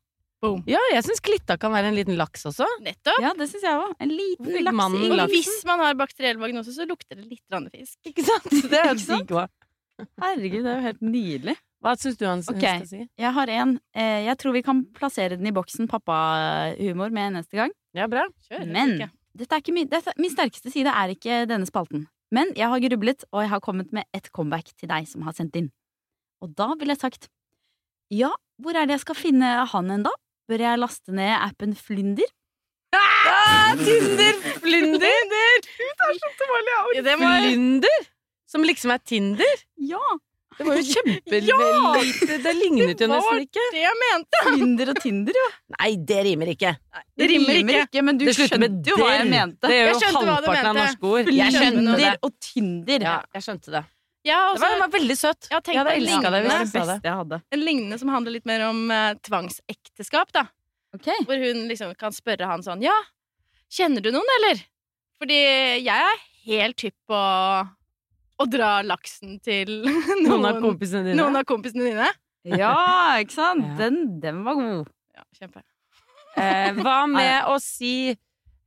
Boom. 0.41 0.61
Ja, 0.71 0.79
jeg 0.93 1.03
syns 1.03 1.19
klitta 1.19 1.57
kan 1.59 1.71
være 1.73 1.89
en 1.91 1.95
liten 1.97 2.15
laks 2.15 2.45
også. 2.47 2.63
Nettopp. 2.85 3.17
Ja, 3.19 3.33
det 3.35 3.49
syns 3.51 3.63
jeg 3.67 3.75
òg. 3.75 3.89
En 3.99 4.11
liten 4.15 4.63
laks 4.63 4.75
mannen 4.79 5.01
i 5.03 5.09
Og 5.11 5.17
laksen? 5.19 5.33
hvis 5.35 5.65
man 5.67 5.79
har 5.83 5.97
bakteriell 5.99 6.37
vagnose, 6.39 6.71
så 6.71 6.85
lukter 6.87 7.17
det 7.19 7.25
litt 7.27 7.43
randefisk. 7.51 7.97
Ikke 8.07 8.23
sant? 8.23 8.47
Det 8.71 8.77
er 8.79 8.85
jo 8.93 8.95
Ikke 8.95 9.03
sant? 9.03 9.27
digg. 9.27 10.05
Herregud, 10.23 10.63
det 10.63 10.71
er 10.71 10.77
jo 10.77 10.85
helt 10.85 11.01
nydelig. 11.03 11.55
Hva 11.83 11.91
syns 11.99 12.15
du 12.19 12.23
han 12.27 12.39
Ok. 12.39 12.59
skal 12.63 12.85
si? 12.87 13.01
Jeg 13.19 13.33
har 13.35 13.51
en. 13.51 13.73
Eh, 13.95 14.21
jeg 14.29 14.37
tror 14.39 14.55
vi 14.55 14.61
kan 14.63 14.79
plassere 14.95 15.35
den 15.35 15.47
i 15.47 15.51
boksen 15.55 15.87
pappahumor 15.91 17.11
med 17.11 17.33
neste 17.35 17.59
gang. 17.59 17.71
Ja, 17.95 18.07
bra. 18.07 18.23
Kjør, 18.47 18.63
Men 18.71 18.95
dette 19.35 19.51
er 19.55 19.59
ikke 19.63 19.73
min, 19.75 19.87
dette, 19.91 20.13
min 20.19 20.31
sterkeste 20.31 20.71
side 20.71 20.87
er 20.91 21.11
ikke 21.15 21.41
denne 21.51 21.67
spalten. 21.67 22.07
Men 22.35 22.51
jeg 22.57 22.69
har 22.69 22.81
grublet, 22.83 23.25
og 23.33 23.41
jeg 23.43 23.51
har 23.53 23.61
kommet 23.65 23.93
med 23.95 24.05
et 24.13 24.29
comeback 24.35 24.69
til 24.77 24.89
deg 24.91 25.07
som 25.09 25.25
har 25.25 25.33
sendt 25.37 25.55
inn. 25.57 25.69
Og 26.43 26.53
da 26.57 26.71
ville 26.77 26.93
jeg 26.93 27.01
sagt 27.01 27.29
ja, 28.13 28.29
hvor 28.61 28.77
er 28.77 28.87
det 28.89 28.97
jeg 28.97 29.03
skal 29.05 29.17
finne 29.17 29.49
han 29.69 29.89
hen, 29.93 30.05
da? 30.05 30.13
Bør 30.49 30.63
jeg 30.63 30.81
laste 30.81 31.13
ned 31.13 31.29
appen 31.35 31.75
Flynder? 31.77 32.29
Ah, 32.97 33.75
Tinder! 33.77 34.39
Flynder! 34.63 35.67
Ja, 36.97 37.03
det 37.05 37.17
var 37.21 37.43
Flynder? 37.43 38.07
Som 38.49 38.65
liksom 38.65 38.95
er 38.95 39.03
Tinder? 39.05 39.61
Ja! 39.91 40.01
Det 40.59 40.65
var 40.67 40.75
jo 40.75 40.83
kjempelite 40.93 42.37
Det 42.43 42.51
lignet 42.57 42.99
jo 42.99 43.07
nesten 43.07 43.43
ikke. 43.45 43.61
det 43.63 43.63
var 43.63 43.75
det 43.75 43.83
jeg 43.85 43.99
mente! 44.01 44.41
Tinder 44.49 44.89
og 44.91 44.97
Tinder, 45.03 45.37
jo. 45.39 45.45
Nei, 45.77 45.89
det 46.09 46.17
rimer 46.27 46.51
ikke. 46.53 46.73
Det 47.15 47.29
rimer 47.31 47.61
ikke. 47.63 48.03
men 48.03 48.19
du 48.19 48.25
det 48.27 48.33
skjønte 48.35 48.91
jo 48.91 48.97
hva 48.99 49.13
jeg 49.15 49.29
mente. 49.31 49.69
Det 49.71 49.77
er 49.77 49.87
jo 49.87 50.17
halvparten 50.19 50.69
av 50.73 50.75
norske 50.81 51.13
ord. 51.13 51.31
Jeg 51.31 51.55
skjønte 51.55 51.95
det. 52.01 52.11
og 52.27 52.35
Tinder. 52.43 53.07
Ja, 53.07 53.15
jeg 53.37 53.47
skjønte 53.47 53.75
det. 53.77 53.83
Ja, 54.27 54.39
også, 54.51 54.59
Det 54.59 54.67
var, 54.67 54.73
den 54.75 54.81
var 54.83 54.91
veldig 54.99 55.15
søt. 55.15 55.47
Jeg 55.47 55.61
Jeg 55.71 55.77
hadde 55.79 55.93
elska 55.95 56.29
det 56.33 56.39
Det 56.43 56.55
hvis 56.59 56.73
det 56.73 56.81
det. 56.81 56.87
beste 56.89 57.07
jeg 57.07 57.17
hadde. 57.21 57.37
en 57.55 57.61
lignende 57.63 57.99
som 58.01 58.09
handler 58.11 58.35
litt 58.35 58.45
mer 58.49 58.65
om 58.67 58.81
uh, 58.91 59.13
tvangsekteskap, 59.23 60.33
da. 60.35 60.43
Ok. 60.93 61.07
Hvor 61.23 61.39
hun 61.39 61.61
liksom 61.71 61.93
kan 61.95 62.11
spørre 62.11 62.49
han 62.49 62.65
sånn 62.65 62.83
Ja, 62.83 62.97
kjenner 63.71 64.03
du 64.03 64.11
noen, 64.11 64.27
eller? 64.41 64.59
Fordi 65.23 65.39
jeg 65.85 65.87
er 65.87 66.19
helt 66.49 66.83
hypp 66.83 66.97
på 67.07 67.21
å 68.39 68.47
dra 68.49 68.71
laksen 68.85 69.37
til 69.43 69.71
noen, 69.83 70.23
Noen 70.27 70.47
av 70.51 70.61
kompisene 70.63 71.15
noen 71.17 71.39
av 71.41 71.45
kompisene 71.49 71.89
dine. 71.91 72.09
Ja, 72.47 72.73
ikke 73.19 73.35
sant? 73.35 73.65
Ja. 73.65 73.75
Den, 73.81 74.19
den 74.23 74.43
var 74.47 74.57
god. 74.59 74.89
Ja, 75.15 75.25
kjempe. 75.35 75.63
Eh, 76.39 76.71
hva 76.79 77.01
med 77.11 77.49
å 77.51 77.57
si 77.63 78.15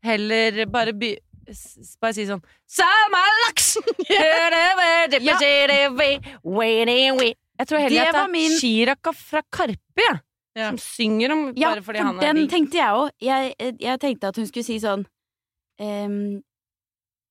heller 0.04 0.64
bare 0.70 0.94
by... 0.96 1.14
Bare 2.00 2.14
si 2.14 2.22
sånn 2.28 2.40
Samme 2.70 3.20
laksen! 3.46 3.82
Jeg 7.58 7.68
tror 7.68 7.82
heller 7.82 7.98
Det 7.98 8.08
at 8.08 8.14
det 8.14 8.22
er 8.22 8.30
min- 8.32 8.54
Chiraka 8.58 9.12
fra 9.14 9.42
Karpe. 9.50 10.06
Ja. 10.56 10.68
Som 10.70 10.78
synger 10.82 11.32
om 11.32 11.42
Ja, 11.56 11.72
bare 11.72 11.82
fordi 11.82 11.98
for 12.02 12.06
han 12.06 12.20
er 12.20 12.34
den 12.34 12.48
tenkte 12.50 12.76
jeg 12.76 12.92
òg. 12.92 13.10
Jeg, 13.24 13.54
jeg 13.80 14.00
tenkte 14.02 14.28
at 14.28 14.36
hun 14.36 14.48
skulle 14.50 14.66
si 14.66 14.76
sånn 14.82 15.04
ehm, 15.80 16.42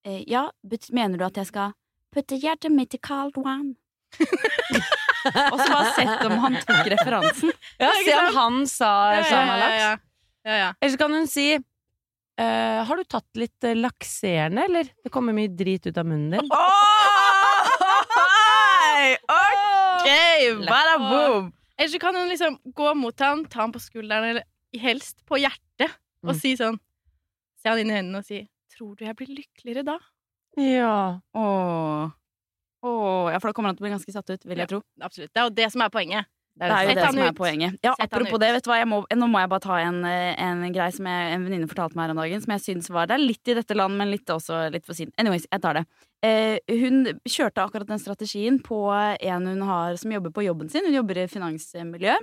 eh, 0.08 0.24
Ja, 0.30 0.48
mener 0.92 1.22
du 1.22 1.26
at 1.28 1.38
jeg 1.38 1.50
skal 1.52 1.74
putte 2.14 2.36
hjertet 2.42 2.72
mitt 2.72 2.94
i 2.94 3.00
cold 3.00 3.38
one? 3.38 3.76
Og 5.52 5.58
så 5.62 5.68
bare 5.70 5.92
sett 5.96 6.24
om 6.28 6.38
han 6.44 6.56
tok 6.66 6.88
referansen. 6.96 7.52
Ja, 7.80 7.92
se 8.04 8.16
om 8.18 8.32
han 8.36 8.62
sa 8.68 8.92
samme 9.30 9.58
laks. 9.62 9.82
ja, 9.84 9.92
ja, 10.50 10.56
ja. 10.64 10.70
Eller 10.82 10.92
så 10.96 10.98
kan 11.06 11.14
hun 11.20 11.28
si 11.32 11.50
Uh, 12.42 12.82
Har 12.88 12.98
du 12.98 13.04
tatt 13.06 13.28
litt 13.38 13.64
uh, 13.68 13.74
lakserende, 13.78 14.64
eller? 14.66 14.88
Det 15.04 15.12
kommer 15.14 15.36
mye 15.36 15.52
drit 15.54 15.84
ut 15.86 15.98
av 16.00 16.06
munnen 16.10 16.32
din. 16.40 16.48
ok! 19.28 20.08
Bada 20.66 20.96
boom! 21.04 21.52
Eller 21.78 21.92
så 21.92 22.00
kan 22.02 22.16
hun 22.16 22.30
liksom 22.32 22.58
gå 22.74 22.94
mot 22.98 23.20
han, 23.20 23.44
ta 23.46 23.62
han 23.66 23.72
på 23.76 23.80
skulderen, 23.84 24.30
eller 24.32 24.44
helst 24.82 25.20
på 25.28 25.38
hjertet, 25.44 25.92
og 26.24 26.34
Mm. 26.34 26.40
si 26.40 26.56
sånn 26.58 26.80
Se 27.62 27.70
han 27.70 27.78
inn 27.84 27.92
i 27.92 27.98
øynene 28.00 28.18
og 28.18 28.26
si 28.26 28.48
'Tror 28.74 28.96
du 28.98 29.06
jeg 29.06 29.16
blir 29.16 29.28
lykkeligere 29.38 29.84
da?' 29.86 30.00
Ja. 30.58 31.22
Åh. 31.34 32.12
Åh, 32.84 33.32
ja, 33.32 33.40
for 33.40 33.52
da 33.52 33.54
kommer 33.54 33.70
han 33.70 33.78
til 33.78 33.86
å 33.86 33.88
bli 33.88 33.94
ganske 33.94 34.14
satt 34.14 34.30
ut, 34.30 34.44
vil 34.46 34.58
jeg 34.58 34.66
Ja. 34.66 34.68
tro. 34.68 34.82
Absolutt. 35.02 35.32
Det 35.34 35.40
er 35.40 35.50
jo 35.50 35.56
det 35.56 35.72
som 35.72 35.82
er 35.82 35.90
poenget. 35.90 36.26
Det 36.58 36.68
er 36.68 36.84
jo 36.90 36.96
det 36.96 37.06
som 37.14 37.20
er 37.24 37.32
poenget. 37.32 37.78
Ja, 37.82 37.94
Sett 37.96 38.12
apropos 38.12 38.40
det, 38.40 38.52
vet 38.54 38.64
du 38.64 38.70
hva, 38.70 38.86
må, 38.86 39.06
nå 39.08 39.28
må 39.32 39.40
jeg 39.40 39.50
bare 39.50 39.64
ta 39.64 39.78
en, 39.80 40.04
eh, 40.04 40.36
en 40.38 40.74
greie 40.74 40.92
som 40.92 41.06
jeg, 41.06 41.34
en 41.34 41.46
venninne 41.46 41.70
fortalte 41.70 41.96
meg 41.96 42.08
her 42.10 42.12
om 42.12 42.18
dagen, 42.18 42.42
som 42.42 42.52
jeg 42.52 42.62
syns 42.66 42.90
var 42.90 43.08
Det 43.08 43.16
er 43.16 43.24
litt 43.24 43.48
i 43.48 43.54
dette 43.54 43.74
land, 43.74 43.98
men 43.98 44.12
litt 44.12 44.26
også 44.26 44.70
litt 44.72 44.86
for 44.86 44.94
siden. 44.94 45.14
Anyways, 45.18 45.48
jeg 45.50 45.62
tar 45.62 45.74
det. 45.74 45.86
Eh, 46.22 46.60
hun 46.68 47.06
kjørte 47.24 47.64
akkurat 47.64 47.88
den 47.88 48.00
strategien 48.00 48.62
på 48.62 48.92
en 49.22 49.48
hun 49.48 49.62
har 49.62 49.96
som 49.96 50.12
jobber 50.12 50.32
på 50.32 50.44
jobben 50.44 50.70
sin. 50.70 50.84
Hun 50.84 50.94
jobber 50.94 51.24
i 51.24 51.28
finansmiljø. 51.28 52.18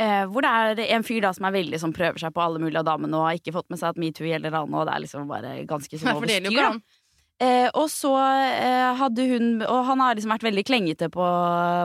Eh, 0.00 0.24
hvor 0.26 0.40
det 0.42 0.50
er 0.50 0.94
en 0.96 1.04
fyr 1.04 1.20
da 1.20 1.30
som 1.32 1.44
er 1.44 1.52
veldig 1.52 1.78
som 1.78 1.92
prøver 1.92 2.18
seg 2.18 2.32
på 2.32 2.40
alle 2.42 2.58
mulige 2.58 2.80
av 2.80 2.86
damene 2.88 3.14
og 3.14 3.26
har 3.28 3.36
ikke 3.38 3.52
fått 3.52 3.68
med 3.70 3.78
seg 3.78 3.90
at 3.92 4.00
metoo 4.00 4.24
gjelder 4.26 4.50
han, 4.56 4.72
og 4.72 4.86
det 4.88 4.94
er 4.94 5.02
liksom 5.04 5.28
bare 5.28 5.50
ganske 5.68 5.98
sånn 6.00 6.26
gjelder 6.26 6.50
jo 6.50 6.62
overstyr. 6.64 6.82
Eh, 7.42 7.68
og 7.74 7.88
så 7.90 8.12
eh, 8.20 8.92
hadde 9.00 9.24
hun 9.26 9.46
Og 9.64 9.80
han 9.88 10.02
har 10.04 10.14
liksom 10.14 10.30
vært 10.34 10.44
veldig 10.46 10.62
klengete 10.68 11.08
på, 11.10 11.24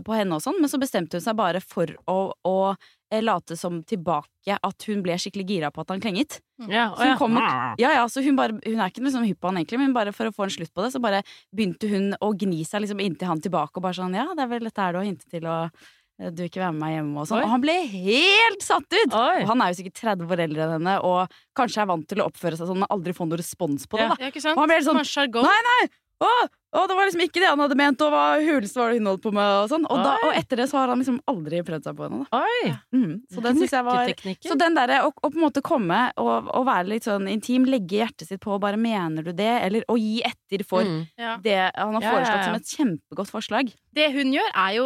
på 0.06 0.14
henne 0.18 0.38
og 0.38 0.44
sånn, 0.44 0.60
men 0.62 0.70
så 0.70 0.78
bestemte 0.82 1.18
hun 1.18 1.24
seg 1.24 1.38
bare 1.40 1.62
for 1.64 1.90
å, 2.06 2.18
å 2.46 2.56
eh, 2.76 3.24
late 3.24 3.58
som 3.58 3.80
tilbake 3.88 4.58
at 4.58 4.86
hun 4.88 5.02
ble 5.06 5.16
skikkelig 5.20 5.48
gira 5.50 5.72
på 5.74 5.82
at 5.82 5.94
han 5.94 6.04
klenget. 6.04 6.40
Ja, 6.70 6.90
Så 6.96 7.08
hun, 7.10 7.18
kommer, 7.20 7.48
ja, 7.82 7.92
ja, 7.98 8.06
så 8.12 8.22
hun, 8.24 8.38
bare, 8.38 8.60
hun 8.64 8.80
er 8.80 8.92
ikke 8.92 9.04
liksom 9.06 9.26
hypp 9.28 9.42
på 9.44 9.50
han 9.52 9.60
egentlig, 9.60 9.82
men 9.82 9.96
bare 9.96 10.14
for 10.16 10.30
å 10.30 10.36
få 10.36 10.46
en 10.46 10.54
slutt 10.54 10.74
på 10.76 10.86
det, 10.86 10.92
så 10.94 11.02
bare 11.04 11.24
begynte 11.56 11.90
hun 11.92 12.14
å 12.24 12.32
gni 12.38 12.64
seg 12.68 12.84
liksom 12.86 13.02
inntil 13.04 13.32
han 13.32 13.44
tilbake 13.44 13.78
og 13.80 13.88
bare 13.88 13.98
sånn 14.00 14.16
Ja, 14.18 14.30
det 14.38 14.46
er 14.46 14.52
vel 14.54 14.70
dette 14.70 14.84
her 14.84 14.96
du 14.96 15.02
har 15.02 15.10
hintet 15.10 15.28
til, 15.32 15.48
og 15.48 15.68
eh, 15.68 15.88
du 16.18 16.42
vil 16.42 16.50
ikke 16.50 16.64
være 16.64 16.74
med 16.74 16.82
meg 16.82 16.94
hjemme 16.96 17.22
og 17.22 17.28
sånn. 17.30 17.44
Og 17.46 17.52
han 17.52 17.62
ble 17.62 17.76
helt 17.92 18.64
satt 18.66 18.88
ut! 18.90 19.14
Oi. 19.14 19.44
Og 19.44 19.52
han 19.52 19.62
er 19.62 19.70
jo 19.70 19.78
sikkert 19.78 20.00
30 20.02 20.34
år 20.34 20.44
eldre 20.48 20.66
enn 20.66 20.74
henne, 20.80 20.96
og 21.06 21.38
kanskje 21.58 21.84
er 21.84 21.90
vant 21.92 22.08
til 22.10 22.24
å 22.24 22.28
oppføre 22.32 22.58
seg 22.58 22.72
sånn, 22.72 22.82
men 22.82 22.90
aldri 22.94 23.14
få 23.14 23.28
noen 23.28 23.42
respons 23.44 23.86
på 23.86 24.00
det. 24.02 24.10
Ja. 24.10 24.32
sant? 24.42 24.56
Og 24.56 24.64
han 24.64 24.72
ble 24.72 24.80
helt 24.80 24.90
sånn. 24.90 24.98
Nei, 25.46 25.60
nei! 25.70 25.82
Å, 26.18 26.28
å, 26.74 26.82
det 26.90 26.96
var 26.98 27.06
liksom 27.06 27.22
ikke 27.28 27.42
det 27.44 27.50
han 27.52 27.62
hadde 27.62 27.76
ment, 27.78 28.02
og 28.02 28.10
hva 28.10 28.22
huleste 28.42 28.80
var 28.82 28.90
det 28.90 28.98
hun 28.98 29.10
holdt 29.12 29.22
på 29.22 29.32
med, 29.36 29.46
og 29.62 29.68
sånn. 29.70 29.84
Og, 29.86 30.00
da, 30.02 30.16
og 30.26 30.32
etter 30.40 30.58
det 30.62 30.66
så 30.72 30.80
har 30.80 30.90
han 30.90 30.98
liksom 31.02 31.20
aldri 31.30 31.60
prøvd 31.68 31.86
seg 31.86 31.98
på 32.00 32.08
henne, 32.08 32.24
da. 32.26 32.40
Oi! 32.42 32.72
Mm. 32.98 33.12
Så 33.30 33.44
den 33.46 33.60
synes 33.60 33.76
jeg 33.78 33.86
var 33.86 34.12
Så 34.48 34.58
den 34.58 34.78
derre 34.80 34.98
å, 35.06 35.12
å 35.14 35.30
på 35.30 35.38
en 35.38 35.44
måte 35.46 35.62
komme 35.66 36.00
og, 36.18 36.50
og 36.58 36.66
være 36.66 36.90
litt 36.90 37.06
sånn 37.06 37.30
intim, 37.30 37.68
legge 37.70 38.00
hjertet 38.00 38.32
sitt 38.32 38.42
på 38.42 38.56
og 38.56 38.64
bare 38.66 38.80
mener 38.82 39.26
du 39.30 39.32
det, 39.38 39.52
eller 39.68 39.86
å 39.94 39.98
gi 40.02 40.20
etter 40.26 40.66
for 40.66 40.88
Mm. 40.88 41.02
Ja. 41.20 41.36
det 41.44 41.56
han 41.76 41.94
har 41.98 42.02
Ja, 42.02 42.08
ja, 42.08 42.14
foreslått 42.16 42.40
ja. 42.42 42.48
som 42.48 42.58
et 42.58 42.72
kjempegodt 42.78 43.32
forslag. 43.34 43.70
Det 43.94 44.08
hun 44.14 44.32
gjør, 44.34 44.50
er 44.54 44.74
jo 44.78 44.86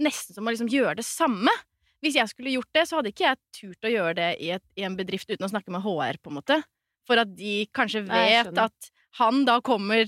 nesten 0.00 0.36
som 0.36 0.46
å 0.48 0.52
liksom 0.54 0.68
gjøre 0.72 0.96
det 1.00 1.06
samme. 1.08 1.52
Hvis 2.00 2.16
jeg 2.16 2.30
skulle 2.32 2.52
gjort 2.54 2.70
det, 2.76 2.84
så 2.88 2.96
hadde 3.00 3.10
ikke 3.12 3.26
jeg 3.26 3.40
turt 3.58 3.84
å 3.88 3.92
gjøre 3.92 4.14
det 4.16 4.28
i, 4.40 4.50
et, 4.56 4.64
i 4.80 4.84
en 4.88 4.96
bedrift 4.96 5.28
uten 5.28 5.44
å 5.44 5.50
snakke 5.52 5.72
med 5.74 5.82
HR, 5.84 6.16
på 6.22 6.32
en 6.32 6.38
måte. 6.38 6.60
For 7.08 7.20
at 7.20 7.32
de 7.36 7.66
kanskje 7.76 8.04
vet 8.06 8.52
Nei, 8.54 8.62
at 8.64 8.90
han 9.18 9.42
da 9.48 9.58
kommer 9.64 10.06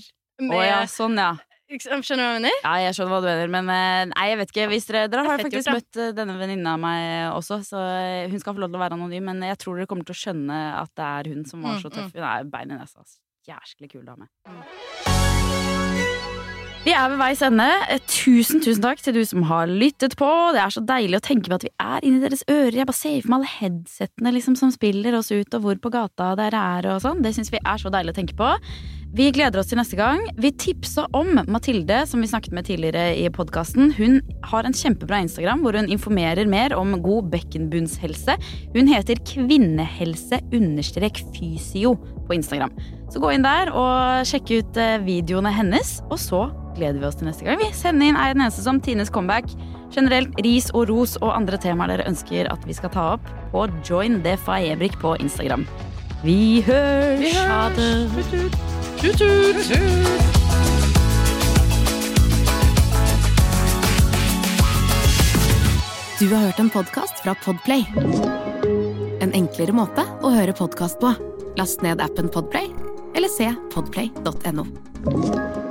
med 0.49 0.59
oh, 0.59 0.63
ja, 0.65 0.83
sånn 0.89 1.17
ja. 1.19 1.31
Skjønner 1.73 2.03
du 2.05 2.21
hva 2.21 2.25
jeg 2.27 2.41
mener? 2.43 2.57
Ja, 2.61 2.73
jeg 2.83 2.93
skjønner 2.93 3.13
hva 3.15 3.19
du 3.23 3.27
mener, 3.31 3.47
men 3.49 3.69
eh, 3.73 4.01
nei, 4.11 4.25
jeg 4.29 4.37
vet 4.43 4.51
ikke. 4.51 4.65
Dere, 4.93 5.03
dere 5.09 5.23
har 5.25 5.39
faktisk 5.41 5.69
gjort, 5.71 5.79
møtt 5.79 5.97
eh, 6.03 6.11
denne 6.19 6.35
venninna 6.37 6.75
av 6.75 6.81
meg 6.83 7.07
også, 7.33 7.57
så 7.65 7.79
eh, 7.87 8.27
hun 8.29 8.43
skal 8.43 8.53
få 8.53 8.61
lov 8.61 8.69
til 8.69 8.77
å 8.77 8.83
være 8.83 8.97
anonym, 8.99 9.25
men 9.31 9.41
jeg 9.47 9.57
tror 9.63 9.79
dere 9.81 9.89
kommer 9.89 10.05
til 10.05 10.13
å 10.13 10.19
skjønne 10.21 10.59
at 10.83 10.91
det 10.99 11.07
er 11.07 11.31
hun 11.33 11.41
som 11.49 11.65
var 11.65 11.79
Mm, 11.79 11.81
så 11.81 11.89
tøff. 11.95 12.11
Hun 12.13 12.27
er 12.29 12.45
bein 12.53 12.69
i 12.75 12.77
nesa. 12.77 13.01
ass. 13.01 13.17
Jæsklig 13.49 13.89
kul 13.95 14.05
dame. 14.05 14.29
Vi 16.83 16.91
er 16.91 17.07
ved 17.13 17.19
veis 17.21 17.41
ende. 17.47 17.65
Eh, 17.89 18.01
Tusen 18.11 18.59
tusen 18.61 18.83
takk 18.83 18.99
til 19.01 19.15
du 19.15 19.21
som 19.25 19.45
har 19.47 19.69
lyttet 19.71 20.17
på. 20.19 20.29
Det 20.53 20.59
er 20.59 20.73
så 20.75 20.83
deilig 20.83 21.21
å 21.21 21.23
tenke 21.23 21.47
på 21.49 21.55
at 21.57 21.63
vi 21.63 21.71
er 21.79 22.03
inni 22.03 22.19
deres 22.21 22.43
ører. 22.51 22.75
Jeg 22.81 22.89
bare 22.89 22.99
ser 22.99 23.21
for 23.23 23.31
meg 23.31 23.39
alle 23.39 23.53
headsettene 23.55 24.33
liksom, 24.35 24.57
som 24.59 24.73
spiller 24.75 25.15
oss 25.17 25.31
ut, 25.31 25.47
og 25.55 25.63
hvor 25.63 25.79
på 25.79 25.93
gata 25.95 26.33
dere 26.39 26.59
er 26.77 26.89
og 26.91 26.99
sånn. 27.05 27.23
Det 27.23 27.31
syns 27.37 27.53
vi 27.55 27.61
er 27.63 27.79
så 27.79 27.89
deilig 27.93 28.11
å 28.13 28.17
tenke 28.19 28.35
på. 28.37 28.51
Vi 29.13 29.27
gleder 29.29 29.61
oss 29.61 29.67
til 29.69 29.77
neste 29.77 29.93
gang. 29.93 30.23
Vi 30.41 30.49
tipsa 30.57 31.03
om 31.13 31.37
Mathilde, 31.45 32.01
som 32.09 32.17
vi 32.23 32.27
snakket 32.31 32.49
med 32.57 32.65
tidligere 32.65 33.13
i 33.13 33.29
podkasten. 33.29 33.93
Hun 33.93 34.25
har 34.49 34.65
en 34.65 34.73
kjempebra 34.73 35.21
Instagram 35.21 35.61
hvor 35.61 35.77
hun 35.77 35.85
informerer 35.93 36.49
mer 36.49 36.73
om 36.73 36.97
god 37.05 37.29
bekkenbunnshelse. 37.35 38.33
Hun 38.73 38.89
heter 38.89 39.21
kvinnehelse-fysio 39.29 41.93
på 42.25 42.33
Instagram. 42.39 42.73
Så 43.13 43.21
gå 43.21 43.29
inn 43.35 43.45
der 43.45 43.69
og 43.69 44.25
sjekk 44.25 44.49
ut 44.49 44.73
eh, 44.81 45.05
videoene 45.05 45.53
hennes, 45.53 46.01
og 46.09 46.17
så 46.17 46.49
gleder 46.73 46.97
vi 46.97 47.05
oss 47.11 47.21
til 47.21 47.29
neste 47.29 47.45
gang. 47.45 47.61
Vi 47.61 47.69
sender 47.77 48.09
inn 48.09 48.17
er 48.17 48.33
den 48.33 48.49
som 48.49 48.81
Tines 48.81 49.13
comeback. 49.13 49.45
Generelt 49.93 50.33
ris 50.41 50.73
og 50.73 50.89
ros 50.89 51.21
og 51.21 51.37
andre 51.37 51.61
temaer 51.61 51.93
dere 51.93 52.09
ønsker 52.09 52.49
at 52.49 52.65
vi 52.65 52.73
skal 52.73 52.89
ta 52.97 53.13
opp 53.19 53.25
på 53.53 53.69
Join 53.85 54.25
the 54.25 54.33
Faebrik 54.41 54.97
på 55.05 55.13
Instagram. 55.21 55.69
Vi 56.23 56.61
hørs! 56.63 57.33
Ha 57.35 57.69
det. 57.75 58.09
Du 66.19 66.29
har 66.31 66.45
hørt 66.45 66.59
en 66.59 66.69
podkast 66.69 67.19
fra 67.25 67.35
Podplay. 67.43 67.83
En 69.19 69.35
enklere 69.35 69.75
måte 69.75 70.07
å 70.23 70.31
høre 70.31 70.55
podkast 70.55 71.03
på. 71.03 71.11
Last 71.59 71.83
ned 71.83 71.99
appen 71.99 72.31
Podplay, 72.31 72.71
eller 73.19 73.27
se 73.27 73.51
podplay.no. 73.75 75.62